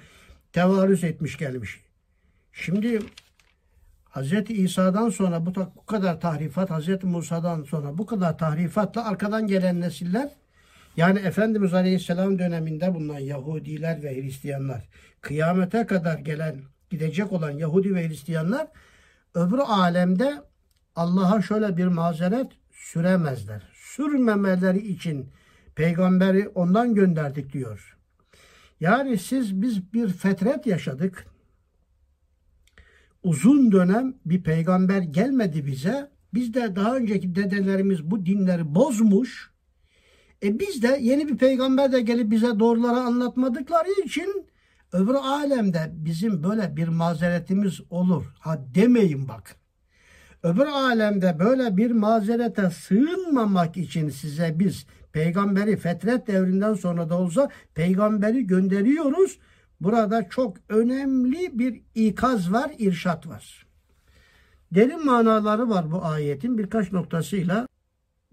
tevarüz 0.53 1.05
etmiş 1.05 1.39
gelmiş. 1.39 1.81
Şimdi 2.53 2.99
Hz. 4.15 4.51
İsa'dan 4.51 5.11
sonra 5.11 5.47
bu, 5.47 5.55
bu 5.77 5.87
kadar 5.87 6.21
tahrifat, 6.21 6.71
Hz. 6.71 7.05
Musa'dan 7.05 7.63
sonra 7.63 7.99
bu 7.99 8.07
kadar 8.07 8.39
tahrifatla 8.39 9.09
arkadan 9.09 9.47
gelen 9.47 9.81
nesiller 9.81 10.31
yani 10.97 11.19
Efendimiz 11.19 11.75
Aleyhisselam 11.75 12.39
döneminde 12.39 12.95
bulunan 12.95 13.19
Yahudiler 13.19 14.03
ve 14.03 14.23
Hristiyanlar 14.23 14.89
kıyamete 15.21 15.87
kadar 15.87 16.19
gelen 16.19 16.57
gidecek 16.91 17.33
olan 17.33 17.51
Yahudi 17.51 17.95
ve 17.95 18.09
Hristiyanlar 18.09 18.67
öbür 19.35 19.59
alemde 19.59 20.43
Allah'a 20.97 21.43
şöyle 21.43 21.77
bir 21.77 21.87
mazeret 21.87 22.47
süremezler. 22.73 23.63
Sürmemeleri 23.75 24.89
için 24.89 25.31
peygamberi 25.75 26.49
ondan 26.49 26.95
gönderdik 26.95 27.53
diyor. 27.53 27.97
Yani 28.81 29.19
siz 29.19 29.63
biz 29.63 29.93
bir 29.93 30.09
fetret 30.09 30.67
yaşadık. 30.67 31.27
Uzun 33.25 33.73
dönem 33.73 34.15
bir 34.27 34.43
peygamber 34.43 34.99
gelmedi 34.99 35.67
bize. 35.67 36.11
Biz 36.35 36.55
de 36.55 36.77
daha 36.77 36.97
önceki 36.97 37.35
dedelerimiz 37.35 38.11
bu 38.11 38.27
dinleri 38.27 38.75
bozmuş. 38.75 39.51
E 40.43 40.59
biz 40.59 40.83
de 40.83 40.99
yeni 41.01 41.29
bir 41.29 41.37
peygamber 41.37 41.93
de 41.93 42.01
gelip 42.01 42.31
bize 42.31 42.59
doğruları 42.59 42.97
anlatmadıkları 42.97 43.89
için 44.05 44.47
öbür 44.93 45.15
alemde 45.15 45.93
bizim 45.93 46.43
böyle 46.43 46.77
bir 46.77 46.89
mazeretimiz 46.89 47.81
olur. 47.91 48.25
Ha 48.39 48.65
demeyin 48.75 49.29
bak. 49.29 49.57
Öbür 50.43 50.67
alemde 50.67 51.39
böyle 51.39 51.77
bir 51.77 51.91
mazerete 51.91 52.71
sığınmamak 52.71 53.77
için 53.77 54.09
size 54.09 54.59
biz 54.59 54.87
peygamberi 55.13 55.77
fetret 55.77 56.27
devrinden 56.27 56.75
sonra 56.75 57.11
da 57.11 57.19
olsa 57.19 57.49
peygamberi 57.75 58.47
gönderiyoruz. 58.47 59.39
Burada 59.85 60.29
çok 60.29 60.57
önemli 60.69 61.59
bir 61.59 61.83
ikaz 61.95 62.53
var, 62.53 62.71
irşat 62.79 63.27
var. 63.27 63.67
Derin 64.73 65.07
manaları 65.07 65.69
var 65.69 65.91
bu 65.91 66.05
ayetin 66.05 66.59
birkaç 66.59 66.93
noktasıyla 66.93 67.69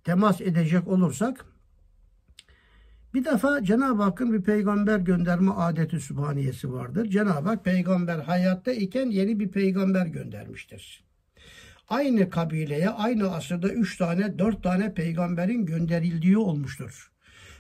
temas 0.04 0.42
edecek 0.42 0.88
olursak 0.88 1.46
bir 3.14 3.26
defa 3.26 3.64
Cenab-ı 3.64 4.04
Hakk'ın 4.04 4.34
bir 4.34 4.42
peygamber 4.42 4.98
gönderme 4.98 5.52
adeti 5.52 6.00
sübhaniyesi 6.00 6.74
vardır. 6.74 7.06
Cenab-ı 7.06 7.50
Hak 7.50 7.66
peygamber 7.66 8.20
hayatta 8.20 8.72
iken 8.72 9.10
yeni 9.10 9.40
bir 9.40 9.52
peygamber 9.52 10.06
göndermiştir. 10.06 11.04
Aynı 11.90 12.30
kabileye 12.30 12.90
aynı 12.90 13.36
asırda 13.36 13.70
üç 13.70 13.98
tane 13.98 14.40
dört 14.40 14.64
tane 14.64 14.94
peygamberin 14.94 15.66
gönderildiği 15.66 16.38
olmuştur. 16.38 17.12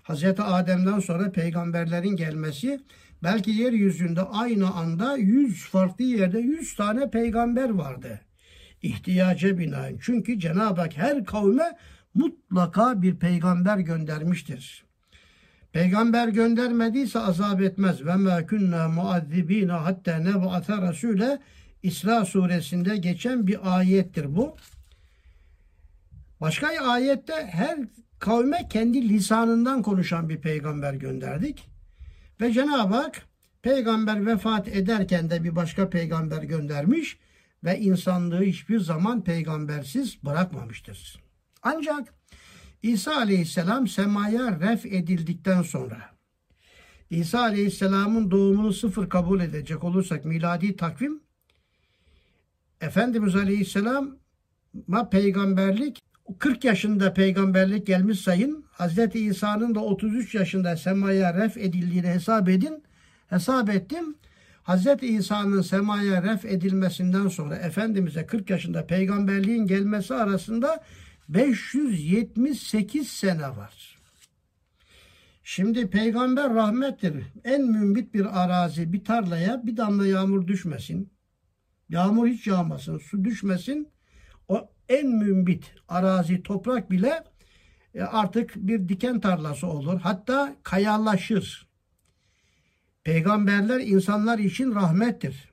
Hz. 0.03 0.23
Adem'den 0.39 0.99
sonra 0.99 1.31
peygamberlerin 1.31 2.15
gelmesi 2.15 2.81
belki 3.23 3.51
yeryüzünde 3.51 4.21
aynı 4.21 4.73
anda 4.73 5.17
100 5.17 5.63
farklı 5.63 6.05
yerde 6.05 6.39
100 6.39 6.75
tane 6.75 7.09
peygamber 7.09 7.69
vardı. 7.69 8.21
İhtiyaca 8.81 9.57
binaen. 9.57 9.97
Çünkü 10.01 10.39
Cenab-ı 10.39 10.81
Hak 10.81 10.97
her 10.97 11.25
kavme 11.25 11.77
mutlaka 12.13 13.01
bir 13.01 13.15
peygamber 13.15 13.77
göndermiştir. 13.77 14.85
Peygamber 15.71 16.27
göndermediyse 16.27 17.19
azap 17.19 17.61
etmez. 17.61 18.05
Ve 18.05 18.15
ma 18.15 18.45
kunna 18.45 18.87
muazzibina 18.87 19.85
hatta 19.85 20.17
neb'ate 20.17 20.77
rasule 20.77 21.39
İsra 21.83 22.25
suresinde 22.25 22.97
geçen 22.97 23.47
bir 23.47 23.77
ayettir 23.77 24.35
bu. 24.35 24.55
Başka 26.41 26.67
ayette 26.67 27.33
her 27.33 27.77
kavme 28.19 28.67
kendi 28.69 29.09
lisanından 29.09 29.81
konuşan 29.81 30.29
bir 30.29 30.41
peygamber 30.41 30.93
gönderdik. 30.93 31.70
Ve 32.41 32.53
Cenab-ı 32.53 32.95
Hak 32.95 33.21
peygamber 33.61 34.25
vefat 34.25 34.67
ederken 34.67 35.29
de 35.29 35.43
bir 35.43 35.55
başka 35.55 35.89
peygamber 35.89 36.43
göndermiş 36.43 37.17
ve 37.63 37.79
insanlığı 37.79 38.41
hiçbir 38.41 38.79
zaman 38.79 39.23
peygambersiz 39.23 40.23
bırakmamıştır. 40.23 41.23
Ancak 41.63 42.13
İsa 42.83 43.15
Aleyhisselam 43.15 43.87
semaya 43.87 44.59
ref 44.59 44.85
edildikten 44.85 45.61
sonra 45.61 46.09
İsa 47.09 47.39
Aleyhisselam'ın 47.39 48.31
doğumunu 48.31 48.73
sıfır 48.73 49.09
kabul 49.09 49.41
edecek 49.41 49.83
olursak 49.83 50.25
miladi 50.25 50.75
takvim 50.75 51.21
Efendimiz 52.81 53.35
Aleyhisselam'a 53.35 55.09
peygamberlik 55.11 55.99
40 56.39 56.63
yaşında 56.63 57.13
peygamberlik 57.13 57.87
gelmiş 57.87 58.19
sayın. 58.19 58.65
Hazreti 58.71 59.19
İsa'nın 59.19 59.75
da 59.75 59.79
33 59.79 60.35
yaşında 60.35 60.77
semaya 60.77 61.33
ref 61.33 61.57
edildiğini 61.57 62.07
hesap 62.07 62.49
edin. 62.49 62.83
Hesap 63.27 63.69
ettim. 63.69 64.15
Hazreti 64.63 65.07
İsa'nın 65.07 65.61
semaya 65.61 66.23
ref 66.23 66.45
edilmesinden 66.45 67.27
sonra 67.27 67.55
Efendimiz'e 67.55 68.25
40 68.25 68.49
yaşında 68.49 68.87
peygamberliğin 68.87 69.67
gelmesi 69.67 70.13
arasında 70.13 70.83
578 71.29 73.07
sene 73.07 73.47
var. 73.47 73.97
Şimdi 75.43 75.89
peygamber 75.89 76.53
rahmettir. 76.53 77.23
En 77.43 77.61
mümbit 77.61 78.13
bir 78.13 78.43
arazi, 78.43 78.93
bir 78.93 79.03
tarlaya 79.03 79.65
bir 79.65 79.77
damla 79.77 80.07
yağmur 80.07 80.47
düşmesin. 80.47 81.11
Yağmur 81.89 82.27
hiç 82.27 82.47
yağmasın, 82.47 82.97
su 82.97 83.23
düşmesin. 83.23 83.87
O 84.47 84.69
en 84.91 85.07
mümbit 85.07 85.73
arazi, 85.87 86.43
toprak 86.43 86.91
bile 86.91 87.23
e, 87.95 88.01
artık 88.01 88.55
bir 88.55 88.89
diken 88.89 89.19
tarlası 89.19 89.67
olur. 89.67 89.99
Hatta 89.99 90.55
kayalaşır. 90.63 91.67
Peygamberler 93.03 93.79
insanlar 93.79 94.39
için 94.39 94.75
rahmettir. 94.75 95.51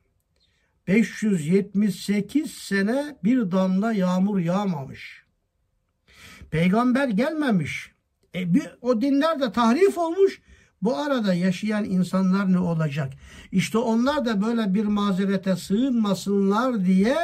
578 0.88 2.50
sene 2.50 3.16
bir 3.24 3.50
damla 3.50 3.92
yağmur 3.92 4.38
yağmamış. 4.38 5.24
Peygamber 6.50 7.08
gelmemiş. 7.08 7.92
E, 8.34 8.54
bir, 8.54 8.68
o 8.80 9.00
dinler 9.00 9.40
de 9.40 9.52
tahrif 9.52 9.98
olmuş. 9.98 10.40
Bu 10.82 10.96
arada 10.96 11.34
yaşayan 11.34 11.84
insanlar 11.84 12.52
ne 12.52 12.58
olacak? 12.58 13.12
İşte 13.52 13.78
onlar 13.78 14.24
da 14.24 14.42
böyle 14.42 14.74
bir 14.74 14.84
mazerete 14.84 15.56
sığınmasınlar 15.56 16.84
diye 16.84 17.16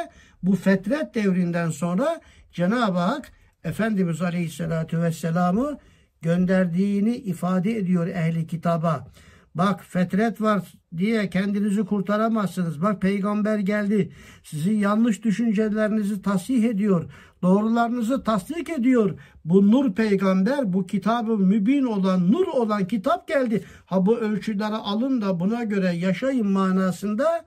bu 0.47 0.57
fetret 0.57 1.15
devrinden 1.15 1.71
sonra 1.71 2.21
Cenab-ı 2.53 2.99
Hak 2.99 3.33
Efendimiz 3.65 4.23
Aleyhisselatü 4.23 5.03
Vesselam'ı 5.03 5.79
gönderdiğini 6.23 7.17
ifade 7.17 7.77
ediyor 7.77 8.07
ehli 8.07 8.47
kitaba. 8.47 9.07
Bak 9.55 9.85
fetret 9.85 10.41
var 10.41 10.63
diye 10.97 11.31
kendinizi 11.31 11.85
kurtaramazsınız. 11.85 12.83
Bak 12.83 13.03
peygamber 13.03 13.59
geldi. 13.59 14.13
Sizin 14.43 14.79
yanlış 14.79 15.25
düşüncelerinizi 15.25 16.23
tasih 16.23 16.65
ediyor. 16.65 17.05
Doğrularınızı 17.43 18.25
tasdik 18.25 18.71
ediyor. 18.71 19.19
Bu 19.45 19.71
nur 19.71 19.95
peygamber, 19.95 20.73
bu 20.73 20.87
kitabı 20.87 21.39
mübin 21.39 21.85
olan, 21.85 22.33
nur 22.33 22.47
olan 22.47 22.87
kitap 22.87 23.29
geldi. 23.29 23.65
Ha 23.87 24.07
bu 24.07 24.19
ölçüleri 24.19 24.75
alın 24.75 25.21
da 25.21 25.41
buna 25.41 25.65
göre 25.65 25.93
yaşayın 25.93 26.47
manasında. 26.47 27.45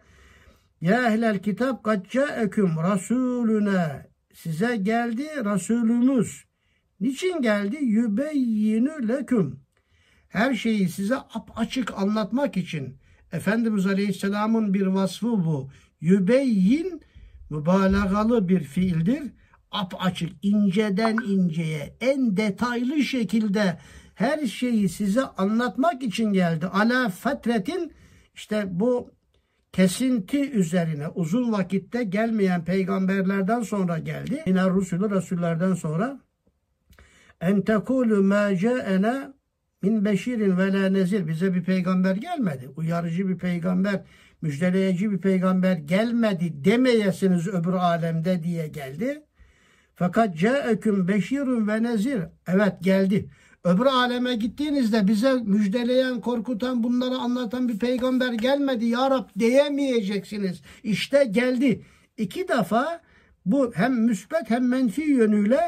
Ya 0.82 1.14
ehlel 1.14 1.40
kitap 1.40 1.84
kad 1.84 2.06
caekum 2.10 2.78
rasulüne. 2.78 4.08
Size 4.34 4.76
geldi 4.78 5.24
Resulümüz. 5.24 6.44
Niçin 7.00 7.42
geldi? 7.42 7.78
Yübeyyinü 7.82 9.08
leküm 9.08 9.60
her 10.30 10.54
şeyi 10.54 10.90
size 10.90 11.16
açık 11.56 11.94
anlatmak 11.98 12.58
için 12.58 12.98
Efendimiz 13.32 13.86
Aleyhisselam'ın 13.88 14.74
bir 14.74 14.88
vasfı 14.88 15.28
bu. 15.28 15.70
Yübeyyin 16.02 17.02
mübalağalı 17.50 18.50
bir 18.50 18.60
fiildir. 18.60 19.24
Ap 19.72 19.94
açık, 20.00 20.30
inceden 20.42 21.18
inceye, 21.28 21.96
en 22.02 22.38
detaylı 22.38 23.04
şekilde 23.04 23.80
her 24.16 24.46
şeyi 24.46 24.90
size 24.90 25.22
anlatmak 25.22 26.04
için 26.04 26.34
geldi. 26.34 26.68
Ala 26.68 27.10
fetretin 27.10 27.92
işte 28.36 28.66
bu 28.70 29.12
kesinti 29.78 30.52
üzerine 30.52 31.08
uzun 31.08 31.52
vakitte 31.52 32.04
gelmeyen 32.04 32.66
peygamberlerden 32.66 33.62
sonra 33.62 34.00
geldi. 34.00 34.44
Yine 34.46 34.62
Resulü 34.62 35.16
Resullerden 35.16 35.74
sonra 35.74 36.20
en 37.42 37.62
tekulu 37.62 38.24
ma 38.24 38.56
ca'ena 38.56 39.34
min 39.82 40.06
beşirin 40.06 40.58
ve 40.58 40.74
la 40.74 40.90
nezir 40.90 41.28
bize 41.28 41.54
bir 41.54 41.64
peygamber 41.64 42.16
gelmedi. 42.16 42.70
Uyarıcı 42.76 43.28
bir 43.30 43.38
peygamber, 43.38 44.04
müjdeleyici 44.42 45.12
bir 45.12 45.18
peygamber 45.18 45.74
gelmedi 45.74 46.66
demeyesiniz 46.66 47.48
öbür 47.48 47.74
alemde 47.74 48.44
diye 48.44 48.68
geldi. 48.68 49.24
Fakat 49.96 50.38
caeküm 50.38 51.08
beşirun 51.08 51.68
ve 51.68 51.84
nezir. 51.84 52.22
Evet 52.48 52.74
geldi. 52.82 53.30
Öbür 53.68 53.86
aleme 53.86 54.36
gittiğinizde 54.36 55.08
bize 55.08 55.34
müjdeleyen, 55.34 56.22
korkutan, 56.22 56.84
bunları 56.84 57.16
anlatan 57.16 57.70
bir 57.70 57.80
peygamber 57.80 58.34
gelmedi 58.34 58.86
ya 58.86 59.12
Rab 59.12 59.30
diyemeyeceksiniz. 59.40 60.62
İşte 60.84 61.24
geldi. 61.24 61.82
İki 62.18 62.48
defa 62.48 63.02
bu 63.46 63.72
hem 63.76 63.94
müsbet 63.94 64.50
hem 64.50 64.68
menfi 64.68 65.02
yönüyle 65.02 65.60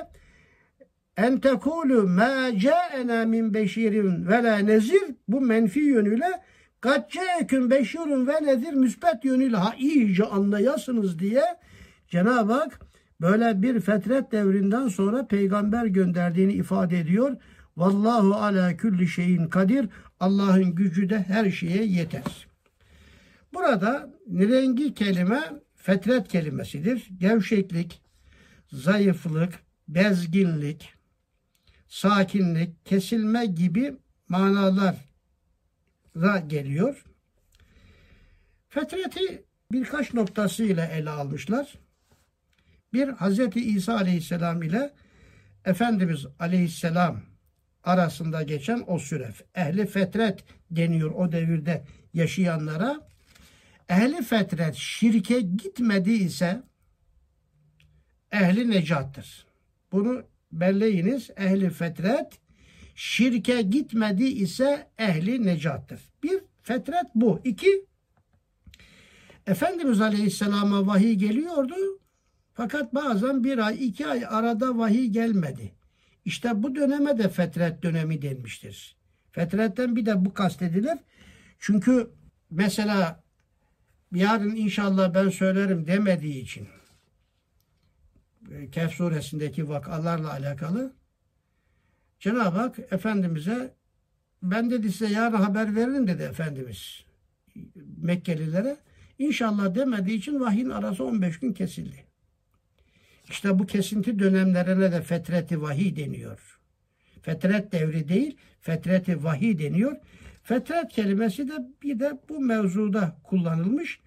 en 1.17 1.39
tekulu 1.39 2.07
ma 2.07 2.57
ca'ena 2.57 3.25
min 3.25 3.53
beşirin 3.53 4.27
ve 4.27 4.43
la 4.43 4.57
nezir 4.57 5.03
bu 5.27 5.41
menfi 5.41 5.79
yönüyle 5.79 6.41
kad 6.81 7.09
ca'eküm 7.09 7.69
beşirun 7.69 8.27
ve 8.27 8.45
nezir 8.45 8.73
müsbet 8.73 9.25
yönüyle 9.25 9.57
ha 9.57 9.75
iyice 9.77 10.23
anlayasınız 10.23 11.19
diye 11.19 11.43
Cenab-ı 12.07 12.53
Hak 12.53 12.79
böyle 13.21 13.61
bir 13.61 13.79
fetret 13.79 14.31
devrinden 14.31 14.87
sonra 14.87 15.27
peygamber 15.27 15.85
gönderdiğini 15.85 16.53
ifade 16.53 16.99
ediyor. 16.99 17.37
Vallahu 17.79 18.35
ala 18.35 18.77
külli 18.77 19.07
şeyin 19.07 19.47
kadir. 19.47 19.89
Allah'ın 20.19 20.75
gücü 20.75 21.09
de 21.09 21.23
her 21.23 21.51
şeye 21.51 21.85
yeter. 21.85 22.47
Burada 23.53 24.09
rengi 24.27 24.93
kelime 24.93 25.41
fetret 25.75 26.27
kelimesidir. 26.27 27.09
Gevşeklik, 27.17 28.01
zayıflık, 28.71 29.53
bezginlik, 29.87 30.93
sakinlik, 31.87 32.85
kesilme 32.85 33.45
gibi 33.45 33.95
manalar 34.29 34.95
geliyor. 36.47 37.05
Fetreti 38.69 39.43
birkaç 39.71 40.13
noktasıyla 40.13 40.85
ele 40.85 41.09
almışlar. 41.09 41.75
Bir 42.93 43.07
Hazreti 43.07 43.61
İsa 43.61 43.95
Aleyhisselam 43.95 44.63
ile 44.63 44.93
Efendimiz 45.65 46.25
Aleyhisselam 46.39 47.29
arasında 47.83 48.43
geçen 48.43 48.83
o 48.87 48.99
süre. 48.99 49.33
Ehli 49.55 49.85
fetret 49.85 50.43
deniyor 50.71 51.11
o 51.11 51.31
devirde 51.31 51.83
yaşayanlara. 52.13 53.07
Ehli 53.89 54.23
fetret 54.23 54.75
şirke 54.75 55.41
gitmedi 55.41 56.11
ise 56.11 56.63
ehli 58.31 58.69
necattır. 58.69 59.45
Bunu 59.91 60.23
belleyiniz 60.51 61.29
ehli 61.37 61.69
fetret 61.69 62.39
şirke 62.95 63.61
gitmedi 63.61 64.23
ise 64.23 64.87
ehli 64.99 65.45
necattır. 65.45 66.01
Bir 66.23 66.41
fetret 66.61 67.05
bu. 67.15 67.41
İki 67.43 67.85
Efendimiz 69.47 70.01
Aleyhisselam'a 70.01 70.87
vahiy 70.87 71.13
geliyordu. 71.13 71.75
Fakat 72.53 72.95
bazen 72.95 73.43
bir 73.43 73.57
ay, 73.57 73.87
iki 73.87 74.07
ay 74.07 74.25
arada 74.25 74.77
vahiy 74.77 75.07
gelmedi. 75.07 75.78
İşte 76.29 76.63
bu 76.63 76.75
döneme 76.75 77.17
de 77.17 77.29
fetret 77.29 77.83
dönemi 77.83 78.21
denmiştir. 78.21 78.97
Fetretten 79.31 79.95
bir 79.95 80.05
de 80.05 80.25
bu 80.25 80.33
kastedilir. 80.33 80.97
Çünkü 81.59 82.09
mesela 82.51 83.23
yarın 84.11 84.55
inşallah 84.55 85.13
ben 85.13 85.29
söylerim 85.29 85.87
demediği 85.87 86.41
için 86.41 86.67
e, 88.51 88.69
Kehf 88.69 88.91
suresindeki 88.91 89.69
vakalarla 89.69 90.31
alakalı 90.31 90.93
Cenab-ı 92.19 92.57
Hak 92.57 92.79
Efendimiz'e 92.79 93.75
ben 94.43 94.71
dedi 94.71 94.91
size 94.91 95.13
yarın 95.13 95.37
haber 95.37 95.75
veririm 95.75 96.07
dedi 96.07 96.23
Efendimiz. 96.23 97.05
Mekkelilere. 97.97 98.77
İnşallah 99.19 99.75
demediği 99.75 100.17
için 100.17 100.39
vahyin 100.39 100.69
arası 100.69 101.03
15 101.03 101.39
gün 101.39 101.53
kesildi. 101.53 102.08
İşte 103.29 103.59
bu 103.59 103.65
kesinti 103.65 104.19
dönemlerine 104.19 104.91
de 104.91 105.01
fetreti 105.01 105.61
vahiy 105.61 105.95
deniyor. 105.95 106.59
Fetret 107.21 107.71
devri 107.71 108.07
değil, 108.07 108.37
fetreti 108.61 109.23
vahiy 109.23 109.59
deniyor. 109.59 109.95
Fetret 110.43 110.89
kelimesi 110.89 111.47
de 111.47 111.53
bir 111.83 111.99
de 111.99 112.19
bu 112.29 112.39
mevzuda 112.39 113.17
kullanılmış. 113.23 113.99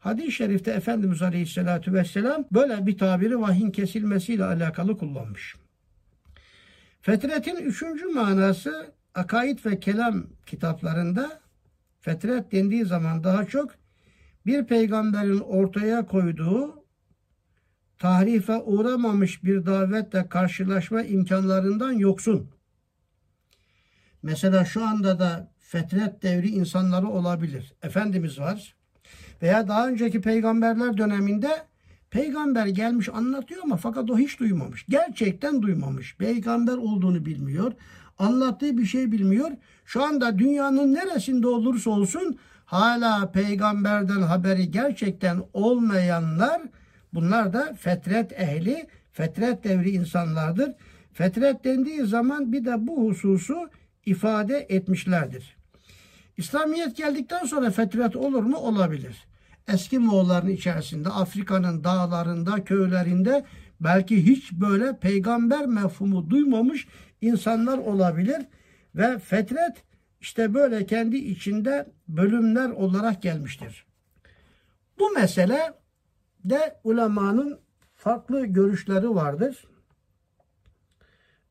Hadis-i 0.00 0.32
şerifte 0.32 0.70
Efendimiz 0.70 1.22
Aleyhisselatü 1.22 1.92
Vesselam 1.92 2.44
böyle 2.52 2.86
bir 2.86 2.98
tabiri 2.98 3.40
vahyin 3.40 3.70
kesilmesiyle 3.70 4.44
alakalı 4.44 4.98
kullanmış. 4.98 5.56
Fetretin 7.02 7.56
üçüncü 7.56 8.06
manası 8.06 8.92
akaid 9.14 9.58
ve 9.66 9.80
kelam 9.80 10.26
kitaplarında 10.46 11.40
fetret 12.00 12.52
dendiği 12.52 12.84
zaman 12.84 13.24
daha 13.24 13.44
çok 13.44 13.74
bir 14.46 14.64
peygamberin 14.64 15.40
ortaya 15.40 16.06
koyduğu 16.06 16.83
tahrife 17.98 18.56
uğramamış 18.56 19.44
bir 19.44 19.66
davetle 19.66 20.28
karşılaşma 20.28 21.02
imkanlarından 21.02 21.92
yoksun. 21.92 22.50
Mesela 24.22 24.64
şu 24.64 24.84
anda 24.86 25.18
da 25.18 25.52
fetret 25.58 26.22
devri 26.22 26.48
insanları 26.48 27.08
olabilir. 27.08 27.72
Efendimiz 27.82 28.38
var. 28.38 28.74
Veya 29.42 29.68
daha 29.68 29.88
önceki 29.88 30.20
peygamberler 30.20 30.96
döneminde 30.96 31.66
peygamber 32.10 32.66
gelmiş 32.66 33.08
anlatıyor 33.08 33.60
ama 33.64 33.76
fakat 33.76 34.10
o 34.10 34.18
hiç 34.18 34.40
duymamış. 34.40 34.86
Gerçekten 34.88 35.62
duymamış. 35.62 36.16
Peygamber 36.16 36.76
olduğunu 36.76 37.26
bilmiyor. 37.26 37.72
Anlattığı 38.18 38.78
bir 38.78 38.86
şey 38.86 39.12
bilmiyor. 39.12 39.50
Şu 39.84 40.02
anda 40.04 40.38
dünyanın 40.38 40.94
neresinde 40.94 41.46
olursa 41.46 41.90
olsun 41.90 42.38
hala 42.64 43.32
peygamberden 43.32 44.22
haberi 44.22 44.70
gerçekten 44.70 45.42
olmayanlar 45.52 46.62
bunlar 47.14 47.52
da 47.52 47.74
fetret 47.74 48.32
ehli, 48.32 48.86
fetret 49.12 49.64
devri 49.64 49.90
insanlardır. 49.90 50.72
Fetret 51.12 51.64
dendiği 51.64 52.06
zaman 52.06 52.52
bir 52.52 52.64
de 52.64 52.86
bu 52.86 53.08
hususu 53.08 53.70
ifade 54.06 54.66
etmişlerdir. 54.68 55.56
İslamiyet 56.36 56.96
geldikten 56.96 57.44
sonra 57.44 57.70
fetret 57.70 58.16
olur 58.16 58.42
mu? 58.42 58.56
Olabilir. 58.56 59.26
Eski 59.68 59.98
Moğolların 59.98 60.48
içerisinde, 60.48 61.08
Afrika'nın 61.08 61.84
dağlarında, 61.84 62.64
köylerinde 62.64 63.44
belki 63.80 64.26
hiç 64.26 64.52
böyle 64.52 64.98
peygamber 64.98 65.66
mefhumu 65.66 66.30
duymamış 66.30 66.88
insanlar 67.20 67.78
olabilir. 67.78 68.42
Ve 68.94 69.18
fetret 69.18 69.84
işte 70.20 70.54
böyle 70.54 70.86
kendi 70.86 71.16
içinde 71.16 71.86
bölümler 72.08 72.70
olarak 72.70 73.22
gelmiştir. 73.22 73.86
Bu 74.98 75.10
mesele 75.10 75.72
de 76.44 76.80
ulemanın 76.84 77.60
farklı 77.94 78.46
görüşleri 78.46 79.14
vardır. 79.14 79.64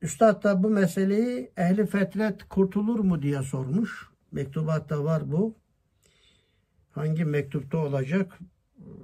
Üstad 0.02 0.44
da 0.44 0.64
bu 0.64 0.70
meseleyi 0.70 1.52
ehli 1.58 1.86
fetret 1.86 2.44
kurtulur 2.44 3.00
mu 3.00 3.22
diye 3.22 3.44
sormuş. 3.44 4.10
Mektubatta 4.32 5.04
var 5.04 5.32
bu. 5.32 5.56
Hangi 6.92 7.26
mektupta 7.26 7.78
olacak? 7.78 8.40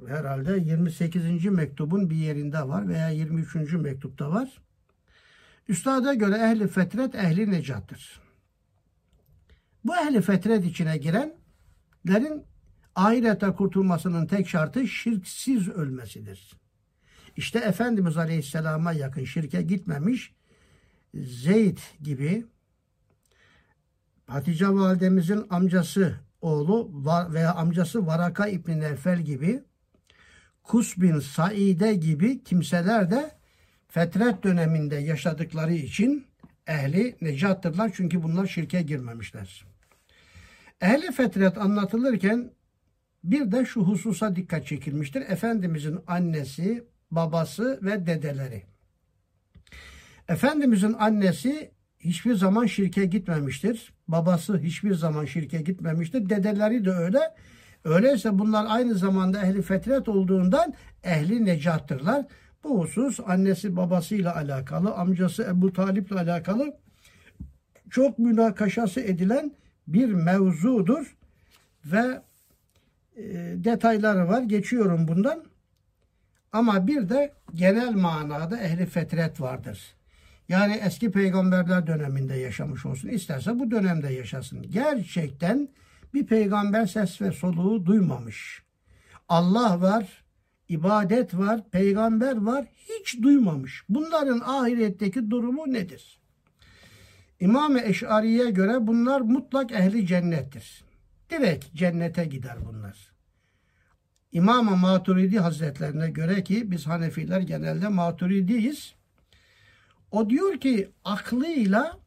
Herhalde 0.08 0.58
28. 0.60 1.46
mektubun 1.46 2.10
bir 2.10 2.16
yerinde 2.16 2.68
var 2.68 2.88
veya 2.88 3.10
23. 3.10 3.56
mektupta 3.74 4.32
var. 4.32 4.62
Üstada 5.68 6.14
göre 6.14 6.36
ehli 6.36 6.68
fetret 6.68 7.16
ehli 7.16 7.52
necattır. 7.52 8.22
Bu 9.86 9.96
ehli 9.96 10.22
fetret 10.22 10.66
içine 10.66 10.98
girenlerin 10.98 12.44
ahirete 12.96 13.52
kurtulmasının 13.52 14.28
tek 14.28 14.50
şartı 14.50 14.88
şirksiz 14.88 15.70
ölmesidir. 15.70 16.54
İşte 17.38 17.60
Efendimiz 17.60 18.18
Aleyhisselam'a 18.18 18.94
yakın 18.94 19.24
şirke 19.24 19.62
gitmemiş 19.62 20.34
Zeyd 21.14 21.78
gibi 22.02 22.46
Hatice 24.28 24.68
validemizin 24.70 25.46
amcası 25.50 26.16
oğlu 26.42 26.92
veya 27.34 27.54
amcası 27.54 28.08
Varaka 28.08 28.48
İbni 28.48 28.80
Nefel 28.80 29.20
gibi 29.22 29.64
Kus 30.64 30.98
bin 30.98 31.20
Saide 31.20 31.94
gibi 31.94 32.44
kimseler 32.44 33.12
de 33.12 33.32
fetret 33.88 34.44
döneminde 34.44 34.96
yaşadıkları 34.96 35.74
için 35.74 36.28
ehli 36.68 37.18
necattırlar. 37.22 37.92
Çünkü 37.94 38.24
bunlar 38.24 38.48
şirke 38.48 38.82
girmemişler. 38.82 39.66
Ehli 40.82 41.12
fetret 41.12 41.58
anlatılırken 41.58 42.52
bir 43.24 43.51
de 43.51 43.65
şu 43.65 43.82
hususa 43.82 44.36
dikkat 44.36 44.67
çekilmiştir. 44.67 45.22
Efendimizin 45.22 45.99
annesi, 46.07 46.84
babası 47.11 47.80
ve 47.82 48.05
dedeleri. 48.05 48.63
Efendimizin 50.28 50.93
annesi 50.93 51.72
hiçbir 51.99 52.36
zaman 52.36 52.65
şirke 52.65 53.05
gitmemiştir. 53.05 53.93
Babası 54.07 54.57
hiçbir 54.59 54.93
zaman 54.93 55.26
şirke 55.26 55.61
gitmemiştir. 55.61 56.30
Dedeleri 56.30 56.86
de 56.86 56.91
öyle. 56.91 57.20
Öyleyse 57.84 58.39
bunlar 58.39 58.65
aynı 58.70 58.95
zamanda 58.95 59.41
ehli 59.41 59.61
fetret 59.61 60.09
olduğundan 60.09 60.74
ehli 61.03 61.45
necattırlar. 61.45 62.26
Bu 62.63 62.82
husus 62.82 63.20
annesi 63.20 63.76
babasıyla 63.76 64.36
alakalı, 64.36 64.93
amcası 64.93 65.43
Ebu 65.43 65.74
Talip'le 65.74 66.11
alakalı 66.11 66.78
çok 67.89 68.20
münakaşası 68.20 69.01
edilen 69.01 69.51
bir 69.88 70.13
mevzudur 70.13 71.15
ve 71.86 72.22
detayları 73.55 74.28
var. 74.28 74.41
Geçiyorum 74.41 75.07
bundan. 75.07 75.43
Ama 76.51 76.88
bir 76.88 77.09
de 77.09 77.34
genel 77.53 77.93
manada 77.93 78.59
ehli 78.59 78.86
fetret 78.86 79.41
vardır. 79.41 79.95
Yani 80.49 80.82
eski 80.86 81.11
peygamberler 81.11 81.88
döneminde 81.88 82.36
yaşamış 82.36 82.86
olsun. 82.86 83.09
isterse 83.09 83.59
bu 83.59 83.72
dönemde 83.72 84.13
yaşasın. 84.13 84.61
Gerçekten 84.61 85.70
bir 86.13 86.26
peygamber 86.26 86.86
ses 86.86 87.22
ve 87.22 87.32
soluğu 87.32 87.86
duymamış. 87.86 88.63
Allah 89.30 89.82
var, 89.82 90.24
ibadet 90.70 91.34
var, 91.34 91.70
peygamber 91.72 92.38
var, 92.38 92.65
hiç 92.76 93.22
duymamış. 93.22 93.84
Bunların 93.89 94.39
ahiretteki 94.39 95.30
durumu 95.30 95.74
nedir? 95.74 96.20
İmam-ı 97.39 97.82
Eş'ariye 97.82 98.51
göre 98.51 98.88
bunlar 98.88 99.22
mutlak 99.22 99.72
ehli 99.72 100.07
cennettir. 100.07 100.84
Direkt 101.30 101.76
cennete 101.76 102.26
gider 102.26 102.57
bunlar. 102.65 103.09
İmam-ı 104.32 104.78
Maturidi 104.78 105.39
Hazretlerine 105.39 106.10
göre 106.10 106.43
ki 106.43 106.72
biz 106.72 106.88
Hanefiler 106.88 107.42
genelde 107.42 107.88
Maturidiyiz. 107.88 108.93
O 110.12 110.30
diyor 110.30 110.60
ki 110.60 110.89
aklıyla 111.06 112.00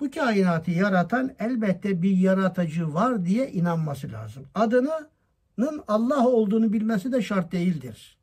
bu 0.00 0.10
kainatı 0.10 0.70
yaratan 0.70 1.34
elbette 1.38 2.02
bir 2.02 2.16
yaratıcı 2.16 2.94
var 2.94 3.24
diye 3.24 3.50
inanması 3.50 4.12
lazım. 4.12 4.46
Adının 4.54 5.84
Allah 5.88 6.28
olduğunu 6.28 6.72
bilmesi 6.72 7.12
de 7.12 7.22
şart 7.22 7.52
değildir. 7.52 8.16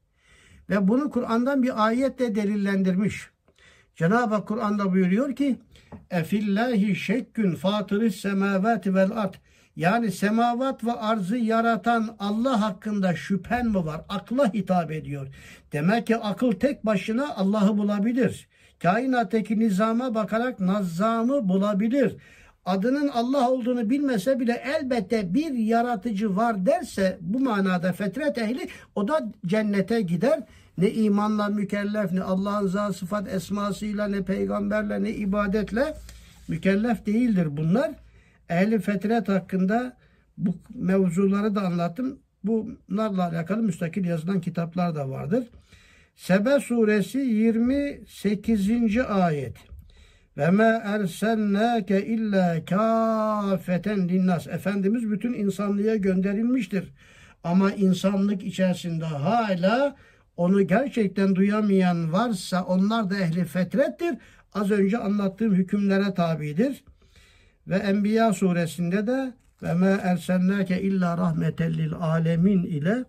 Ve 0.69 0.87
bunu 0.87 1.09
Kur'an'dan 1.09 1.63
bir 1.63 1.85
ayetle 1.85 2.35
delillendirmiş. 2.35 3.29
Cenab-ı 3.95 4.45
Kur'an'da 4.45 4.91
buyuruyor 4.91 5.35
ki 5.35 5.59
Efillahi 6.09 6.95
şekkün 6.95 7.55
fatırı 7.55 8.11
semavati 8.11 8.95
vel 8.95 9.11
ard 9.11 9.33
yani 9.81 10.11
semavat 10.11 10.83
ve 10.83 10.93
arzı 10.93 11.37
yaratan 11.37 12.15
Allah 12.19 12.61
hakkında 12.61 13.15
şüphen 13.15 13.67
mi 13.67 13.85
var? 13.85 14.01
Akla 14.09 14.53
hitap 14.53 14.91
ediyor. 14.91 15.27
Demek 15.73 16.07
ki 16.07 16.17
akıl 16.17 16.51
tek 16.51 16.85
başına 16.85 17.35
Allah'ı 17.35 17.77
bulabilir 17.77 18.47
kainattaki 18.81 19.59
nizama 19.59 20.15
bakarak 20.15 20.59
nazzamı 20.59 21.49
bulabilir. 21.49 22.15
Adının 22.65 23.07
Allah 23.07 23.49
olduğunu 23.49 23.89
bilmese 23.89 24.39
bile 24.39 24.63
elbette 24.79 25.33
bir 25.33 25.53
yaratıcı 25.53 26.35
var 26.35 26.65
derse 26.65 27.17
bu 27.21 27.39
manada 27.39 27.93
fetret 27.93 28.37
ehli 28.37 28.67
o 28.95 29.07
da 29.07 29.31
cennete 29.45 30.01
gider. 30.01 30.39
Ne 30.77 30.91
imanla 30.91 31.47
mükellef 31.47 32.11
ne 32.11 32.21
Allah'ın 32.23 32.67
zat 32.67 32.95
sıfat 32.95 33.33
esmasıyla 33.33 34.07
ne 34.07 34.21
peygamberle 34.23 35.03
ne 35.03 35.09
ibadetle 35.09 35.93
mükellef 36.47 37.05
değildir 37.05 37.57
bunlar. 37.57 37.91
Ehli 38.51 38.79
fetret 38.79 39.29
hakkında 39.29 39.97
bu 40.37 40.55
mevzuları 40.75 41.55
da 41.55 41.61
anlattım. 41.61 42.19
Bunlarla 42.43 43.27
alakalı 43.27 43.61
müstakil 43.63 44.05
yazılan 44.05 44.41
kitaplar 44.41 44.95
da 44.95 45.09
vardır. 45.09 45.43
Sebe 46.15 46.59
suresi 46.59 47.17
28. 47.17 48.97
ayet. 49.09 49.57
Ve 50.37 50.49
ma 50.49 50.63
ersennake 50.63 52.05
illa 52.05 52.65
kafeten 52.65 54.09
linnas. 54.09 54.47
Efendimiz 54.47 55.11
bütün 55.11 55.33
insanlığa 55.33 55.95
gönderilmiştir. 55.95 56.93
Ama 57.43 57.71
insanlık 57.71 58.43
içerisinde 58.43 59.05
hala 59.05 59.95
onu 60.37 60.67
gerçekten 60.67 61.35
duyamayan 61.35 62.13
varsa 62.13 62.63
onlar 62.63 63.09
da 63.09 63.19
ehli 63.19 63.45
fetrettir. 63.45 64.17
Az 64.53 64.71
önce 64.71 64.97
anlattığım 64.97 65.53
hükümlere 65.53 66.13
tabidir. 66.13 66.83
Ve 67.67 67.75
Enbiya 67.75 68.33
suresinde 68.33 69.07
de 69.07 69.33
ve 69.63 69.73
ma 69.73 69.87
ersennake 69.89 70.81
illa 70.81 71.17
rahmeten 71.17 71.73
lil 71.73 71.93
alemin 71.93 72.63
ile 72.63 73.05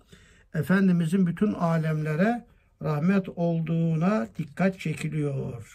Efendimizin 0.54 1.26
bütün 1.26 1.52
alemlere 1.52 2.44
rahmet 2.82 3.28
olduğuna 3.28 4.26
dikkat 4.38 4.80
çekiliyor. 4.80 5.66